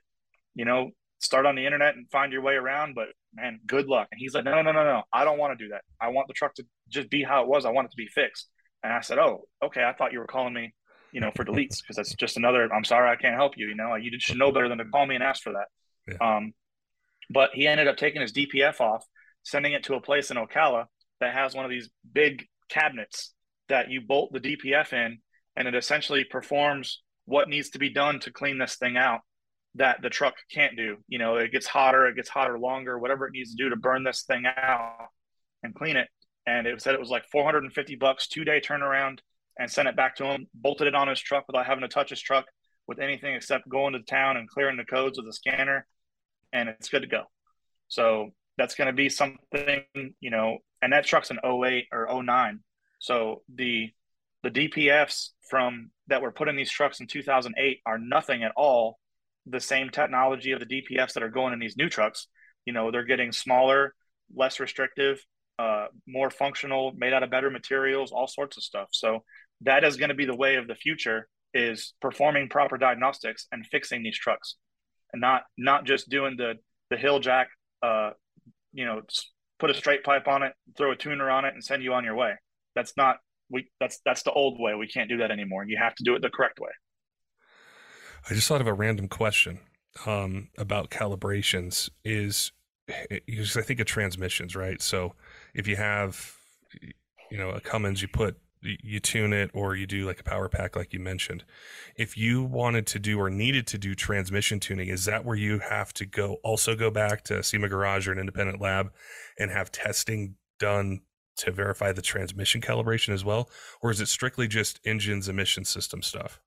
you 0.56 0.66
know, 0.66 0.92
start 1.20 1.46
on 1.46 1.56
the 1.56 1.66
internet 1.66 1.96
and 1.96 2.10
find 2.12 2.32
your 2.32 2.42
way 2.42 2.56
around. 2.56 2.96
But 2.96 3.10
man, 3.34 3.60
good 3.66 3.88
luck." 3.88 4.08
And 4.12 4.20
he's 4.20 4.34
like, 4.34 4.44
"No, 4.44 4.52
no, 4.56 4.62
no, 4.62 4.72
no, 4.72 4.84
no. 4.84 5.04
I 5.14 5.24
don't 5.24 5.38
want 5.38 5.58
to 5.58 5.64
do 5.64 5.70
that. 5.70 5.82
I 6.02 6.10
want 6.10 6.28
the 6.28 6.34
truck 6.34 6.54
to 6.56 6.66
just 6.90 7.10
be 7.10 7.24
how 7.24 7.44
it 7.44 7.48
was. 7.48 7.66
I 7.66 7.72
want 7.72 7.86
it 7.86 7.92
to 7.92 7.98
be 7.98 8.08
fixed." 8.08 8.50
And 8.84 8.92
I 8.92 9.02
said, 9.02 9.20
"Oh, 9.20 9.48
okay. 9.64 9.84
I 9.84 9.94
thought 9.94 10.14
you 10.14 10.20
were 10.20 10.28
calling 10.28 10.54
me." 10.54 10.74
you 11.12 11.22
know, 11.22 11.32
for 11.36 11.46
deletes 11.46 11.82
because 11.82 11.96
that's 11.96 12.14
just 12.16 12.38
another. 12.38 12.72
I'm 12.72 12.84
sorry, 12.84 13.10
I 13.10 13.16
can't 13.16 13.36
help 13.36 13.58
you. 13.58 13.68
You 13.68 13.76
know, 13.76 13.96
you 13.96 14.12
should 14.20 14.38
know 14.38 14.52
better 14.52 14.70
than 14.70 14.78
to 14.78 14.86
call 14.86 15.06
me 15.06 15.16
and 15.16 15.24
ask 15.24 15.42
for 15.42 15.54
that. 15.54 15.68
Yeah. 16.08 16.36
Um, 16.38 16.54
but 17.30 17.52
he 17.54 17.68
ended 17.68 17.88
up 17.88 17.98
taking 17.98 18.22
his 18.22 18.32
DPF 18.32 18.80
off, 18.82 19.06
sending 19.44 19.74
it 19.74 19.84
to 19.86 19.96
a 19.96 20.02
place 20.02 20.32
in 20.32 20.38
Ocala 20.38 20.86
that 21.20 21.34
has 21.34 21.56
one 21.56 21.66
of 21.66 21.72
these 21.72 21.90
big 22.14 22.46
cabinets 22.70 23.34
that 23.70 23.90
you 23.90 24.02
bolt 24.02 24.32
the 24.34 24.40
DPF 24.40 24.94
in, 24.94 25.20
and 25.56 25.68
it 25.68 25.76
essentially 25.76 26.24
performs 26.24 27.02
what 27.26 27.50
needs 27.50 27.70
to 27.72 27.80
be 27.80 27.90
done 27.90 28.20
to 28.22 28.32
clean 28.32 28.58
this 28.58 28.76
thing 28.76 28.98
out 28.98 29.22
that 29.76 30.02
the 30.02 30.10
truck 30.10 30.36
can't 30.52 30.76
do. 30.76 30.98
You 31.08 31.20
know, 31.20 31.36
it 31.38 31.52
gets 31.52 31.68
hotter, 31.68 32.08
it 32.08 32.16
gets 32.16 32.30
hotter 32.30 32.58
longer, 32.58 32.98
whatever 32.98 33.28
it 33.28 33.34
needs 33.34 33.52
to 33.52 33.64
do 33.64 33.70
to 33.70 33.76
burn 33.76 34.04
this 34.04 34.24
thing 34.24 34.46
out 34.46 35.08
and 35.64 35.76
clean 35.76 35.98
it. 35.98 36.08
And 36.46 36.66
it 36.66 36.82
said 36.82 36.94
it 36.94 37.00
was 37.00 37.10
like 37.10 37.26
450 37.32 37.96
bucks, 37.96 38.28
two 38.28 38.46
day 38.46 38.62
turnaround 38.62 39.20
and 39.60 39.70
sent 39.70 39.88
it 39.88 39.96
back 39.96 40.16
to 40.16 40.26
him, 40.26 40.48
bolted 40.54 40.88
it 40.88 40.96
on 40.96 41.08
his 41.08 41.20
truck 41.20 41.46
without 41.48 41.66
having 41.66 41.82
to 41.82 41.88
touch 41.88 42.10
his 42.10 42.22
truck 42.22 42.46
with 42.88 43.00
anything 43.00 43.36
except 43.36 43.68
going 43.68 43.94
to 43.94 44.02
town 44.02 44.38
and 44.38 44.50
clearing 44.50 44.78
the 44.78 44.86
codes 44.86 45.18
with 45.18 45.28
a 45.28 45.34
scanner, 45.34 45.86
and 46.54 46.70
it's 46.70 46.90
good 46.90 47.02
to 47.02 47.08
go. 47.08 47.24
So 47.88 48.30
that's 48.58 48.76
going 48.76 48.88
to 48.88 48.94
be 48.94 49.10
something, 49.10 49.84
you 50.20 50.30
know, 50.30 50.60
and 50.88 50.94
that 50.94 51.04
truck's 51.04 51.32
an 51.32 51.40
08 51.44 51.88
or 51.92 52.24
09. 52.24 52.62
So 53.00 53.42
the 53.54 53.90
the 54.42 54.50
DPFs 54.50 55.32
from 55.50 55.92
that 56.08 56.22
were 56.22 56.32
put 56.32 56.48
in 56.48 56.56
these 56.56 56.72
trucks 56.72 57.02
in 57.02 57.08
2008 57.08 57.82
are 57.86 57.98
nothing 57.98 58.42
at 58.44 58.54
all 58.56 58.98
the 59.46 59.60
same 59.60 59.90
technology 59.90 60.54
of 60.54 60.62
the 60.62 60.66
DPFs 60.66 61.12
that 61.12 61.24
are 61.24 61.30
going 61.30 61.52
in 61.52 61.60
these 61.60 61.76
new 61.76 61.90
trucks. 61.90 62.28
You 62.64 62.72
know, 62.72 62.90
they're 62.90 63.04
getting 63.04 63.34
smaller, 63.34 63.96
less 64.34 64.62
restrictive, 64.62 65.20
uh, 65.60 65.88
more 66.08 66.30
functional, 66.30 66.94
made 66.96 67.12
out 67.12 67.24
of 67.24 67.32
better 67.32 67.50
materials, 67.50 68.14
all 68.14 68.28
sorts 68.28 68.56
of 68.56 68.64
stuff. 68.64 68.88
So 68.94 69.26
that 69.66 69.84
is 69.84 69.98
going 69.98 70.08
to 70.08 70.16
be 70.16 70.26
the 70.26 70.38
way 70.38 70.56
of 70.56 70.70
the 70.70 70.76
future 70.76 71.28
is 71.54 71.96
performing 72.00 72.48
proper 72.48 72.78
diagnostics 72.78 73.46
and 73.52 73.68
fixing 73.68 74.04
these 74.04 74.18
trucks 74.18 74.56
and 75.12 75.20
not 75.20 75.42
not 75.58 75.84
just 75.84 76.08
doing 76.08 76.38
the 76.38 76.54
the 76.90 76.98
hill 76.98 77.20
jack 77.20 77.50
uh 77.84 78.12
you 78.72 78.86
know 78.86 79.02
put 79.60 79.70
a 79.70 79.74
straight 79.74 80.04
pipe 80.04 80.28
on 80.28 80.44
it 80.44 80.54
throw 80.78 80.92
a 80.92 80.96
tuner 80.96 81.30
on 81.30 81.46
it 81.46 81.54
and 81.54 81.64
send 81.64 81.84
you 81.84 81.94
on 81.94 82.04
your 82.04 82.16
way. 82.16 82.34
That's 82.76 82.94
not 82.98 83.18
we 83.50 83.70
that's 83.80 84.00
that's 84.06 84.24
the 84.24 84.32
old 84.32 84.60
way. 84.60 84.76
We 84.76 84.88
can't 84.88 85.10
do 85.10 85.18
that 85.18 85.32
anymore. 85.32 85.66
You 85.66 85.78
have 85.78 85.96
to 85.96 86.04
do 86.04 86.16
it 86.16 86.22
the 86.22 86.30
correct 86.30 86.60
way. 86.60 86.72
I 88.30 88.34
just 88.34 88.48
thought 88.48 88.62
of 88.62 88.68
a 88.68 88.74
random 88.74 89.08
question 89.08 89.60
um 90.06 90.50
about 90.58 90.92
calibrations 90.92 91.90
is 92.06 92.52
because 93.26 93.58
i 93.58 93.62
think 93.62 93.80
of 93.80 93.88
transmissions 93.88 94.56
right? 94.56 94.82
So 94.82 95.16
if 95.54 95.68
you 95.68 95.76
have 95.76 96.36
you 97.32 97.38
know 97.38 97.50
a 97.50 97.60
cummins 97.60 98.02
you 98.02 98.08
put 98.08 98.38
you 98.62 99.00
tune 99.00 99.34
it 99.34 99.52
or 99.54 99.76
you 99.76 99.86
do 99.86 100.06
like 100.06 100.20
a 100.20 100.24
power 100.24 100.50
pack 100.50 100.76
like 100.76 100.94
you 100.94 101.00
mentioned. 101.00 101.44
If 101.96 102.18
you 102.18 102.44
wanted 102.44 102.88
to 102.88 103.00
do 103.00 103.20
or 103.20 103.30
needed 103.30 103.68
to 103.68 103.78
do 103.78 103.96
transmission 103.96 104.60
tuning 104.60 104.90
is 104.90 105.06
that 105.06 105.26
where 105.26 105.36
you 105.36 105.60
have 105.60 105.94
to 105.94 106.06
go 106.06 106.38
also 106.44 106.76
go 106.76 106.90
back 106.90 107.24
to 107.26 107.44
SEMA 107.44 107.70
garage 107.70 108.08
or 108.08 108.12
an 108.12 108.20
independent 108.20 108.60
lab 108.60 108.92
and 109.38 109.52
have 109.52 109.72
testing 109.72 110.36
done 110.60 111.02
to 111.38 111.52
verify 111.52 111.92
the 111.92 112.02
transmission 112.02 112.62
calibration 112.62 113.14
as 113.14 113.24
well? 113.24 113.50
Or 113.82 113.92
is 113.92 114.02
it 114.02 114.08
strictly 114.08 114.48
just 114.48 114.80
engines 114.86 115.30
emission 115.30 115.66
system 115.66 116.02
stuff? 116.02 116.42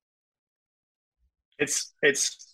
It's 1.59 1.93
it's 2.03 2.47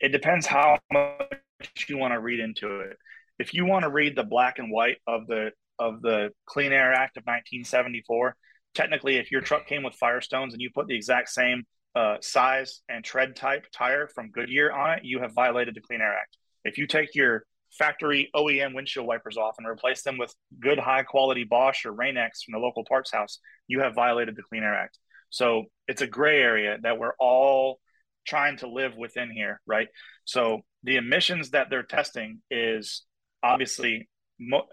it 0.00 0.10
depends 0.10 0.46
how 0.46 0.78
much 0.92 1.86
you 1.88 1.98
want 1.98 2.12
to 2.12 2.20
read 2.20 2.40
into 2.40 2.80
it. 2.80 2.96
If 3.38 3.54
you 3.54 3.66
want 3.66 3.84
to 3.84 3.90
read 3.90 4.16
the 4.16 4.24
black 4.24 4.58
and 4.58 4.70
white 4.70 4.98
of 5.06 5.26
the 5.26 5.52
of 5.78 6.02
the 6.02 6.30
Clean 6.46 6.72
Air 6.72 6.92
Act 6.92 7.16
of 7.16 7.22
1974, 7.22 8.36
technically, 8.74 9.16
if 9.16 9.30
your 9.30 9.40
truck 9.40 9.66
came 9.66 9.82
with 9.82 9.94
Firestones 10.00 10.52
and 10.52 10.60
you 10.60 10.70
put 10.74 10.86
the 10.86 10.96
exact 10.96 11.28
same 11.30 11.64
uh, 11.94 12.16
size 12.20 12.82
and 12.88 13.04
tread 13.04 13.36
type 13.36 13.66
tire 13.72 14.08
from 14.14 14.30
Goodyear 14.30 14.72
on 14.72 14.98
it, 14.98 15.04
you 15.04 15.20
have 15.20 15.32
violated 15.34 15.74
the 15.74 15.80
Clean 15.80 16.00
Air 16.00 16.14
Act. 16.14 16.36
If 16.64 16.78
you 16.78 16.86
take 16.86 17.14
your 17.14 17.44
factory 17.70 18.30
OEM 18.34 18.74
windshield 18.74 19.06
wipers 19.06 19.36
off 19.36 19.56
and 19.58 19.66
replace 19.66 20.02
them 20.02 20.18
with 20.18 20.34
good 20.60 20.78
high 20.78 21.02
quality 21.02 21.44
Bosch 21.44 21.84
or 21.84 21.92
Rain-X 21.92 22.42
from 22.42 22.52
the 22.52 22.58
local 22.58 22.84
parts 22.84 23.12
house, 23.12 23.38
you 23.66 23.80
have 23.80 23.94
violated 23.94 24.36
the 24.36 24.42
Clean 24.42 24.62
Air 24.62 24.74
Act. 24.74 24.98
So 25.30 25.64
it's 25.86 26.02
a 26.02 26.06
gray 26.06 26.40
area 26.40 26.78
that 26.82 26.98
we're 26.98 27.14
all 27.18 27.80
trying 28.26 28.58
to 28.58 28.68
live 28.68 28.96
within 28.96 29.30
here, 29.30 29.60
right? 29.66 29.88
So 30.24 30.60
the 30.82 30.96
emissions 30.96 31.50
that 31.50 31.68
they're 31.70 31.82
testing 31.82 32.40
is 32.50 33.04
obviously 33.42 34.08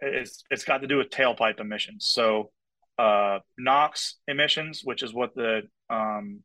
it's, 0.02 0.44
it's 0.50 0.64
got 0.64 0.80
to 0.80 0.88
do 0.88 0.98
with 0.98 1.10
tailpipe 1.10 1.60
emissions. 1.60 2.08
So 2.14 2.52
uh, 2.98 3.40
NOx 3.58 4.16
emissions, 4.28 4.82
which 4.84 5.04
is 5.04 5.14
what 5.14 5.36
the 5.36 5.64
um, 5.90 6.44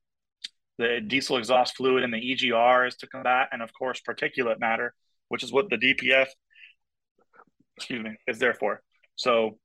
the 0.78 1.00
diesel 1.06 1.36
exhaust 1.36 1.76
fluid 1.76 2.02
and 2.02 2.12
the 2.12 2.18
EGR 2.18 2.88
is 2.88 2.96
to 2.96 3.06
combat, 3.06 3.48
and 3.52 3.60
of 3.60 3.70
course 3.72 4.00
particulate 4.00 4.58
matter, 4.58 4.94
which 5.28 5.42
is 5.42 5.52
what 5.52 5.68
the 5.68 5.76
DPF, 5.76 6.26
excuse 7.76 8.02
me, 8.02 8.16
is 8.26 8.38
there 8.38 8.54
for. 8.54 8.82
So, 9.16 9.58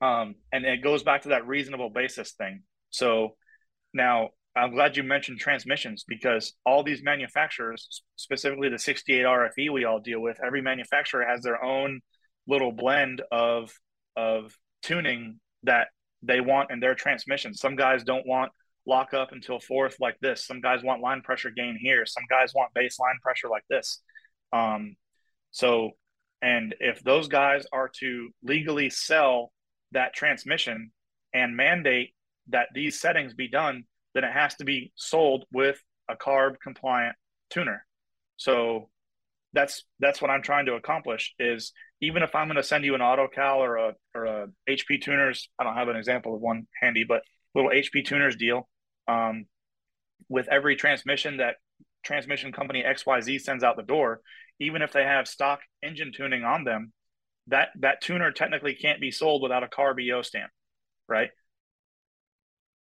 um, 0.00 0.36
and 0.50 0.64
it 0.64 0.82
goes 0.82 1.02
back 1.02 1.22
to 1.22 1.28
that 1.30 1.46
reasonable 1.46 1.90
basis 1.90 2.32
thing. 2.32 2.62
So 2.88 3.36
now 3.92 4.30
I'm 4.56 4.72
glad 4.72 4.96
you 4.96 5.02
mentioned 5.02 5.38
transmissions 5.38 6.04
because 6.08 6.54
all 6.64 6.82
these 6.82 7.02
manufacturers, 7.02 8.02
specifically 8.16 8.70
the 8.70 8.78
68 8.78 9.24
RFE 9.24 9.70
we 9.70 9.84
all 9.84 10.00
deal 10.00 10.20
with, 10.20 10.38
every 10.44 10.62
manufacturer 10.62 11.26
has 11.26 11.42
their 11.42 11.62
own 11.62 12.00
little 12.46 12.72
blend 12.72 13.22
of 13.30 13.72
of 14.16 14.56
tuning 14.82 15.40
that 15.62 15.88
they 16.22 16.40
want 16.40 16.70
in 16.70 16.80
their 16.80 16.94
transmission. 16.94 17.54
Some 17.54 17.76
guys 17.76 18.04
don't 18.04 18.26
want 18.26 18.52
lock 18.86 19.14
up 19.14 19.32
until 19.32 19.60
fourth 19.60 19.96
like 20.00 20.16
this. 20.20 20.44
Some 20.44 20.60
guys 20.60 20.82
want 20.82 21.02
line 21.02 21.22
pressure 21.22 21.50
gain 21.50 21.78
here. 21.80 22.04
Some 22.04 22.24
guys 22.28 22.52
want 22.54 22.74
baseline 22.74 23.20
pressure 23.22 23.48
like 23.48 23.64
this. 23.70 24.00
Um, 24.52 24.96
so, 25.50 25.90
and 26.40 26.74
if 26.80 27.02
those 27.02 27.28
guys 27.28 27.64
are 27.72 27.90
to 28.00 28.30
legally 28.42 28.90
sell 28.90 29.52
that 29.92 30.14
transmission 30.14 30.90
and 31.32 31.56
mandate 31.56 32.14
that 32.48 32.68
these 32.74 33.00
settings 33.00 33.34
be 33.34 33.48
done, 33.48 33.84
then 34.14 34.24
it 34.24 34.32
has 34.32 34.54
to 34.56 34.64
be 34.64 34.92
sold 34.96 35.44
with 35.52 35.80
a 36.08 36.16
CARB 36.16 36.56
compliant 36.62 37.14
tuner. 37.50 37.86
So 38.36 38.90
that's 39.52 39.84
that's 40.00 40.20
what 40.20 40.30
I'm 40.30 40.42
trying 40.42 40.66
to 40.66 40.74
accomplish 40.74 41.34
is 41.38 41.72
even 42.02 42.24
if 42.24 42.34
I'm 42.34 42.48
going 42.48 42.56
to 42.56 42.64
send 42.64 42.84
you 42.84 42.94
an 42.94 43.00
AutoCal 43.00 43.56
or 43.58 43.76
a 43.76 43.92
or 44.14 44.24
a 44.24 44.46
HP 44.68 45.00
tuners, 45.00 45.48
I 45.58 45.64
don't 45.64 45.76
have 45.76 45.88
an 45.88 45.96
example 45.96 46.34
of 46.34 46.40
one 46.40 46.66
handy, 46.80 47.04
but 47.08 47.22
little 47.54 47.70
HP 47.70 48.04
tuners 48.04 48.36
deal. 48.36 48.68
Um, 49.08 49.46
with 50.28 50.48
every 50.48 50.76
transmission 50.76 51.38
that 51.38 51.56
transmission 52.04 52.52
company 52.52 52.84
XYZ 52.86 53.40
sends 53.40 53.62
out 53.62 53.76
the 53.76 53.82
door, 53.82 54.20
even 54.60 54.82
if 54.82 54.92
they 54.92 55.04
have 55.04 55.28
stock 55.28 55.60
engine 55.82 56.12
tuning 56.14 56.44
on 56.44 56.64
them, 56.64 56.92
that 57.46 57.68
that 57.80 58.00
tuner 58.00 58.32
technically 58.32 58.74
can't 58.74 59.00
be 59.00 59.10
sold 59.10 59.42
without 59.42 59.62
a 59.62 59.68
CARB 59.68 60.00
EO 60.00 60.22
stamp, 60.22 60.50
right? 61.08 61.30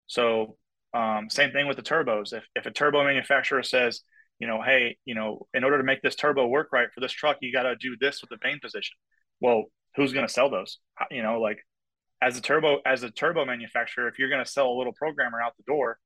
So 0.07 0.57
um, 0.95 1.29
same 1.29 1.51
thing 1.51 1.66
with 1.66 1.77
the 1.77 1.83
turbos. 1.83 2.33
If 2.33 2.45
if 2.55 2.66
a 2.66 2.71
turbo 2.71 3.05
manufacturer 3.05 3.64
says 3.64 4.01
you 4.39 4.47
know, 4.47 4.62
hey, 4.62 4.97
you 5.05 5.14
know, 5.14 5.47
in 5.55 5.64
order 5.64 5.78
to 5.78 5.84
make 5.84 6.03
this 6.03 6.14
turbo 6.14 6.47
work 6.47 6.68
right 6.72 6.89
for 6.95 7.01
this 7.01 7.12
truck, 7.12 7.39
you 7.41 7.53
got 7.53 7.64
to 7.64 7.76
do 7.76 7.97
this 8.01 8.20
with 8.20 8.30
the 8.30 8.39
vane 8.43 8.61
position. 8.61 8.97
Well, 9.41 9.64
who's 9.97 10.12
going 10.12 10.26
to 10.26 10.32
sell 10.32 10.51
those? 10.51 10.78
You 11.11 11.22
know, 11.22 11.41
like 11.41 11.59
as 12.20 12.36
a 12.36 12.41
turbo 12.41 12.78
as 12.84 13.03
a 13.03 13.11
turbo 13.11 13.45
manufacturer, 13.45 14.09
if 14.09 14.18
you're 14.18 14.28
going 14.28 14.45
to 14.45 14.51
sell 14.51 14.68
a 14.68 14.76
little 14.76 14.93
programmer 14.93 15.41
out 15.41 15.57
the 15.57 15.64
door, 15.66 15.99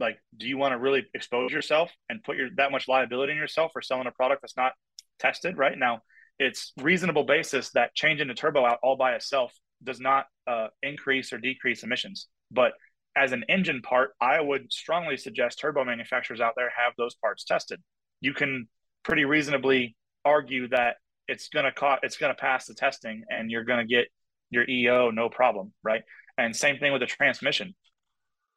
like, 0.00 0.18
do 0.36 0.46
you 0.46 0.58
want 0.58 0.72
to 0.72 0.78
really 0.78 1.06
expose 1.14 1.52
yourself 1.52 1.90
and 2.08 2.22
put 2.22 2.36
your 2.36 2.48
that 2.56 2.70
much 2.70 2.88
liability 2.88 3.32
in 3.32 3.38
yourself 3.38 3.72
for 3.72 3.82
selling 3.82 4.06
a 4.06 4.12
product 4.12 4.42
that's 4.42 4.56
not 4.56 4.72
tested? 5.18 5.58
Right 5.58 5.76
now, 5.76 6.02
it's 6.38 6.72
reasonable 6.80 7.24
basis 7.24 7.70
that 7.70 7.94
changing 7.94 8.28
the 8.28 8.34
turbo 8.34 8.64
out 8.64 8.78
all 8.82 8.96
by 8.96 9.14
itself 9.14 9.52
does 9.82 10.00
not 10.00 10.26
uh, 10.46 10.68
increase 10.82 11.32
or 11.32 11.38
decrease 11.38 11.82
emissions, 11.82 12.28
but 12.50 12.72
as 13.16 13.32
an 13.32 13.44
engine 13.48 13.82
part, 13.82 14.10
I 14.20 14.40
would 14.40 14.72
strongly 14.72 15.16
suggest 15.16 15.58
turbo 15.58 15.84
manufacturers 15.84 16.40
out 16.40 16.54
there 16.56 16.70
have 16.76 16.92
those 16.96 17.14
parts 17.16 17.44
tested. 17.44 17.80
You 18.20 18.34
can 18.34 18.68
pretty 19.02 19.24
reasonably 19.24 19.96
argue 20.24 20.68
that 20.68 20.96
it's 21.26 21.48
going 21.48 21.64
to 21.64 21.72
co- 21.72 21.98
it's 22.02 22.16
going 22.16 22.34
to 22.34 22.40
pass 22.40 22.66
the 22.66 22.74
testing 22.74 23.24
and 23.28 23.50
you're 23.50 23.64
going 23.64 23.86
to 23.86 23.94
get 23.94 24.06
your 24.50 24.68
EO 24.68 25.10
no 25.10 25.28
problem, 25.28 25.72
right? 25.82 26.02
And 26.36 26.54
same 26.54 26.78
thing 26.78 26.92
with 26.92 27.00
the 27.00 27.06
transmission. 27.06 27.74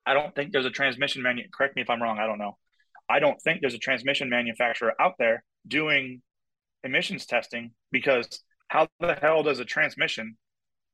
I 0.05 0.13
don't 0.13 0.33
think 0.33 0.51
there's 0.51 0.65
a 0.65 0.71
transmission 0.71 1.21
manu- 1.21 1.47
correct 1.53 1.75
me 1.75 1.81
if 1.81 1.89
I'm 1.89 2.01
wrong, 2.01 2.19
I 2.19 2.27
don't 2.27 2.39
know. 2.39 2.57
I 3.09 3.19
don't 3.19 3.39
think 3.41 3.61
there's 3.61 3.73
a 3.73 3.79
transmission 3.79 4.29
manufacturer 4.29 4.93
out 4.99 5.15
there 5.19 5.43
doing 5.67 6.21
emissions 6.83 7.25
testing 7.25 7.71
because 7.91 8.41
how 8.67 8.87
the 8.99 9.15
hell 9.15 9.43
does 9.43 9.59
a 9.59 9.65
transmission 9.65 10.37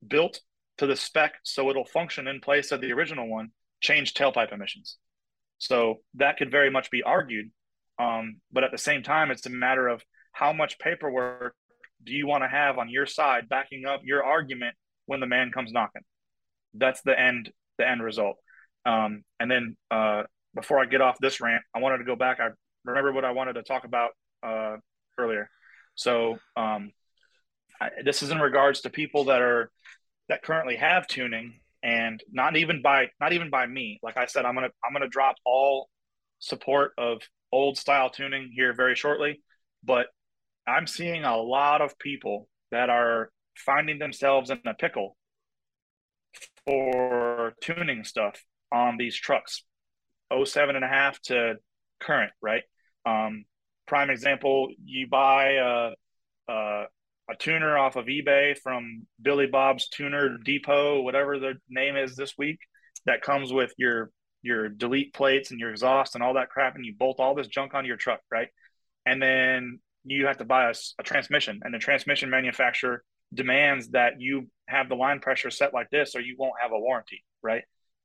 built 0.06 0.42
to 0.78 0.86
the 0.86 0.96
spec 0.96 1.36
so 1.44 1.70
it'll 1.70 1.86
function 1.86 2.28
in 2.28 2.40
place 2.40 2.72
of 2.72 2.82
the 2.82 2.92
original 2.92 3.28
one 3.28 3.50
change 3.82 4.14
tailpipe 4.14 4.54
emissions. 4.54 4.98
So 5.58 6.02
that 6.16 6.38
could 6.38 6.52
very 6.52 6.70
much 6.70 6.92
be 6.92 7.04
argued. 7.04 7.52
Um, 8.00 8.38
but 8.52 8.64
at 8.64 8.72
the 8.72 8.78
same 8.78 9.04
time, 9.04 9.32
it's 9.32 9.46
a 9.46 9.50
matter 9.50 9.88
of 9.88 10.04
how 10.32 10.54
much 10.54 10.78
paperwork 10.80 11.56
do 12.04 12.14
you 12.14 12.28
want 12.28 12.44
to 12.44 12.48
have 12.48 12.78
on 12.78 12.90
your 12.90 13.08
side 13.08 13.50
backing 13.50 13.86
up 13.86 14.02
your 14.04 14.24
argument 14.24 14.76
when 15.08 15.20
the 15.20 15.26
man 15.26 15.52
comes 15.52 15.72
knocking. 15.72 16.04
That's 16.76 17.02
the 17.02 17.20
end, 17.20 17.52
the 17.78 17.90
end 17.90 18.04
result. 18.04 18.36
Um, 18.86 19.24
and 19.40 19.50
then 19.50 19.78
uh, 19.90 20.24
before 20.54 20.80
I 20.80 20.86
get 20.86 21.02
off 21.02 21.18
this 21.20 21.42
rant, 21.42 21.64
I 21.76 21.80
wanted 21.80 22.00
to 22.00 22.04
go 22.04 22.16
back. 22.16 22.40
I 22.40 22.50
remember 22.86 23.12
what 23.12 23.26
I 23.26 23.32
wanted 23.32 23.54
to 23.54 23.64
talk 23.64 23.84
about 23.84 24.12
uh, 24.44 24.78
earlier. 25.18 25.50
So 25.96 26.38
um, 26.56 26.92
I, 27.82 27.90
this 28.04 28.22
is 28.22 28.30
in 28.30 28.40
regards 28.40 28.82
to 28.82 28.90
people 28.90 29.26
that 29.26 29.42
are 29.42 29.72
that 30.30 30.44
currently 30.44 30.76
have 30.76 31.08
tuning 31.08 31.60
and 31.84 32.22
not 32.32 32.56
even 32.58 32.82
by 32.82 33.08
not 33.20 33.34
even 33.34 33.50
by 33.50 33.66
me. 33.66 34.00
Like 34.02 34.18
i 34.18 34.26
said 34.26 34.46
i'm 34.46 34.56
gonna 34.56 34.70
i'm 34.84 34.94
gonna 34.94 35.08
drop 35.08 35.36
all 35.46 35.90
support 36.40 36.92
of 36.98 37.22
old 37.52 37.78
style 37.78 38.10
tuning 38.10 38.52
here 38.54 38.74
very 38.74 38.96
shortly 38.96 39.42
but 39.84 40.08
i'm 40.68 40.86
seeing 40.86 41.24
a 41.24 41.38
lot 41.38 41.82
of 41.82 41.98
people 41.98 42.48
that 42.72 42.90
are 42.90 43.32
finding 43.56 44.00
themselves 44.00 44.50
in 44.50 44.60
a 44.66 44.74
pickle 44.74 45.18
for 46.66 47.54
tuning 47.62 48.04
stuff 48.04 48.44
on 48.72 48.98
these 48.98 49.16
trucks. 49.16 49.64
07 50.44 50.76
and 50.76 50.84
a 50.84 50.88
half 50.88 51.20
to 51.22 51.56
current 52.02 52.32
right? 52.42 52.64
Um, 53.06 53.46
prime 53.88 54.10
example 54.10 54.70
you 54.84 55.08
buy 55.08 55.52
a, 55.54 56.52
a 56.52 56.84
a 57.30 57.36
tuner 57.36 57.78
off 57.78 57.96
of 57.96 58.06
eBay 58.06 58.58
from 58.58 59.06
Billy 59.22 59.48
Bob's 59.48 59.90
Tuner 59.90 60.38
Depot, 60.38 61.02
whatever 61.02 61.40
the 61.40 61.56
name 61.70 61.96
is 61.96 62.16
this 62.16 62.38
week, 62.38 62.60
that 63.06 63.22
comes 63.22 63.52
with 63.52 63.74
your 63.78 64.12
your 64.44 64.70
delete 64.70 65.14
plates 65.14 65.52
and 65.52 65.60
your 65.60 65.72
exhaust 65.72 66.16
and 66.16 66.24
all 66.24 66.36
that 66.36 66.50
crap, 66.50 66.76
and 66.76 66.86
you 66.86 66.94
bolt 66.98 67.20
all 67.20 67.36
this 67.36 67.48
junk 67.48 67.74
onto 67.74 67.88
your 67.88 67.98
truck, 67.98 68.22
right? 68.32 68.48
And 69.06 69.22
then 69.22 69.80
you 70.04 70.28
have 70.28 70.38
to 70.38 70.46
buy 70.46 70.70
a, 70.70 70.74
a 71.00 71.04
transmission, 71.04 71.60
and 71.64 71.74
the 71.74 71.80
transmission 71.80 72.30
manufacturer 72.30 73.04
demands 73.34 73.90
that 73.90 74.14
you 74.20 74.48
have 74.68 74.88
the 74.88 74.96
line 74.96 75.20
pressure 75.20 75.50
set 75.50 75.74
like 75.74 75.90
this, 75.90 76.16
or 76.16 76.22
you 76.22 76.36
won't 76.38 76.62
have 76.62 76.72
a 76.72 76.80
warranty, 76.80 77.24
right? 77.42 77.64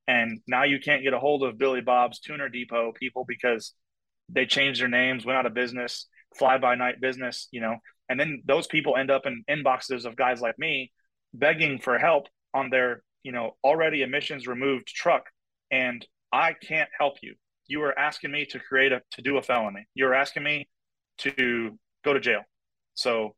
And 0.08 0.40
now 0.48 0.64
you 0.64 0.80
can't 0.80 1.04
get 1.04 1.14
a 1.14 1.20
hold 1.20 1.44
of 1.44 1.58
Billy 1.58 1.80
Bob's 1.80 2.18
Tuner 2.18 2.48
Depot 2.48 2.92
people 2.92 3.24
because 3.26 3.72
they 4.28 4.46
changed 4.46 4.80
their 4.80 4.88
names, 4.88 5.24
went 5.24 5.38
out 5.38 5.46
of 5.46 5.54
business, 5.54 6.08
fly 6.36 6.58
by 6.58 6.74
night 6.74 7.00
business, 7.00 7.48
you 7.52 7.60
know, 7.60 7.76
and 8.12 8.20
then 8.20 8.42
those 8.44 8.66
people 8.66 8.94
end 8.94 9.10
up 9.10 9.22
in 9.24 9.42
inboxes 9.48 10.04
of 10.04 10.16
guys 10.16 10.42
like 10.42 10.58
me 10.58 10.92
begging 11.32 11.78
for 11.78 11.98
help 11.98 12.26
on 12.52 12.68
their, 12.68 13.02
you 13.22 13.32
know, 13.32 13.56
already 13.64 14.02
emissions 14.02 14.46
removed 14.46 14.86
truck. 14.86 15.30
And 15.70 16.06
I 16.30 16.52
can't 16.52 16.90
help 16.98 17.14
you. 17.22 17.36
You 17.68 17.80
are 17.84 17.98
asking 17.98 18.30
me 18.30 18.44
to 18.50 18.58
create 18.58 18.92
a, 18.92 19.00
to 19.12 19.22
do 19.22 19.38
a 19.38 19.42
felony. 19.42 19.86
You're 19.94 20.12
asking 20.12 20.42
me 20.42 20.68
to 21.20 21.78
go 22.04 22.12
to 22.12 22.20
jail. 22.20 22.42
So 22.92 23.34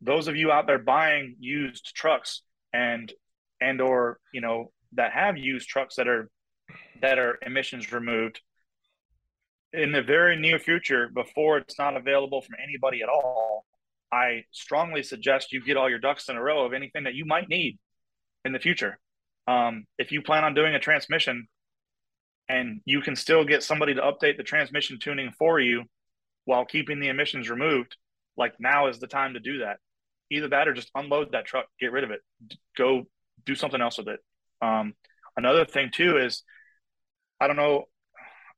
those 0.00 0.28
of 0.28 0.36
you 0.36 0.52
out 0.52 0.68
there 0.68 0.78
buying 0.78 1.34
used 1.40 1.92
trucks 1.96 2.42
and, 2.72 3.12
and, 3.60 3.80
or, 3.80 4.20
you 4.32 4.40
know, 4.40 4.70
that 4.92 5.10
have 5.10 5.36
used 5.36 5.68
trucks 5.68 5.96
that 5.96 6.06
are 6.06 6.30
that 7.00 7.18
are 7.18 7.38
emissions 7.44 7.90
removed 7.90 8.40
in 9.72 9.90
the 9.90 10.02
very 10.02 10.36
near 10.36 10.60
future 10.60 11.10
before 11.12 11.58
it's 11.58 11.76
not 11.76 11.96
available 11.96 12.40
from 12.40 12.54
anybody 12.62 13.02
at 13.02 13.08
all 13.08 13.64
i 14.12 14.44
strongly 14.52 15.02
suggest 15.02 15.52
you 15.52 15.64
get 15.64 15.76
all 15.76 15.90
your 15.90 15.98
ducks 15.98 16.28
in 16.28 16.36
a 16.36 16.42
row 16.42 16.64
of 16.64 16.72
anything 16.72 17.04
that 17.04 17.14
you 17.14 17.24
might 17.24 17.48
need 17.48 17.78
in 18.44 18.52
the 18.52 18.58
future. 18.58 18.98
Um, 19.48 19.86
if 19.98 20.12
you 20.12 20.22
plan 20.22 20.44
on 20.44 20.54
doing 20.54 20.74
a 20.74 20.78
transmission 20.78 21.48
and 22.48 22.80
you 22.84 23.00
can 23.00 23.16
still 23.16 23.44
get 23.44 23.62
somebody 23.62 23.94
to 23.94 24.00
update 24.00 24.36
the 24.36 24.42
transmission 24.42 24.98
tuning 25.00 25.32
for 25.38 25.58
you 25.58 25.84
while 26.44 26.64
keeping 26.64 27.00
the 27.00 27.08
emissions 27.08 27.48
removed 27.48 27.96
like 28.36 28.54
now 28.58 28.88
is 28.88 28.98
the 28.98 29.06
time 29.06 29.34
to 29.34 29.40
do 29.40 29.58
that. 29.58 29.78
Either 30.30 30.48
that 30.48 30.68
or 30.68 30.74
just 30.74 30.90
unload 30.94 31.32
that 31.32 31.44
truck 31.44 31.66
get 31.80 31.92
rid 31.92 32.04
of 32.04 32.10
it 32.10 32.20
go 32.76 33.04
do 33.44 33.54
something 33.54 33.80
else 33.80 33.98
with 33.98 34.08
it. 34.08 34.20
Um, 34.60 34.94
another 35.36 35.64
thing 35.64 35.90
too 35.92 36.18
is 36.18 36.42
i 37.40 37.46
don't 37.46 37.56
know 37.56 37.84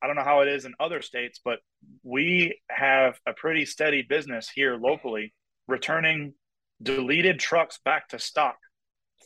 i 0.03 0.07
don't 0.07 0.17
know 0.17 0.25
how 0.25 0.41
it 0.41 0.49
is 0.49 0.65
in 0.65 0.75
other 0.81 1.03
states 1.03 1.41
but 1.45 1.61
we 2.03 2.59
have 2.69 3.19
a 3.27 3.33
pretty 3.33 3.65
steady 3.65 4.03
business 4.03 4.49
here 4.49 4.77
locally 4.77 5.33
returning 5.69 6.35
deleted 6.83 7.39
trucks 7.39 7.79
back 7.85 8.09
to 8.09 8.19
stock 8.19 8.57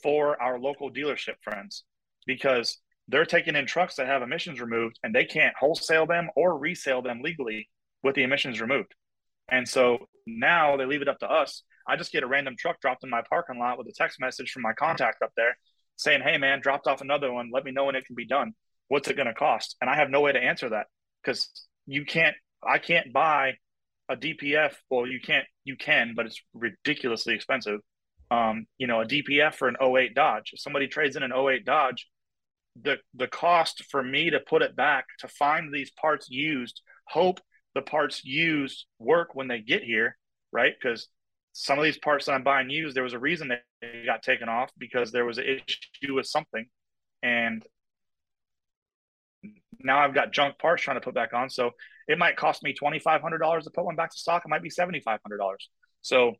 for 0.03 0.41
our 0.41 0.59
local 0.59 0.93
dealership 0.93 1.34
friends 1.43 1.84
because 2.26 2.78
they're 3.09 3.24
taking 3.24 3.57
in 3.57 3.66
trucks 3.66 3.97
that 3.97 4.07
have 4.07 4.22
emissions 4.22 4.61
removed 4.61 4.99
and 5.03 5.14
they 5.14 5.24
can't 5.24 5.57
wholesale 5.59 6.07
them 6.07 6.28
or 6.36 6.59
resale 6.59 7.03
them 7.03 7.20
legally 7.22 7.68
with 8.03 8.14
the 8.14 8.22
emissions 8.22 8.61
removed. 8.61 8.95
And 9.51 9.66
so 9.66 10.07
now 10.26 10.76
they 10.76 10.84
leave 10.84 11.03
it 11.03 11.09
up 11.09 11.18
to 11.20 11.30
us. 11.30 11.62
I 11.89 11.97
just 11.97 12.12
get 12.12 12.22
a 12.22 12.26
random 12.26 12.55
truck 12.59 12.80
dropped 12.80 13.03
in 13.03 13.11
my 13.11 13.22
parking 13.28 13.59
lot 13.59 13.78
with 13.78 13.86
a 13.89 13.93
text 13.93 14.20
message 14.20 14.51
from 14.51 14.62
my 14.62 14.74
contact 14.74 15.22
up 15.22 15.32
there 15.36 15.57
saying, 15.97 16.20
Hey 16.22 16.36
man, 16.36 16.61
dropped 16.61 16.86
off 16.86 17.01
another 17.01 17.32
one. 17.32 17.51
Let 17.53 17.64
me 17.64 17.72
know 17.72 17.86
when 17.86 17.97
it 17.97 18.05
can 18.05 18.14
be 18.14 18.26
done. 18.26 18.53
What's 18.89 19.09
it 19.09 19.16
going 19.16 19.26
to 19.26 19.34
cost? 19.34 19.76
And 19.80 19.89
I 19.89 19.97
have 19.97 20.11
no 20.11 20.20
way 20.20 20.32
to 20.32 20.39
answer 20.39 20.68
that 20.70 20.86
because 21.22 21.49
you 21.86 22.05
can't, 22.05 22.36
I 22.62 22.78
can't 22.78 23.12
buy 23.12 23.55
a 24.09 24.16
DPF. 24.16 24.74
Well, 24.91 25.07
you 25.07 25.20
can't, 25.20 25.47
you 25.69 25.77
can, 25.77 26.14
but 26.16 26.27
it's 26.27 26.41
ridiculously 26.55 27.35
expensive. 27.35 27.81
Um, 28.31 28.66
you 28.79 28.87
know, 28.87 29.01
a 29.01 29.07
DPF 29.07 29.55
for 29.55 29.69
an 29.69 29.77
08 29.81 30.14
Dodge. 30.14 30.51
If 30.53 30.61
somebody 30.61 30.89
trades 30.89 31.16
in 31.16 31.23
an 31.23 31.33
08 31.33 31.64
Dodge, 31.64 32.07
the 32.81 32.97
the 33.14 33.29
cost 33.29 33.85
for 33.91 34.03
me 34.03 34.31
to 34.31 34.41
put 34.41 34.62
it 34.62 34.77
back 34.77 35.07
to 35.21 35.29
find 35.29 35.73
these 35.73 35.91
parts 35.91 36.29
used, 36.29 36.83
hope 37.07 37.41
the 37.75 37.83
parts 37.83 38.25
used 38.25 38.87
work 38.99 39.35
when 39.35 39.49
they 39.49 39.61
get 39.61 39.83
here, 39.83 40.16
right? 40.53 40.75
Because 40.81 41.09
some 41.53 41.79
of 41.79 41.85
these 41.85 41.99
parts 41.99 42.27
that 42.27 42.33
I'm 42.33 42.45
buying 42.45 42.71
used, 42.71 42.97
there 42.97 43.03
was 43.03 43.14
a 43.14 43.19
reason 43.19 43.49
they 43.49 44.03
got 44.05 44.23
taken 44.23 44.49
off 44.49 44.71
because 44.79 45.11
there 45.11 45.25
was 45.25 45.39
an 45.39 45.45
issue 45.45 46.14
with 46.14 46.27
something, 46.27 46.66
and 47.23 47.64
now 49.81 49.99
I've 49.99 50.14
got 50.14 50.33
junk 50.33 50.59
parts 50.59 50.83
trying 50.83 50.97
to 50.97 51.01
put 51.01 51.14
back 51.14 51.33
on. 51.35 51.51
So 51.51 51.70
it 52.07 52.18
might 52.18 52.37
cost 52.37 52.62
me 52.62 52.72
twenty 52.72 52.99
five 52.99 53.20
hundred 53.20 53.39
dollars 53.39 53.64
to 53.64 53.70
put 53.70 53.85
one 53.85 53.97
back 53.97 54.11
to 54.11 54.18
stock. 54.18 54.43
It 54.45 54.49
might 54.49 54.62
be 54.62 54.70
seventy 54.70 55.01
five 55.01 55.20
hundred 55.24 55.39
dollars. 55.39 55.68
So 56.03 56.33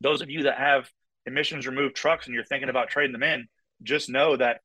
those 0.00 0.22
of 0.22 0.30
you 0.30 0.44
that 0.44 0.58
have 0.58 0.88
emissions 1.26 1.66
removed 1.66 1.96
trucks 1.96 2.26
and 2.26 2.34
you're 2.34 2.44
thinking 2.44 2.68
about 2.68 2.88
trading 2.88 3.12
them 3.12 3.22
in, 3.22 3.46
just 3.82 4.08
know 4.08 4.36
that 4.36 4.60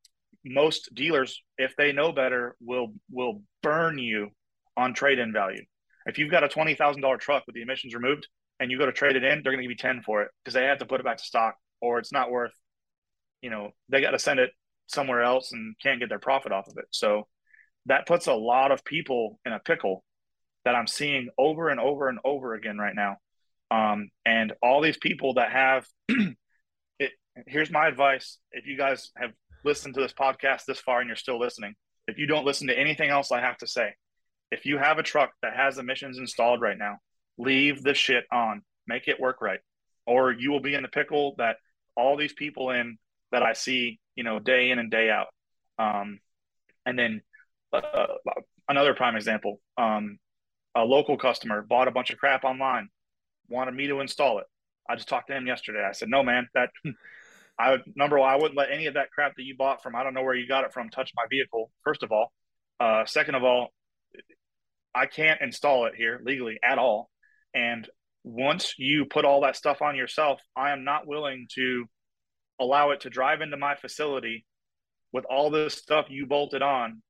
most 0.45 0.93
dealers, 0.93 1.41
if 1.57 1.75
they 1.75 1.91
know 1.91 2.11
better, 2.11 2.55
will 2.61 2.93
will 3.11 3.41
burn 3.61 3.97
you 3.97 4.29
on 4.75 4.93
trade 4.93 5.19
in 5.19 5.33
value. 5.33 5.63
If 6.05 6.17
you've 6.17 6.31
got 6.31 6.43
a 6.43 6.49
twenty 6.49 6.75
thousand 6.75 7.01
dollar 7.01 7.17
truck 7.17 7.43
with 7.45 7.55
the 7.55 7.61
emissions 7.61 7.93
removed 7.93 8.27
and 8.59 8.71
you 8.71 8.77
go 8.77 8.85
to 8.85 8.91
trade 8.91 9.15
it 9.15 9.23
in, 9.23 9.41
they're 9.43 9.51
going 9.51 9.57
to 9.57 9.63
give 9.63 9.71
you 9.71 9.77
ten 9.77 10.01
for 10.01 10.21
it 10.23 10.29
because 10.43 10.53
they 10.53 10.65
have 10.65 10.79
to 10.79 10.85
put 10.85 10.99
it 10.99 11.03
back 11.03 11.17
to 11.17 11.23
stock, 11.23 11.55
or 11.81 11.99
it's 11.99 12.13
not 12.13 12.31
worth. 12.31 12.53
You 13.41 13.49
know, 13.49 13.71
they 13.89 14.01
got 14.01 14.11
to 14.11 14.19
send 14.19 14.39
it 14.39 14.51
somewhere 14.87 15.21
else 15.21 15.51
and 15.51 15.75
can't 15.81 15.99
get 15.99 16.09
their 16.09 16.19
profit 16.19 16.51
off 16.51 16.67
of 16.67 16.77
it. 16.77 16.85
So 16.91 17.27
that 17.87 18.05
puts 18.05 18.27
a 18.27 18.33
lot 18.33 18.71
of 18.71 18.83
people 18.85 19.39
in 19.45 19.53
a 19.53 19.59
pickle 19.59 20.03
that 20.65 20.75
I'm 20.75 20.87
seeing 20.87 21.29
over 21.37 21.69
and 21.69 21.79
over 21.79 22.09
and 22.09 22.19
over 22.23 22.53
again 22.53 22.77
right 22.77 22.95
now. 22.95 23.17
Um, 23.71 24.09
and 24.25 24.53
all 24.61 24.81
these 24.81 24.97
people 24.97 25.35
that 25.35 25.51
have 25.51 25.85
it. 26.99 27.11
Here's 27.47 27.71
my 27.71 27.87
advice: 27.87 28.37
if 28.51 28.65
you 28.65 28.77
guys 28.77 29.11
have 29.17 29.31
listened 29.65 29.95
to 29.95 30.01
this 30.01 30.13
podcast 30.13 30.65
this 30.65 30.79
far 30.79 30.99
and 30.99 31.07
you're 31.07 31.15
still 31.15 31.39
listening, 31.39 31.75
if 32.07 32.17
you 32.17 32.27
don't 32.27 32.45
listen 32.45 32.67
to 32.67 32.77
anything 32.77 33.09
else 33.09 33.31
I 33.31 33.41
have 33.41 33.57
to 33.57 33.67
say, 33.67 33.93
if 34.51 34.65
you 34.65 34.77
have 34.77 34.97
a 34.97 35.03
truck 35.03 35.31
that 35.41 35.55
has 35.55 35.77
emissions 35.77 36.17
installed 36.17 36.61
right 36.61 36.77
now, 36.77 36.99
leave 37.37 37.83
the 37.83 37.93
shit 37.93 38.25
on. 38.31 38.61
Make 38.87 39.07
it 39.07 39.19
work 39.19 39.41
right. 39.41 39.59
Or 40.05 40.31
you 40.31 40.51
will 40.51 40.61
be 40.61 40.73
in 40.73 40.83
the 40.83 40.87
pickle 40.87 41.35
that 41.37 41.57
all 41.95 42.15
these 42.15 42.33
people 42.33 42.71
in 42.71 42.97
that 43.31 43.43
I 43.43 43.53
see, 43.53 43.99
you 44.15 44.23
know, 44.23 44.39
day 44.39 44.69
in 44.69 44.79
and 44.79 44.89
day 44.89 45.09
out. 45.09 45.27
Um, 45.77 46.19
and 46.85 46.97
then 46.97 47.21
uh, 47.73 48.07
another 48.69 48.93
prime 48.93 49.15
example, 49.15 49.59
um, 49.77 50.17
a 50.75 50.81
local 50.81 51.17
customer 51.17 51.61
bought 51.61 51.87
a 51.87 51.91
bunch 51.91 52.11
of 52.11 52.17
crap 52.17 52.43
online, 52.43 52.89
wanted 53.49 53.73
me 53.73 53.87
to 53.87 53.99
install 53.99 54.39
it. 54.39 54.45
I 54.89 54.95
just 54.95 55.09
talked 55.09 55.27
to 55.27 55.35
him 55.35 55.47
yesterday. 55.47 55.85
I 55.87 55.91
said, 55.91 56.09
no, 56.09 56.23
man, 56.23 56.47
that 56.53 56.69
I 57.59 57.71
would 57.71 57.81
number 57.95 58.19
one, 58.19 58.29
I 58.29 58.35
wouldn't 58.35 58.57
let 58.57 58.71
any 58.71 58.85
of 58.85 58.93
that 58.93 59.11
crap 59.11 59.35
that 59.35 59.43
you 59.43 59.55
bought 59.57 59.81
from 59.81 59.95
I 59.95 60.03
don't 60.03 60.13
know 60.13 60.23
where 60.23 60.35
you 60.35 60.47
got 60.47 60.63
it 60.63 60.73
from 60.73 60.89
touch 60.89 61.11
my 61.15 61.25
vehicle. 61.29 61.71
First 61.83 62.03
of 62.03 62.11
all, 62.11 62.31
uh, 62.79 63.05
second 63.05 63.35
of 63.35 63.43
all, 63.43 63.69
I 64.93 65.07
can't 65.07 65.41
install 65.41 65.85
it 65.85 65.95
here 65.95 66.21
legally 66.23 66.59
at 66.63 66.77
all. 66.77 67.09
And 67.53 67.87
once 68.23 68.75
you 68.77 69.05
put 69.05 69.25
all 69.25 69.41
that 69.41 69.55
stuff 69.55 69.81
on 69.81 69.95
yourself, 69.95 70.39
I 70.55 70.71
am 70.71 70.83
not 70.83 71.07
willing 71.07 71.47
to 71.55 71.85
allow 72.59 72.91
it 72.91 73.01
to 73.01 73.09
drive 73.09 73.41
into 73.41 73.57
my 73.57 73.75
facility 73.75 74.45
with 75.11 75.25
all 75.25 75.49
this 75.49 75.75
stuff 75.75 76.07
you 76.09 76.25
bolted 76.25 76.61
on 76.61 77.01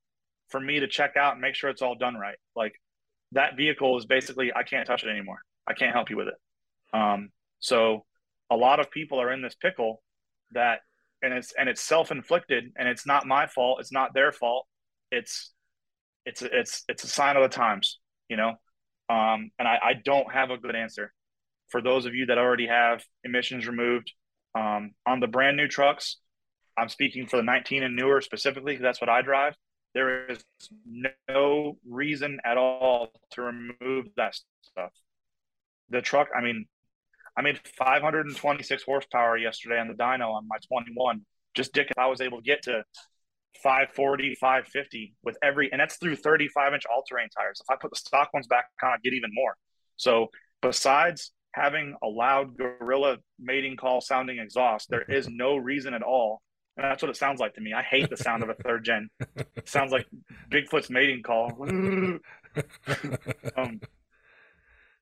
for 0.49 0.59
me 0.59 0.79
to 0.79 0.87
check 0.87 1.15
out 1.17 1.33
and 1.33 1.41
make 1.41 1.55
sure 1.55 1.69
it's 1.69 1.81
all 1.81 1.95
done 1.95 2.15
right. 2.15 2.37
Like 2.55 2.73
that 3.33 3.57
vehicle 3.57 3.97
is 3.97 4.05
basically 4.05 4.51
I 4.53 4.63
can't 4.63 4.87
touch 4.87 5.03
it 5.03 5.09
anymore. 5.09 5.39
I 5.67 5.73
can't 5.73 5.93
help 5.93 6.09
you 6.09 6.17
with 6.17 6.27
it. 6.27 6.97
Um, 6.97 7.29
so 7.59 8.05
a 8.49 8.55
lot 8.55 8.79
of 8.79 8.91
people 8.91 9.21
are 9.21 9.31
in 9.31 9.41
this 9.41 9.55
pickle 9.55 10.01
that 10.51 10.79
and 11.21 11.33
it's 11.33 11.53
and 11.57 11.67
it's 11.67 11.81
self-inflicted 11.81 12.71
and 12.77 12.87
it's 12.87 13.05
not 13.05 13.25
my 13.25 13.47
fault 13.47 13.79
it's 13.79 13.91
not 13.91 14.13
their 14.13 14.31
fault 14.31 14.65
it's 15.11 15.51
it's 16.25 16.41
it's 16.41 16.83
it's 16.87 17.03
a 17.03 17.07
sign 17.07 17.35
of 17.35 17.43
the 17.43 17.49
times 17.49 17.99
you 18.29 18.37
know 18.37 18.53
um, 19.09 19.51
and 19.57 19.67
I, 19.67 19.79
I 19.81 19.93
don't 20.03 20.31
have 20.31 20.51
a 20.51 20.57
good 20.57 20.75
answer 20.75 21.13
for 21.69 21.81
those 21.81 22.05
of 22.05 22.13
you 22.13 22.27
that 22.27 22.37
already 22.37 22.67
have 22.67 23.03
emissions 23.23 23.67
removed 23.67 24.11
um, 24.55 24.91
on 25.05 25.19
the 25.19 25.27
brand 25.27 25.57
new 25.57 25.67
trucks 25.67 26.17
i'm 26.77 26.89
speaking 26.89 27.27
for 27.27 27.37
the 27.37 27.43
19 27.43 27.83
and 27.83 27.95
newer 27.95 28.21
specifically 28.21 28.73
because 28.73 28.83
that's 28.83 29.01
what 29.01 29.09
i 29.09 29.21
drive 29.21 29.55
there 29.93 30.27
is 30.27 30.43
no 31.27 31.77
reason 31.87 32.39
at 32.45 32.57
all 32.57 33.09
to 33.31 33.41
remove 33.41 34.07
that 34.15 34.35
stuff 34.61 34.91
the 35.89 36.01
truck 36.01 36.27
i 36.37 36.41
mean 36.41 36.65
I 37.37 37.43
made 37.43 37.59
526 37.77 38.83
horsepower 38.83 39.37
yesterday 39.37 39.79
on 39.79 39.87
the 39.87 39.93
dyno 39.93 40.33
on 40.33 40.47
my 40.47 40.57
21. 40.67 41.21
Just 41.53 41.71
dick, 41.71 41.87
if 41.91 41.97
I 41.97 42.07
was 42.07 42.19
able 42.19 42.39
to 42.39 42.43
get 42.43 42.63
to 42.63 42.83
540, 43.61 44.35
550 44.35 45.13
with 45.23 45.37
every, 45.43 45.71
and 45.71 45.79
that's 45.79 45.97
through 45.97 46.15
35 46.15 46.73
inch 46.73 46.83
all 46.91 47.03
terrain 47.07 47.29
tires. 47.29 47.61
If 47.61 47.69
I 47.69 47.77
put 47.79 47.91
the 47.91 47.95
stock 47.95 48.33
ones 48.33 48.47
back 48.47 48.65
on, 48.83 48.89
I 48.89 48.97
get 49.03 49.13
even 49.13 49.29
more. 49.33 49.55
So 49.97 50.27
besides 50.63 51.31
having 51.51 51.95
a 52.03 52.07
loud 52.07 52.57
gorilla 52.57 53.17
mating 53.39 53.77
call 53.77 54.01
sounding 54.01 54.39
exhaust, 54.39 54.89
there 54.89 55.03
is 55.03 55.29
no 55.29 55.57
reason 55.57 55.93
at 55.93 56.01
all. 56.01 56.41
And 56.77 56.85
that's 56.85 57.01
what 57.01 57.09
it 57.09 57.17
sounds 57.17 57.39
like 57.39 57.55
to 57.55 57.61
me. 57.61 57.73
I 57.73 57.81
hate 57.81 58.09
the 58.09 58.17
sound 58.17 58.43
of 58.43 58.49
a 58.49 58.53
third 58.53 58.85
gen. 58.85 59.09
It 59.35 59.65
sounds 59.67 59.91
like 59.91 60.05
Bigfoot's 60.51 60.91
mating 60.91 61.23
call. 61.23 61.51
um, 63.57 63.81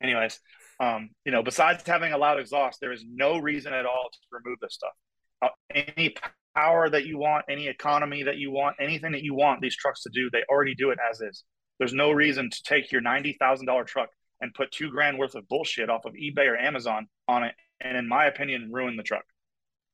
anyways, 0.02 0.40
um, 0.80 1.10
you 1.26 1.34
know, 1.34 1.44
besides 1.44 1.84
having 1.86 2.14
a 2.14 2.18
loud 2.18 2.40
exhaust, 2.40 2.80
there 2.80 2.94
is 2.94 3.04
no 3.06 3.38
reason 3.38 3.74
at 3.74 3.86
all 3.86 4.10
to 4.12 4.20
remove 4.32 4.58
this 4.62 4.74
stuff. 4.74 4.94
Uh, 5.42 5.50
any 5.74 6.16
power 6.56 6.90
that 6.90 7.06
you 7.06 7.18
want, 7.18 7.44
any 7.50 7.68
economy 7.68 8.24
that 8.24 8.38
you 8.38 8.52
want, 8.52 8.78
anything 8.80 9.12
that 9.12 9.24
you 9.24 9.36
want 9.36 9.62
these 9.62 9.76
trucks 9.76 10.04
to 10.04 10.10
do, 10.14 10.30
they 10.32 10.44
already 10.50 10.76
do 10.76 10.92
it 10.92 11.00
as 11.12 11.20
is. 11.20 11.44
There's 11.78 11.94
no 11.94 12.12
reason 12.12 12.50
to 12.50 12.64
take 12.64 12.92
your 12.94 13.02
ninety 13.02 13.36
thousand 13.38 13.66
dollar 13.66 13.84
truck 13.84 14.10
and 14.40 14.54
put 14.54 14.72
two 14.72 14.90
grand 14.90 15.18
worth 15.18 15.36
of 15.36 15.48
bullshit 15.50 15.90
off 15.90 16.06
of 16.06 16.14
eBay 16.14 16.48
or 16.48 16.58
Amazon 16.58 17.08
on 17.28 17.44
it, 17.44 17.54
and 17.82 17.98
in 17.98 18.08
my 18.08 18.28
opinion, 18.28 18.72
ruin 18.72 18.96
the 18.96 19.04
truck. 19.04 19.26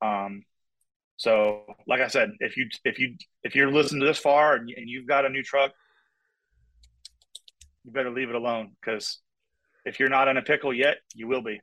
Um, 0.04 0.44
so, 1.22 1.66
like 1.86 2.02
I 2.02 2.08
said, 2.08 2.32
if 2.40 2.58
you 2.58 2.68
if 2.84 2.98
you 2.98 3.16
if 3.44 3.54
you're 3.54 3.72
listening 3.72 4.02
to 4.02 4.08
this 4.08 4.18
far 4.18 4.56
and, 4.56 4.68
and 4.76 4.90
you've 4.90 5.06
got 5.06 5.24
a 5.24 5.30
new 5.30 5.44
truck, 5.44 5.72
you 7.84 7.92
better 7.92 8.10
leave 8.10 8.30
it 8.30 8.36
alone 8.36 8.72
because 8.82 9.20
if 9.86 10.00
you're 10.00 10.10
not 10.10 10.28
in 10.30 10.38
a 10.38 10.42
pickle 10.42 10.74
yet, 10.74 10.98
you 11.14 11.28
will 11.28 11.44
be. 11.44 11.62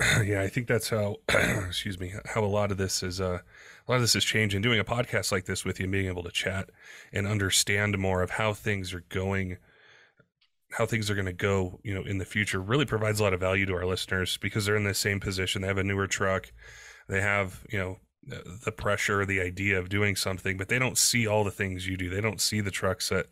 Yeah, 0.24 0.40
I 0.40 0.48
think 0.48 0.66
that's 0.66 0.88
how. 0.88 1.16
excuse 1.28 2.00
me. 2.00 2.14
How 2.24 2.42
a 2.42 2.46
lot 2.46 2.70
of 2.70 2.78
this 2.78 3.02
is. 3.02 3.20
Uh, 3.20 3.40
a 3.86 3.90
lot 3.90 3.96
of 3.96 4.00
this 4.00 4.16
is 4.16 4.24
changing. 4.24 4.62
Doing 4.62 4.80
a 4.80 4.84
podcast 4.84 5.30
like 5.30 5.44
this 5.44 5.62
with 5.62 5.78
you, 5.78 5.84
and 5.84 5.92
being 5.92 6.06
able 6.06 6.22
to 6.22 6.30
chat 6.30 6.70
and 7.12 7.26
understand 7.26 7.98
more 7.98 8.22
of 8.22 8.30
how 8.30 8.54
things 8.54 8.94
are 8.94 9.04
going, 9.10 9.58
how 10.70 10.86
things 10.86 11.10
are 11.10 11.14
going 11.14 11.26
to 11.26 11.34
go, 11.34 11.80
you 11.84 11.92
know, 11.92 12.02
in 12.02 12.16
the 12.16 12.24
future, 12.24 12.62
really 12.62 12.86
provides 12.86 13.20
a 13.20 13.24
lot 13.24 13.34
of 13.34 13.40
value 13.40 13.66
to 13.66 13.74
our 13.74 13.84
listeners 13.84 14.38
because 14.38 14.64
they're 14.64 14.74
in 14.74 14.84
the 14.84 14.94
same 14.94 15.20
position. 15.20 15.60
They 15.60 15.68
have 15.68 15.76
a 15.76 15.84
newer 15.84 16.06
truck, 16.06 16.50
they 17.08 17.20
have, 17.20 17.62
you 17.70 17.78
know, 17.78 17.98
the 18.26 18.72
pressure, 18.72 19.24
the 19.24 19.40
idea 19.40 19.78
of 19.78 19.88
doing 19.88 20.16
something, 20.16 20.56
but 20.56 20.68
they 20.68 20.78
don't 20.78 20.98
see 20.98 21.26
all 21.26 21.44
the 21.44 21.50
things 21.50 21.86
you 21.86 21.96
do. 21.96 22.10
They 22.10 22.20
don't 22.20 22.40
see 22.40 22.60
the 22.60 22.70
trucks 22.70 23.08
that 23.10 23.26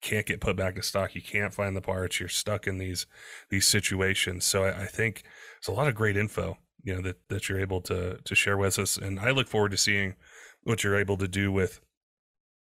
can't 0.00 0.26
get 0.26 0.40
put 0.40 0.56
back 0.56 0.76
in 0.76 0.82
stock. 0.82 1.14
You 1.14 1.22
can't 1.22 1.54
find 1.54 1.74
the 1.74 1.80
parts. 1.80 2.20
You're 2.20 2.28
stuck 2.28 2.66
in 2.66 2.78
these 2.78 3.06
these 3.50 3.66
situations. 3.66 4.44
So 4.44 4.64
I, 4.64 4.82
I 4.82 4.86
think 4.86 5.24
it's 5.58 5.68
a 5.68 5.72
lot 5.72 5.88
of 5.88 5.94
great 5.94 6.16
info, 6.16 6.58
you 6.82 6.94
know, 6.94 7.02
that 7.02 7.16
that 7.28 7.48
you're 7.48 7.60
able 7.60 7.80
to 7.82 8.18
to 8.22 8.34
share 8.34 8.58
with 8.58 8.78
us. 8.78 8.96
And 8.96 9.18
I 9.18 9.30
look 9.30 9.48
forward 9.48 9.70
to 9.70 9.78
seeing 9.78 10.14
what 10.62 10.84
you're 10.84 10.98
able 10.98 11.16
to 11.18 11.28
do 11.28 11.50
with 11.50 11.80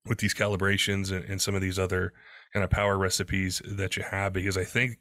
with 0.05 0.19
these 0.19 0.33
calibrations 0.33 1.11
and, 1.11 1.25
and 1.25 1.41
some 1.41 1.55
of 1.55 1.61
these 1.61 1.79
other 1.79 2.13
kind 2.53 2.63
of 2.63 2.69
power 2.69 2.97
recipes 2.97 3.61
that 3.65 3.97
you 3.97 4.03
have 4.03 4.33
because 4.33 4.57
I 4.57 4.63
think 4.63 4.99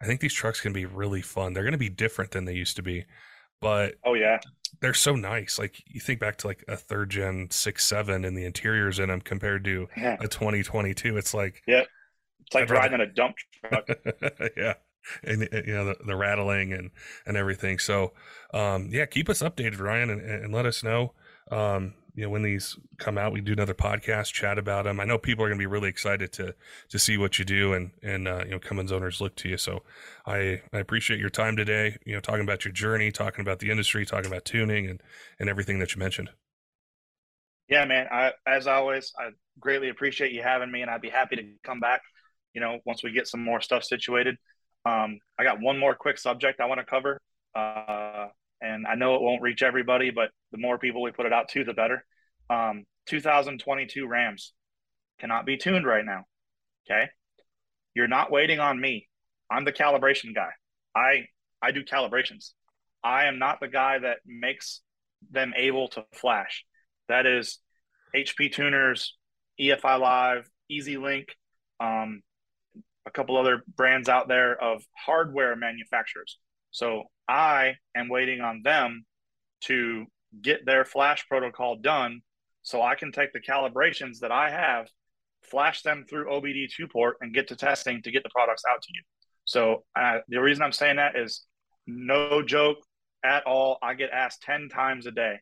I 0.00 0.06
think 0.06 0.20
these 0.20 0.34
trucks 0.34 0.60
can 0.60 0.72
be 0.72 0.86
really 0.86 1.22
fun. 1.22 1.52
They're 1.52 1.62
going 1.62 1.72
to 1.72 1.78
be 1.78 1.88
different 1.88 2.32
than 2.32 2.44
they 2.44 2.54
used 2.54 2.76
to 2.76 2.82
be, 2.82 3.04
but 3.60 3.94
oh 4.04 4.14
yeah, 4.14 4.40
they're 4.80 4.94
so 4.94 5.14
nice. 5.14 5.58
Like 5.58 5.82
you 5.86 6.00
think 6.00 6.20
back 6.20 6.36
to 6.38 6.46
like 6.46 6.64
a 6.68 6.76
third 6.76 7.10
gen 7.10 7.48
six 7.50 7.84
seven 7.84 8.24
and 8.24 8.36
the 8.36 8.44
interiors 8.44 8.98
in 8.98 9.08
them 9.08 9.20
compared 9.20 9.64
to 9.64 9.88
yeah. 9.96 10.16
a 10.20 10.28
twenty 10.28 10.62
twenty 10.62 10.94
two. 10.94 11.16
It's 11.16 11.34
like 11.34 11.62
yeah, 11.66 11.84
it's 12.40 12.54
like 12.54 12.64
I'd 12.64 12.70
riding 12.70 12.98
rather... 12.98 13.10
a 13.10 13.14
dump 13.14 13.36
truck. 13.64 13.88
yeah, 14.56 14.74
and 15.22 15.48
you 15.52 15.74
know 15.74 15.86
the, 15.86 15.96
the 16.06 16.16
rattling 16.16 16.72
and 16.72 16.90
and 17.26 17.36
everything. 17.36 17.78
So 17.78 18.12
um, 18.52 18.88
yeah, 18.90 19.06
keep 19.06 19.28
us 19.28 19.40
updated, 19.42 19.80
Ryan, 19.80 20.10
and, 20.10 20.20
and 20.20 20.54
let 20.54 20.66
us 20.66 20.82
know. 20.82 21.14
Um, 21.50 21.94
you 22.14 22.22
know 22.22 22.30
when 22.30 22.42
these 22.42 22.78
come 22.98 23.18
out 23.18 23.32
we 23.32 23.40
do 23.40 23.52
another 23.52 23.74
podcast 23.74 24.32
chat 24.32 24.58
about 24.58 24.84
them 24.84 25.00
i 25.00 25.04
know 25.04 25.18
people 25.18 25.44
are 25.44 25.48
going 25.48 25.58
to 25.58 25.62
be 25.62 25.66
really 25.66 25.88
excited 25.88 26.32
to 26.32 26.54
to 26.88 26.98
see 26.98 27.18
what 27.18 27.38
you 27.38 27.44
do 27.44 27.72
and 27.72 27.90
and 28.02 28.28
uh, 28.28 28.42
you 28.44 28.52
know 28.52 28.58
cummins 28.58 28.92
owners 28.92 29.20
look 29.20 29.34
to 29.36 29.48
you. 29.48 29.56
So 29.56 29.82
i 30.26 30.62
i 30.72 30.78
appreciate 30.78 31.20
your 31.20 31.30
time 31.30 31.56
today 31.56 31.96
you 32.06 32.14
know 32.14 32.20
talking 32.20 32.42
about 32.42 32.64
your 32.64 32.72
journey 32.72 33.10
talking 33.10 33.40
about 33.40 33.58
the 33.58 33.70
industry 33.70 34.06
talking 34.06 34.30
about 34.30 34.44
tuning 34.44 34.86
and 34.86 35.02
and 35.38 35.48
everything 35.48 35.78
that 35.80 35.94
you 35.94 35.98
mentioned. 35.98 36.30
Yeah 37.68 37.84
man. 37.84 38.06
I 38.10 38.32
as 38.46 38.66
always 38.66 39.12
i 39.18 39.30
greatly 39.58 39.88
appreciate 39.88 40.32
you 40.32 40.42
having 40.42 40.70
me 40.70 40.82
and 40.82 40.90
i'd 40.90 41.00
be 41.00 41.10
happy 41.10 41.36
to 41.36 41.44
come 41.62 41.78
back 41.80 42.02
you 42.52 42.60
know 42.60 42.78
once 42.84 43.02
we 43.02 43.12
get 43.12 43.26
some 43.26 43.42
more 43.42 43.60
stuff 43.60 43.84
situated. 43.84 44.36
Um 44.86 45.18
i 45.38 45.44
got 45.44 45.60
one 45.60 45.78
more 45.78 45.94
quick 45.94 46.18
subject 46.18 46.60
i 46.60 46.66
want 46.66 46.78
to 46.78 46.86
cover. 46.86 47.20
Uh 47.54 48.28
and 48.64 48.86
I 48.86 48.94
know 48.94 49.14
it 49.14 49.22
won't 49.22 49.42
reach 49.42 49.62
everybody, 49.62 50.10
but 50.10 50.30
the 50.50 50.58
more 50.58 50.78
people 50.78 51.02
we 51.02 51.12
put 51.12 51.26
it 51.26 51.32
out 51.32 51.48
to, 51.50 51.64
the 51.64 51.74
better. 51.74 52.04
Um, 52.48 52.84
2022 53.06 54.06
Rams 54.06 54.54
cannot 55.20 55.44
be 55.44 55.56
tuned 55.56 55.86
right 55.86 56.04
now. 56.04 56.24
Okay, 56.86 57.08
you're 57.94 58.08
not 58.08 58.30
waiting 58.30 58.60
on 58.60 58.80
me. 58.80 59.08
I'm 59.50 59.64
the 59.64 59.72
calibration 59.72 60.34
guy. 60.34 60.50
I 60.94 61.26
I 61.60 61.72
do 61.72 61.84
calibrations. 61.84 62.50
I 63.02 63.26
am 63.26 63.38
not 63.38 63.60
the 63.60 63.68
guy 63.68 63.98
that 63.98 64.18
makes 64.24 64.80
them 65.30 65.52
able 65.56 65.88
to 65.88 66.04
flash. 66.14 66.64
That 67.08 67.26
is 67.26 67.58
HP 68.16 68.52
tuners, 68.52 69.16
EFI 69.60 70.00
Live, 70.00 70.48
EZ-Link, 70.70 71.28
um, 71.80 72.22
a 73.06 73.10
couple 73.10 73.36
other 73.36 73.62
brands 73.76 74.08
out 74.08 74.28
there 74.28 74.56
of 74.62 74.82
hardware 74.96 75.54
manufacturers. 75.54 76.38
So 76.70 77.04
I 77.28 77.74
am 77.96 78.08
waiting 78.08 78.40
on 78.40 78.62
them 78.62 79.04
to 79.62 80.06
get 80.40 80.66
their 80.66 80.84
flash 80.84 81.26
protocol 81.28 81.76
done 81.76 82.20
so 82.62 82.82
I 82.82 82.94
can 82.94 83.12
take 83.12 83.32
the 83.32 83.40
calibrations 83.40 84.20
that 84.20 84.32
I 84.32 84.50
have, 84.50 84.88
flash 85.42 85.82
them 85.82 86.04
through 86.08 86.26
OBD2 86.26 86.90
port, 86.90 87.16
and 87.20 87.34
get 87.34 87.48
to 87.48 87.56
testing 87.56 88.02
to 88.02 88.10
get 88.10 88.22
the 88.22 88.30
products 88.30 88.62
out 88.70 88.82
to 88.82 88.88
you. 88.92 89.02
So 89.44 89.84
uh, 89.94 90.18
the 90.28 90.38
reason 90.38 90.62
I'm 90.62 90.72
saying 90.72 90.96
that 90.96 91.16
is 91.16 91.44
no 91.86 92.42
joke 92.42 92.78
at 93.24 93.44
all. 93.46 93.78
I 93.82 93.94
get 93.94 94.10
asked 94.10 94.42
10 94.42 94.68
times 94.70 95.06
a 95.06 95.10
day 95.10 95.40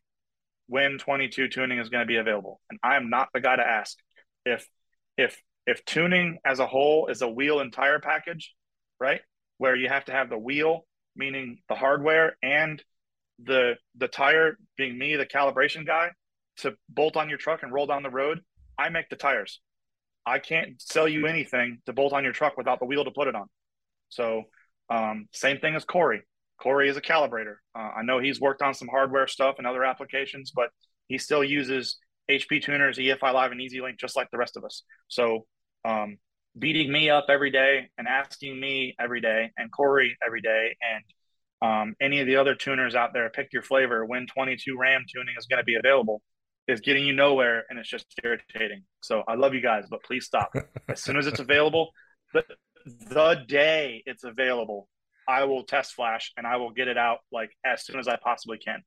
when 0.66 0.98
22 0.98 1.48
tuning 1.48 1.78
is 1.78 1.88
going 1.88 2.02
to 2.02 2.06
be 2.06 2.16
available. 2.16 2.60
And 2.70 2.78
I 2.82 2.96
am 2.96 3.10
not 3.10 3.28
the 3.32 3.40
guy 3.40 3.56
to 3.56 3.62
ask. 3.66 3.96
If 4.44 4.66
if 5.16 5.40
if 5.66 5.84
tuning 5.84 6.38
as 6.44 6.58
a 6.58 6.66
whole 6.66 7.06
is 7.06 7.22
a 7.22 7.28
wheel 7.28 7.60
and 7.60 7.72
tire 7.72 8.00
package, 8.00 8.52
right? 8.98 9.20
Where 9.58 9.76
you 9.76 9.88
have 9.88 10.06
to 10.06 10.12
have 10.12 10.30
the 10.30 10.38
wheel 10.38 10.84
meaning 11.16 11.58
the 11.68 11.74
hardware 11.74 12.36
and 12.42 12.82
the 13.44 13.74
the 13.96 14.08
tire 14.08 14.56
being 14.76 14.98
me 14.98 15.16
the 15.16 15.26
calibration 15.26 15.86
guy 15.86 16.10
to 16.58 16.74
bolt 16.88 17.16
on 17.16 17.28
your 17.28 17.38
truck 17.38 17.62
and 17.62 17.72
roll 17.72 17.86
down 17.86 18.02
the 18.02 18.10
road 18.10 18.40
i 18.78 18.88
make 18.88 19.08
the 19.08 19.16
tires. 19.16 19.60
I 20.24 20.38
can't 20.38 20.80
sell 20.80 21.08
you 21.08 21.26
anything 21.26 21.78
to 21.86 21.92
bolt 21.92 22.12
on 22.12 22.22
your 22.22 22.32
truck 22.32 22.56
without 22.56 22.78
the 22.78 22.84
wheel 22.86 23.04
to 23.04 23.10
put 23.10 23.26
it 23.26 23.34
on. 23.34 23.46
So 24.08 24.44
um, 24.88 25.26
same 25.32 25.58
thing 25.58 25.74
as 25.74 25.84
corey. 25.84 26.22
Corey 26.60 26.88
is 26.88 26.96
a 26.96 27.00
calibrator. 27.00 27.56
Uh, 27.74 27.90
i 27.98 28.02
know 28.02 28.18
he's 28.20 28.40
worked 28.40 28.62
on 28.62 28.74
some 28.74 28.88
hardware 28.88 29.26
stuff 29.26 29.56
and 29.58 29.66
other 29.66 29.84
applications 29.84 30.52
but 30.54 30.70
he 31.08 31.18
still 31.18 31.42
uses 31.42 31.98
hp 32.30 32.62
tuners 32.62 32.98
efi 32.98 33.32
live 33.34 33.50
and 33.50 33.60
EZ-Link 33.60 33.98
just 33.98 34.16
like 34.16 34.30
the 34.30 34.38
rest 34.38 34.56
of 34.56 34.64
us. 34.64 34.84
So 35.08 35.46
um, 35.84 36.18
beating 36.58 36.92
me 36.92 37.10
up 37.10 37.26
every 37.28 37.50
day 37.50 37.88
and 37.96 38.06
asking 38.06 38.58
me 38.58 38.94
every 39.00 39.20
day 39.20 39.50
and 39.56 39.70
Corey 39.72 40.16
every 40.24 40.40
day 40.40 40.76
and 40.82 41.04
um, 41.62 41.94
any 42.00 42.20
of 42.20 42.26
the 42.26 42.36
other 42.36 42.54
tuners 42.54 42.94
out 42.94 43.12
there, 43.12 43.30
pick 43.30 43.52
your 43.52 43.62
flavor. 43.62 44.04
When 44.04 44.26
22 44.26 44.76
RAM 44.76 45.04
tuning 45.12 45.34
is 45.38 45.46
going 45.46 45.58
to 45.58 45.64
be 45.64 45.76
available 45.76 46.20
is 46.68 46.80
getting 46.80 47.04
you 47.04 47.12
nowhere 47.12 47.64
and 47.70 47.78
it's 47.78 47.88
just 47.88 48.06
irritating. 48.22 48.82
So 49.00 49.22
I 49.28 49.34
love 49.34 49.54
you 49.54 49.60
guys, 49.60 49.84
but 49.88 50.02
please 50.02 50.24
stop. 50.24 50.52
as 50.88 51.00
soon 51.00 51.16
as 51.16 51.26
it's 51.26 51.40
available, 51.40 51.90
the, 52.32 52.44
the 53.08 53.44
day 53.46 54.02
it's 54.06 54.24
available, 54.24 54.88
I 55.28 55.44
will 55.44 55.64
test 55.64 55.94
flash 55.94 56.32
and 56.36 56.46
I 56.46 56.56
will 56.56 56.70
get 56.70 56.88
it 56.88 56.98
out 56.98 57.18
like 57.30 57.50
as 57.64 57.84
soon 57.84 57.98
as 57.98 58.08
I 58.08 58.16
possibly 58.16 58.58
can. 58.58 58.82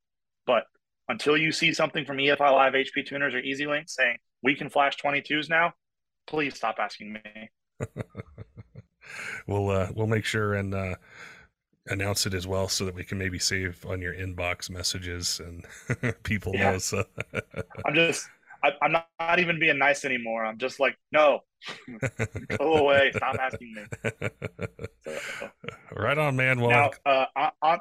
But 0.45 0.66
until 1.07 1.38
you 1.38 1.51
see 1.51 1.74
something 1.74 2.05
from 2.05 2.18
EFI 2.18 2.39
Live 2.51 2.74
HP 2.74 3.05
tuners 3.05 3.34
or 3.34 3.39
EZ-Link 3.39 3.88
saying 3.88 4.18
we 4.43 4.55
can 4.55 4.70
flash 4.70 4.97
22s 4.97 5.49
now, 5.49 5.74
please 6.28 6.55
stop 6.55 6.78
asking 6.80 7.13
me. 7.13 7.49
we'll 9.47 9.69
uh, 9.69 9.88
we'll 9.95 10.07
make 10.07 10.26
sure 10.26 10.55
and 10.55 10.73
uh, 10.73 10.95
announce 11.88 12.26
it 12.26 12.34
as 12.34 12.47
well, 12.47 12.67
so 12.67 12.86
that 12.86 12.95
we 12.95 13.03
can 13.03 13.17
maybe 13.17 13.39
save 13.39 13.86
on 13.86 14.01
your 14.01 14.13
inbox 14.13 14.69
messages 14.69 15.39
and 15.39 15.65
people 16.23 16.53
yeah. 16.55 16.71
know. 16.71 16.78
So 16.78 17.03
I'm 17.86 17.95
just 17.95 18.28
I, 18.63 18.71
am 18.86 18.91
not, 18.91 19.07
not 19.19 19.39
even 19.39 19.59
being 19.59 19.78
nice 19.78 20.05
anymore. 20.05 20.45
I'm 20.45 20.57
just 20.57 20.80
like, 20.80 20.97
no, 21.11 21.41
go 22.57 22.73
away. 22.76 23.11
Stop 23.15 23.36
asking 23.39 23.73
me. 23.73 24.30
So, 25.03 25.51
right 25.91 26.17
on, 26.17 26.36
man. 26.36 26.59
Well, 26.59 26.91
now, 27.05 27.26
uh, 27.36 27.49
on 27.61 27.80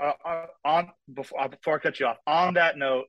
uh, 0.00 0.46
on 0.64 0.90
before 1.12 1.40
uh, 1.40 1.48
before 1.48 1.76
I 1.76 1.78
cut 1.78 2.00
you 2.00 2.06
off, 2.06 2.18
on 2.26 2.54
that 2.54 2.76
note, 2.76 3.06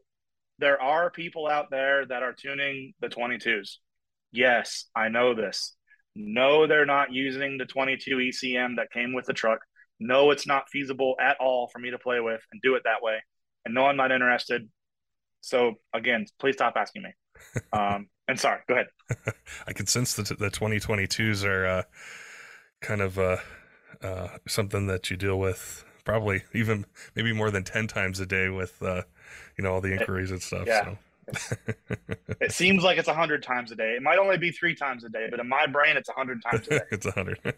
there 0.58 0.82
are 0.82 1.10
people 1.10 1.48
out 1.48 1.70
there 1.70 2.06
that 2.06 2.24
are 2.24 2.34
tuning 2.34 2.94
the 3.00 3.08
22s. 3.08 3.78
Yes, 4.32 4.86
I 4.96 5.10
know 5.10 5.34
this. 5.34 5.76
No, 6.16 6.68
they're 6.68 6.86
not 6.86 7.14
using 7.14 7.58
the 7.58 7.66
22 7.66 8.18
ECM 8.18 8.76
that 8.78 8.92
came 8.92 9.14
with 9.14 9.26
the 9.26 9.34
truck. 9.34 9.60
No, 10.00 10.32
it's 10.32 10.48
not 10.48 10.70
feasible 10.70 11.16
at 11.20 11.38
all 11.40 11.68
for 11.68 11.80
me 11.80 11.92
to 11.92 12.00
play 12.00 12.20
with 12.20 12.42
and 12.52 12.62
do 12.62 12.76
it 12.76 12.84
that 12.86 13.02
way. 13.02 13.18
And 13.66 13.74
no, 13.74 13.86
I'm 13.86 13.98
not 13.98 14.12
interested. 14.12 14.70
So 15.42 15.76
again, 15.94 16.26
please 16.40 16.56
stop 16.56 16.74
asking 16.76 17.04
me. 17.04 17.10
Um, 17.72 18.10
and 18.28 18.38
sorry, 18.40 18.60
go 18.68 18.74
ahead. 18.74 18.88
I 19.68 19.74
can 19.74 19.88
sense 19.88 20.14
that 20.16 20.28
the 20.28 20.52
2022s 20.52 21.46
are 21.46 21.66
uh, 21.66 21.84
kind 22.82 23.02
of 23.02 23.18
uh, 23.18 23.38
uh, 24.04 24.28
something 24.48 24.88
that 24.88 25.10
you 25.10 25.16
deal 25.16 25.40
with 25.40 25.86
probably 26.04 26.44
even 26.54 26.86
maybe 27.16 27.32
more 27.32 27.50
than 27.50 27.64
10 27.64 27.88
times 27.88 28.20
a 28.20 28.26
day 28.26 28.50
with, 28.50 28.82
uh, 28.84 29.04
you 29.58 29.64
know, 29.64 29.74
all 29.74 29.82
the 29.82 29.94
inquiries 29.94 30.32
and 30.32 30.42
stuff. 30.42 30.68
Yeah. 30.68 30.84
So. 30.84 30.98
it 32.42 32.52
seems 32.52 32.84
like 32.84 32.98
it's 32.98 33.08
a 33.08 33.14
hundred 33.14 33.44
times 33.44 33.72
a 33.72 33.76
day. 33.76 33.96
It 33.96 34.02
might 34.02 34.18
only 34.18 34.38
be 34.38 34.52
three 34.52 34.76
times 34.76 35.04
a 35.04 35.10
day, 35.10 35.28
but 35.30 35.40
in 35.40 35.48
my 35.48 35.68
brain, 35.68 35.98
it's 35.98 36.10
a 36.10 36.14
hundred 36.14 36.42
times 36.44 36.68
a 36.68 36.70
day. 36.72 36.80
it's 36.92 37.06
a 37.06 37.12
hundred. 37.12 37.40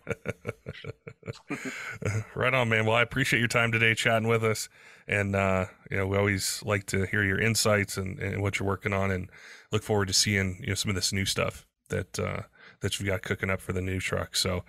right 2.35 2.53
on, 2.53 2.69
man. 2.69 2.85
Well, 2.85 2.95
I 2.95 3.01
appreciate 3.01 3.39
your 3.39 3.47
time 3.47 3.71
today, 3.71 3.93
chatting 3.93 4.27
with 4.27 4.43
us, 4.43 4.69
and 5.07 5.35
uh, 5.35 5.65
you 5.89 5.97
know 5.97 6.07
we 6.07 6.17
always 6.17 6.61
like 6.65 6.85
to 6.87 7.05
hear 7.05 7.23
your 7.23 7.39
insights 7.39 7.97
and, 7.97 8.19
and 8.19 8.41
what 8.41 8.59
you're 8.59 8.67
working 8.67 8.93
on, 8.93 9.11
and 9.11 9.29
look 9.71 9.83
forward 9.83 10.07
to 10.07 10.13
seeing 10.13 10.57
you 10.61 10.69
know 10.69 10.75
some 10.75 10.89
of 10.89 10.95
this 10.95 11.13
new 11.13 11.25
stuff 11.25 11.65
that 11.89 12.19
uh, 12.19 12.41
that 12.81 12.99
you've 12.99 13.07
got 13.07 13.21
cooking 13.21 13.49
up 13.49 13.61
for 13.61 13.73
the 13.73 13.81
new 13.81 13.99
truck. 13.99 14.35
So, 14.35 14.63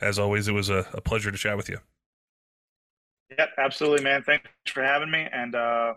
as 0.00 0.18
always, 0.18 0.48
it 0.48 0.52
was 0.52 0.70
a, 0.70 0.86
a 0.92 1.00
pleasure 1.00 1.30
to 1.30 1.38
chat 1.38 1.56
with 1.56 1.68
you. 1.68 1.78
Yep, 3.36 3.50
absolutely, 3.58 4.02
man. 4.02 4.22
Thanks 4.22 4.48
for 4.66 4.82
having 4.82 5.10
me, 5.10 5.28
and 5.30 5.54
uh, 5.54 5.94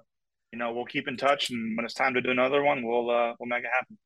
you 0.51 0.59
know, 0.59 0.73
we'll 0.73 0.85
keep 0.85 1.07
in 1.07 1.17
touch, 1.17 1.49
and 1.49 1.77
when 1.77 1.85
it's 1.85 1.93
time 1.93 2.13
to 2.13 2.21
do 2.21 2.31
another 2.31 2.63
one, 2.63 2.85
we'll 2.85 3.09
uh, 3.09 3.33
we'll 3.39 3.47
make 3.47 3.63
it 3.63 3.71
happen. 3.73 3.97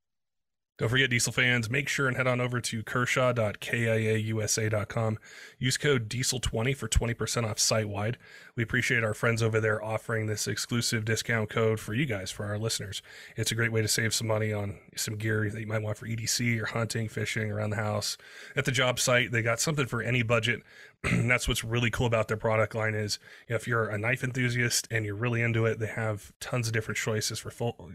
Don't 0.78 0.89
forget, 0.89 1.09
diesel 1.09 1.32
fans, 1.32 1.69
make 1.69 1.88
sure 1.88 2.09
and 2.09 2.17
head 2.17 2.28
on 2.28 2.41
over 2.41 2.59
to 2.59 2.84
kershaw.kaiusa.com. 2.84 5.19
Use 5.57 5.78
code 5.78 6.09
diesel20 6.09 6.76
for 6.76 6.89
20% 6.89 7.49
off 7.49 7.59
site 7.59 7.88
wide. 7.88 8.17
We 8.57 8.63
appreciate 8.63 9.01
our 9.01 9.13
friends 9.13 9.41
over 9.41 9.61
there 9.61 9.82
offering 9.82 10.26
this 10.26 10.49
exclusive 10.49 11.05
discount 11.05 11.49
code 11.49 11.80
for 11.80 11.93
you 11.93 12.05
guys, 12.05 12.30
for 12.30 12.45
our 12.45 12.57
listeners. 12.57 13.01
It's 13.38 13.53
a 13.53 13.55
great 13.55 13.71
way 13.71 13.84
to 13.84 13.88
save 13.88 14.13
some 14.13 14.28
money 14.28 14.51
on 14.51 14.78
some 14.97 15.15
gear 15.15 15.49
that 15.49 15.61
you 15.61 15.65
might 15.65 15.82
want 15.82 15.97
for 15.97 16.07
EDC 16.07 16.61
or 16.61 16.65
hunting, 16.65 17.07
fishing 17.07 17.49
around 17.49 17.69
the 17.69 17.78
house. 17.78 18.17
At 18.57 18.65
the 18.65 18.73
job 18.73 18.99
site, 18.99 19.32
they 19.32 19.41
got 19.41 19.61
something 19.61 19.86
for 19.86 20.01
any 20.01 20.23
budget. 20.23 20.61
that's 21.03 21.47
what's 21.47 21.63
really 21.63 21.89
cool 21.89 22.07
about 22.07 22.28
their 22.28 22.36
product 22.36 22.76
line 22.76 22.95
is 22.95 23.17
if 23.47 23.65
you're 23.65 23.88
a 23.88 23.97
knife 23.97 24.26
enthusiast 24.26 24.89
and 24.91 25.05
you're 25.05 25.15
really 25.15 25.41
into 25.41 25.65
it, 25.65 25.80
they 25.80 25.88
have 25.88 26.34
tons 26.41 26.67
of 26.67 26.73
different 26.73 26.97
choices 26.97 27.39
for 27.39 27.49
full 27.49 27.91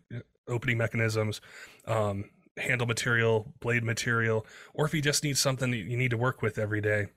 opening 0.49 0.79
mechanisms. 0.79 1.43
Um, 1.87 2.31
handle 2.57 2.87
material, 2.87 3.53
blade 3.61 3.85
material, 3.85 4.47
or 4.75 4.87
if 4.87 4.95
you 4.95 5.03
just 5.03 5.25
need 5.25 5.37
something 5.37 5.71
that 5.71 5.79
you 5.79 5.97
need 5.97 6.11
to 6.11 6.17
work 6.17 6.43
with 6.43 6.59
every 6.59 6.81
day 6.81 7.09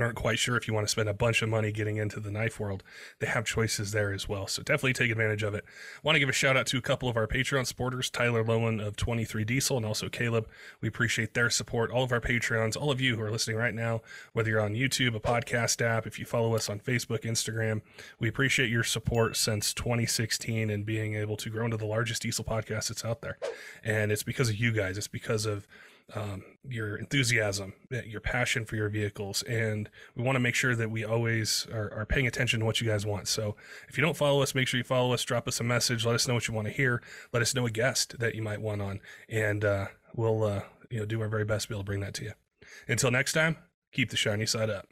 aren't 0.00 0.16
quite 0.16 0.38
sure 0.38 0.56
if 0.56 0.68
you 0.68 0.74
want 0.74 0.86
to 0.86 0.90
spend 0.90 1.08
a 1.08 1.14
bunch 1.14 1.42
of 1.42 1.48
money 1.48 1.72
getting 1.72 1.96
into 1.96 2.20
the 2.20 2.30
knife 2.30 2.60
world, 2.60 2.82
they 3.18 3.26
have 3.26 3.44
choices 3.44 3.92
there 3.92 4.12
as 4.12 4.28
well. 4.28 4.46
So 4.46 4.62
definitely 4.62 4.92
take 4.92 5.10
advantage 5.10 5.42
of 5.42 5.54
it. 5.54 5.64
I 5.66 6.00
want 6.02 6.16
to 6.16 6.20
give 6.20 6.28
a 6.28 6.32
shout 6.32 6.56
out 6.56 6.66
to 6.68 6.78
a 6.78 6.82
couple 6.82 7.08
of 7.08 7.16
our 7.16 7.26
Patreon 7.26 7.66
supporters, 7.66 8.10
Tyler 8.10 8.44
Lowen 8.44 8.84
of 8.84 8.96
23 8.96 9.44
Diesel 9.44 9.76
and 9.76 9.86
also 9.86 10.08
Caleb. 10.08 10.48
We 10.80 10.88
appreciate 10.88 11.34
their 11.34 11.50
support. 11.50 11.90
All 11.90 12.04
of 12.04 12.12
our 12.12 12.20
Patreons, 12.20 12.76
all 12.76 12.90
of 12.90 13.00
you 13.00 13.16
who 13.16 13.22
are 13.22 13.30
listening 13.30 13.56
right 13.56 13.74
now, 13.74 14.02
whether 14.32 14.50
you're 14.50 14.60
on 14.60 14.74
YouTube, 14.74 15.14
a 15.14 15.20
podcast 15.20 15.80
app, 15.80 16.06
if 16.06 16.18
you 16.18 16.24
follow 16.24 16.54
us 16.54 16.68
on 16.68 16.80
Facebook, 16.80 17.22
Instagram, 17.22 17.82
we 18.18 18.28
appreciate 18.28 18.70
your 18.70 18.84
support 18.84 19.36
since 19.36 19.72
2016 19.74 20.70
and 20.70 20.84
being 20.84 21.14
able 21.14 21.36
to 21.36 21.50
grow 21.50 21.64
into 21.64 21.76
the 21.76 21.86
largest 21.86 22.22
diesel 22.22 22.44
podcast 22.44 22.88
that's 22.88 23.04
out 23.04 23.20
there. 23.22 23.38
And 23.84 24.12
it's 24.12 24.22
because 24.22 24.48
of 24.48 24.56
you 24.56 24.72
guys. 24.72 24.98
It's 24.98 25.08
because 25.08 25.46
of 25.46 25.66
um, 26.14 26.44
your 26.68 26.96
enthusiasm, 26.96 27.74
eh, 27.92 28.02
your 28.06 28.20
passion 28.20 28.64
for 28.64 28.76
your 28.76 28.88
vehicles. 28.88 29.42
And 29.42 29.90
we 30.14 30.22
want 30.22 30.36
to 30.36 30.40
make 30.40 30.54
sure 30.54 30.76
that 30.76 30.90
we 30.90 31.04
always 31.04 31.66
are, 31.72 31.92
are, 31.92 32.06
paying 32.06 32.26
attention 32.26 32.60
to 32.60 32.66
what 32.66 32.80
you 32.80 32.86
guys 32.86 33.04
want. 33.04 33.26
So 33.28 33.56
if 33.88 33.98
you 33.98 34.02
don't 34.02 34.16
follow 34.16 34.42
us, 34.42 34.54
make 34.54 34.68
sure 34.68 34.78
you 34.78 34.84
follow 34.84 35.12
us, 35.12 35.24
drop 35.24 35.48
us 35.48 35.58
a 35.60 35.64
message, 35.64 36.06
let 36.06 36.14
us 36.14 36.28
know 36.28 36.34
what 36.34 36.46
you 36.46 36.54
want 36.54 36.68
to 36.68 36.72
hear, 36.72 37.02
let 37.32 37.42
us 37.42 37.54
know 37.54 37.66
a 37.66 37.70
guest 37.70 38.18
that 38.18 38.34
you 38.34 38.42
might 38.42 38.60
want 38.60 38.82
on, 38.82 39.00
and 39.28 39.64
uh, 39.64 39.86
we'll 40.14 40.44
uh, 40.44 40.62
you 40.90 41.00
know 41.00 41.06
do 41.06 41.20
our 41.20 41.28
very 41.28 41.44
best 41.44 41.64
to 41.64 41.68
be 41.70 41.74
able 41.74 41.82
to 41.82 41.86
bring 41.86 42.00
that 42.00 42.14
to 42.14 42.24
you. 42.24 42.32
Until 42.86 43.10
next 43.10 43.32
time, 43.32 43.56
keep 43.92 44.10
the 44.10 44.16
shiny 44.16 44.46
side 44.46 44.70
up. 44.70 44.86